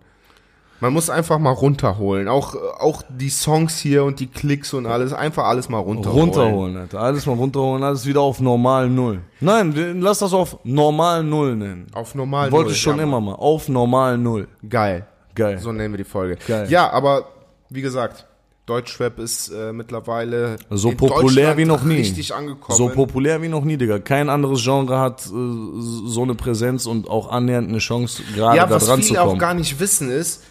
Man 0.79 0.91
muss 0.91 1.09
einfach 1.09 1.39
mal 1.39 1.51
runterholen. 1.51 2.27
Auch, 2.27 2.55
auch 2.55 3.03
die 3.07 3.29
Songs 3.29 3.77
hier 3.77 4.03
und 4.03 4.19
die 4.19 4.27
Klicks 4.27 4.73
und 4.73 4.85
alles, 4.85 5.13
einfach 5.13 5.45
alles 5.45 5.69
mal 5.69 5.79
runterholen. 5.79 6.29
Runterholen, 6.29 6.75
Alter. 6.75 6.99
Alles 6.99 7.25
mal 7.25 7.37
runterholen, 7.37 7.83
alles 7.83 8.05
wieder 8.05 8.19
auf 8.19 8.41
normal 8.41 8.89
Null. 8.89 9.21
Nein, 9.39 9.73
lass 10.01 10.19
das 10.19 10.33
auf 10.33 10.57
normal 10.65 11.23
Null 11.23 11.55
nennen. 11.55 11.87
Auf 11.93 12.15
normal 12.15 12.51
Wollte 12.51 12.65
Null, 12.65 12.73
ich 12.73 12.81
schon 12.81 12.97
ja, 12.97 13.03
immer 13.03 13.21
mal. 13.21 13.35
Auf 13.35 13.69
normal 13.69 14.17
Null. 14.17 14.49
Geil. 14.67 15.07
Geil. 15.35 15.57
So 15.57 15.71
nennen 15.71 15.93
wir 15.93 15.99
die 15.99 16.03
Folge. 16.03 16.37
Geil. 16.45 16.69
Ja, 16.69 16.89
aber 16.91 17.27
wie 17.69 17.81
gesagt, 17.81 18.25
Deutschrap 18.65 19.19
ist 19.19 19.49
äh, 19.49 19.73
mittlerweile 19.73 20.55
So 20.69 20.91
populär 20.91 21.57
wie 21.57 21.65
noch 21.65 21.83
nie. 21.83 21.97
Richtig 21.97 22.33
angekommen. 22.33 22.77
So 22.77 22.87
populär 22.89 23.41
wie 23.41 23.49
noch 23.49 23.65
nie, 23.65 23.75
Digga. 23.75 23.99
Kein 23.99 24.29
anderes 24.29 24.63
Genre 24.63 24.99
hat 24.99 25.25
äh, 25.25 25.29
so 25.29 26.23
eine 26.23 26.33
Präsenz 26.35 26.85
und 26.85 27.09
auch 27.09 27.29
annähernd 27.29 27.67
eine 27.67 27.79
Chance, 27.79 28.23
gerade 28.33 28.57
ja, 28.57 28.65
da 28.65 28.75
was 28.75 28.85
dran 28.85 29.01
zu 29.01 29.09
viele 29.09 29.21
auch 29.21 29.27
kommen. 29.27 29.39
gar 29.39 29.53
nicht 29.53 29.79
wissen 29.81 30.09
ist, 30.09 30.43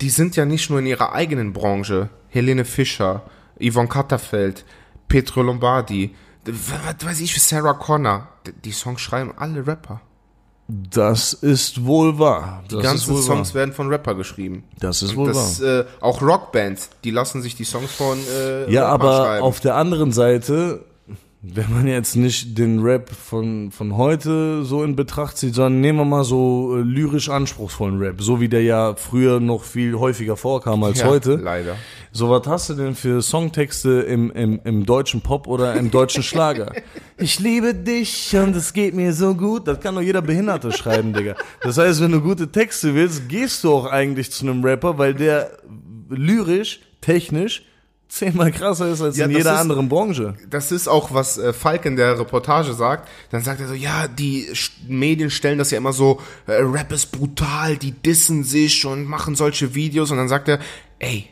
die 0.00 0.10
sind 0.10 0.34
ja 0.34 0.44
nicht 0.46 0.68
nur 0.70 0.80
in 0.80 0.86
ihrer 0.86 1.12
eigenen 1.12 1.52
Branche. 1.52 2.08
Helene 2.28 2.64
Fischer, 2.64 3.22
Yvonne 3.62 3.88
Katterfeld, 3.88 4.64
Petro 5.08 5.42
Lombardi, 5.42 6.14
was 6.44 7.06
weiß 7.06 7.20
ich, 7.20 7.40
Sarah 7.40 7.74
Connor. 7.74 8.28
Die 8.64 8.72
Songs 8.72 9.00
schreiben 9.00 9.32
alle 9.36 9.66
Rapper. 9.66 10.00
Das 10.92 11.32
ist 11.32 11.84
wohl 11.84 12.18
wahr. 12.18 12.62
Die 12.70 12.74
das 12.74 12.82
ganzen 12.84 13.10
ist 13.10 13.16
wohl 13.16 13.22
Songs 13.22 13.48
wahr. 13.50 13.54
werden 13.60 13.72
von 13.72 13.88
Rapper 13.88 14.14
geschrieben. 14.14 14.64
Das 14.78 15.02
ist 15.02 15.16
wohl 15.16 15.28
Das, 15.28 15.60
wahr. 15.60 15.80
äh, 15.80 15.84
auch 16.00 16.22
Rockbands, 16.22 16.90
die 17.04 17.10
lassen 17.10 17.42
sich 17.42 17.54
die 17.56 17.64
Songs 17.64 17.90
von 17.92 18.18
äh, 18.18 18.70
Ja, 18.70 18.90
Rappern 18.90 19.06
aber 19.08 19.24
schreiben. 19.24 19.44
auf 19.44 19.60
der 19.60 19.74
anderen 19.76 20.12
Seite, 20.12 20.84
wenn 21.42 21.72
man 21.72 21.86
jetzt 21.86 22.16
nicht 22.16 22.58
den 22.58 22.80
Rap 22.80 23.08
von, 23.08 23.70
von 23.70 23.96
heute 23.96 24.62
so 24.62 24.84
in 24.84 24.94
Betracht 24.94 25.38
zieht, 25.38 25.54
sondern 25.54 25.80
nehmen 25.80 25.98
wir 25.98 26.04
mal 26.04 26.24
so 26.24 26.76
äh, 26.76 26.82
lyrisch 26.82 27.30
anspruchsvollen 27.30 27.98
Rap, 27.98 28.20
so 28.20 28.42
wie 28.42 28.48
der 28.50 28.62
ja 28.62 28.94
früher 28.94 29.40
noch 29.40 29.64
viel 29.64 29.94
häufiger 29.94 30.36
vorkam 30.36 30.84
als 30.84 31.00
ja, 31.00 31.06
heute. 31.06 31.36
Leider. 31.36 31.76
So, 32.12 32.28
was 32.28 32.46
hast 32.46 32.68
du 32.68 32.74
denn 32.74 32.94
für 32.94 33.22
Songtexte 33.22 34.00
im, 34.02 34.30
im, 34.32 34.60
im 34.64 34.84
deutschen 34.84 35.22
Pop 35.22 35.46
oder 35.46 35.74
im 35.76 35.90
deutschen 35.90 36.22
Schlager? 36.22 36.72
Ich 37.22 37.38
liebe 37.38 37.74
dich 37.74 38.34
und 38.34 38.56
es 38.56 38.72
geht 38.72 38.94
mir 38.94 39.12
so 39.12 39.34
gut. 39.34 39.68
Das 39.68 39.78
kann 39.80 39.94
doch 39.94 40.00
jeder 40.00 40.22
Behinderte 40.22 40.72
schreiben, 40.72 41.12
Digga. 41.12 41.34
Das 41.60 41.76
heißt, 41.76 42.00
wenn 42.00 42.12
du 42.12 42.22
gute 42.22 42.50
Texte 42.50 42.94
willst, 42.94 43.28
gehst 43.28 43.62
du 43.62 43.74
auch 43.74 43.84
eigentlich 43.84 44.32
zu 44.32 44.46
einem 44.46 44.64
Rapper, 44.64 44.96
weil 44.96 45.12
der 45.12 45.50
lyrisch, 46.08 46.80
technisch 47.02 47.62
zehnmal 48.10 48.50
krasser 48.52 48.88
ist 48.88 49.00
als 49.00 49.16
Ja, 49.16 49.24
in 49.24 49.30
jeder 49.30 49.54
ist- 49.54 49.60
anderen 49.60 49.88
Branche. 49.88 50.34
Das 50.50 50.72
ist 50.72 50.88
auch, 50.88 51.14
was 51.14 51.38
äh, 51.38 51.52
Falk 51.52 51.84
in 51.86 51.96
der 51.96 52.18
Reportage 52.18 52.74
sagt. 52.74 53.08
Dann 53.30 53.42
sagt 53.42 53.60
er 53.60 53.68
so, 53.68 53.74
ja, 53.74 54.08
die 54.08 54.48
Sch- 54.52 54.72
Medien 54.88 55.30
stellen 55.30 55.58
das 55.58 55.70
ja 55.70 55.78
immer 55.78 55.92
so, 55.92 56.20
äh, 56.46 56.52
Rap 56.54 56.92
ist 56.92 57.12
brutal, 57.12 57.76
die 57.76 57.92
dissen 57.92 58.44
sich 58.44 58.84
und 58.84 59.04
machen 59.06 59.34
solche 59.36 59.74
Videos. 59.74 60.10
Und 60.10 60.16
dann 60.18 60.28
sagt 60.28 60.48
er, 60.48 60.58
ey, 60.98 61.28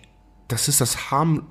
das 0.46 0.68
ist 0.68 0.80
das 0.80 1.10
harm, 1.10 1.46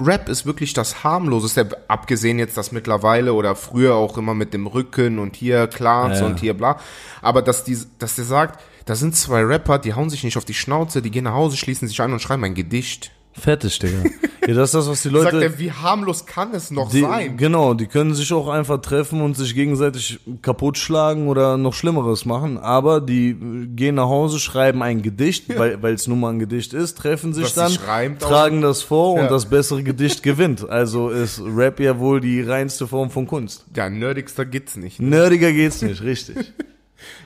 Rap 0.00 0.30
ist 0.30 0.46
wirklich 0.46 0.72
das 0.72 1.04
harmloseste, 1.04 1.68
abgesehen 1.88 2.38
jetzt 2.38 2.56
das 2.56 2.72
mittlerweile 2.72 3.34
oder 3.34 3.54
früher 3.56 3.94
auch 3.96 4.16
immer 4.16 4.32
mit 4.34 4.54
dem 4.54 4.66
Rücken 4.66 5.18
und 5.18 5.36
hier 5.36 5.66
Clans 5.66 6.20
ja. 6.20 6.26
und 6.26 6.40
hier 6.40 6.54
bla. 6.54 6.78
Aber 7.20 7.42
dass 7.42 7.64
die, 7.64 7.76
dass 7.98 8.14
der 8.16 8.24
sagt, 8.24 8.60
da 8.86 8.94
sind 8.94 9.14
zwei 9.16 9.42
Rapper, 9.42 9.78
die 9.78 9.92
hauen 9.94 10.08
sich 10.08 10.24
nicht 10.24 10.38
auf 10.38 10.44
die 10.46 10.54
Schnauze, 10.54 11.02
die 11.02 11.10
gehen 11.10 11.24
nach 11.24 11.34
Hause, 11.34 11.56
schließen 11.58 11.86
sich 11.88 12.00
an 12.00 12.12
und 12.14 12.20
schreiben 12.20 12.44
ein 12.44 12.54
Gedicht. 12.54 13.10
Fertig, 13.34 13.78
Digga. 13.78 14.04
Ja, 14.46 14.54
das 14.54 14.68
ist 14.68 14.74
das, 14.74 14.88
was 14.88 15.02
die 15.02 15.08
Sagt 15.10 15.32
Leute. 15.32 15.42
er, 15.42 15.58
wie 15.58 15.72
harmlos 15.72 16.26
kann 16.26 16.54
es 16.54 16.70
noch 16.70 16.90
Die, 16.90 17.00
sein? 17.00 17.36
genau, 17.38 17.72
die 17.74 17.86
können 17.86 18.14
sich 18.14 18.30
auch 18.32 18.48
einfach 18.48 18.80
treffen 18.80 19.22
und 19.22 19.36
sich 19.36 19.54
gegenseitig 19.54 20.20
kaputt 20.42 20.76
schlagen 20.78 21.28
oder 21.28 21.56
noch 21.56 21.72
Schlimmeres 21.72 22.26
machen, 22.26 22.58
aber 22.58 23.00
die 23.00 23.30
äh, 23.30 23.66
gehen 23.68 23.94
nach 23.94 24.08
Hause, 24.08 24.38
schreiben 24.38 24.82
ein 24.82 25.00
Gedicht, 25.02 25.48
weil 25.58 25.82
weil 25.82 25.94
es 25.94 26.06
nun 26.06 26.20
mal 26.20 26.30
ein 26.34 26.38
Gedicht 26.38 26.74
ist, 26.74 26.98
treffen 26.98 27.32
sich 27.32 27.44
Was 27.44 27.54
dann, 27.54 27.68
sich 27.70 27.86
reimt 27.88 28.22
auch. 28.22 28.28
tragen 28.28 28.60
das 28.60 28.82
vor 28.82 29.16
Ja. 29.16 29.22
und 29.24 29.30
das 29.30 29.46
bessere 29.46 29.82
Gedicht 29.82 30.22
gewinnt. 30.22 30.68
Also 30.68 31.08
ist 31.08 31.40
Rap 31.44 31.80
ja 31.80 31.98
wohl 31.98 32.20
die 32.20 32.42
reinste 32.42 32.86
Form 32.86 33.10
von 33.10 33.26
Kunst. 33.26 33.64
Ja, 33.74 33.88
nerdigster 33.88 34.44
geht's 34.44 34.76
nicht. 34.76 35.00
Nerdiger 35.00 35.52
geht's 35.52 35.80
nicht, 35.82 36.02
richtig. 36.02 36.36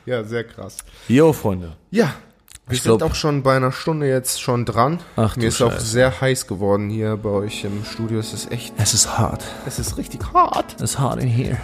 Ja, 0.06 0.24
sehr 0.24 0.42
krass. 0.42 0.78
Jo, 1.06 1.32
Freunde. 1.32 1.76
Ja, 1.92 2.12
wir 2.68 2.74
Ich 2.76 2.82
sind 2.82 2.98
glaub- 2.98 3.10
auch 3.10 3.14
schon 3.14 3.42
bei 3.42 3.56
einer 3.56 3.72
Stunde 3.72 4.08
jetzt 4.08 4.40
schon 4.40 4.64
dran. 4.64 5.00
Ach 5.16 5.36
Mir 5.36 5.48
ist 5.48 5.60
auch 5.62 5.72
Scheiße. 5.72 5.86
sehr 5.86 6.20
heiß 6.20 6.46
geworden 6.46 6.88
hier 6.90 7.16
bei 7.16 7.30
euch 7.30 7.64
im 7.64 7.84
Studio. 7.84 8.18
Es 8.20 8.32
ist 8.32 8.50
echt, 8.52 8.74
Es 8.76 8.94
ist 8.94 9.18
hart. 9.18 9.44
es 9.66 9.78
ist 9.78 9.96
richtig 9.98 10.20
hart. 10.32 10.74
Es 10.76 10.82
ist 10.82 10.98
hart 10.98 11.20
in 11.22 11.28
here. 11.28 11.56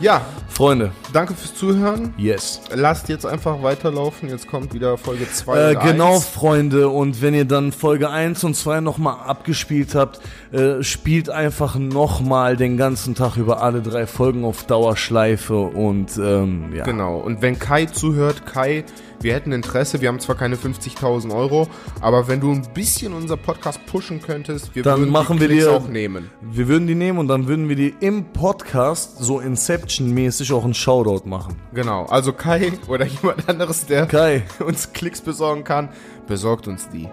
Ja, 0.00 0.22
Freunde, 0.48 0.90
danke 1.12 1.32
fürs 1.34 1.54
Zuhören. 1.54 2.12
yes. 2.16 2.60
Lasst 2.74 3.08
jetzt 3.08 3.24
einfach 3.24 3.62
weiterlaufen. 3.62 4.28
Jetzt 4.30 4.48
kommt 4.48 4.74
wieder 4.74 4.98
Folge 4.98 5.30
2 5.30 5.56
Äh, 5.72 5.74
genau, 5.76 6.14
1. 6.14 6.26
Freunde. 6.26 6.88
Und 6.88 7.22
wenn 7.22 7.34
ihr 7.34 7.44
dann 7.44 7.70
Folge 7.70 8.10
1 8.10 8.42
und 8.42 8.54
2 8.56 8.80
nochmal 8.80 9.18
abgespielt 9.24 9.94
habt, 9.94 10.18
äh, 10.50 10.82
spielt 10.82 11.30
einfach 11.30 11.76
nochmal 11.76 12.56
den 12.56 12.76
ganzen 12.76 13.14
Tag 13.14 13.36
über 13.36 13.62
alle 13.62 13.80
drei 13.80 14.06
Folgen 14.08 14.44
auf 14.44 14.64
Dauerschleife 14.64 15.60
und 15.60 16.16
ähm, 16.16 16.72
ja. 16.74 16.82
Genau. 16.84 17.18
Und 17.18 17.40
wenn 17.40 17.58
Kai 17.60 17.86
zuhört, 17.86 18.44
Kai, 18.44 18.84
wir 19.22 19.34
hätten 19.34 19.52
Interesse. 19.52 20.00
Wir 20.00 20.08
haben 20.08 20.20
zwar 20.20 20.36
keine 20.36 20.56
50.000 20.56 21.34
Euro, 21.34 21.68
aber 22.00 22.28
wenn 22.28 22.40
du 22.40 22.50
ein 22.52 22.66
bisschen 22.74 23.12
unser 23.12 23.36
Podcast 23.36 23.84
pushen 23.86 24.20
könntest, 24.22 24.74
wir 24.74 24.82
Dann 24.82 25.00
würden 25.00 25.10
machen 25.12 25.36
die 25.38 25.42
wir 25.42 25.48
dir- 25.48 25.72
auch 25.72 25.88
nehmen. 25.88 26.30
Wir 26.40 26.68
würden 26.68 26.86
die 26.86 26.94
nehmen 26.94 27.18
und 27.18 27.28
dann 27.28 27.46
würden 27.46 27.68
wir 27.68 27.76
die 27.76 27.94
im 28.00 28.24
Podcast 28.32 29.18
so 29.18 29.40
Inception-mäßig 29.40 30.52
auch 30.52 30.64
einen 30.64 30.74
Shoutout 30.74 31.28
machen. 31.28 31.56
Genau. 31.74 32.04
Also 32.06 32.32
Kai 32.32 32.72
oder 32.88 33.06
jemand 33.06 33.48
anderes, 33.48 33.86
der 33.86 34.06
Kai, 34.06 34.42
uns 34.66 34.92
Klicks 34.92 35.20
besorgen 35.20 35.64
kann, 35.64 35.88
besorgt 36.26 36.68
uns 36.68 36.88
die. 36.88 37.08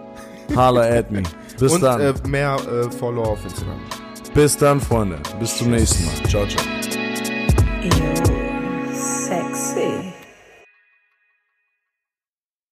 at 0.55 1.11
me. 1.11 1.23
Bis 1.59 1.73
Und 1.73 1.81
dann. 1.81 2.01
äh, 2.01 2.13
mehr 2.27 2.55
äh, 2.55 2.89
Follower 2.91 3.29
auf 3.29 3.43
Instagram. 3.43 3.79
Bis 4.33 4.57
dann, 4.57 4.79
Freunde. 4.79 5.17
Bis 5.39 5.57
zum 5.57 5.71
nächsten 5.71 6.05
Mal. 6.05 6.13
Ciao, 6.29 6.45
ciao. 6.47 8.38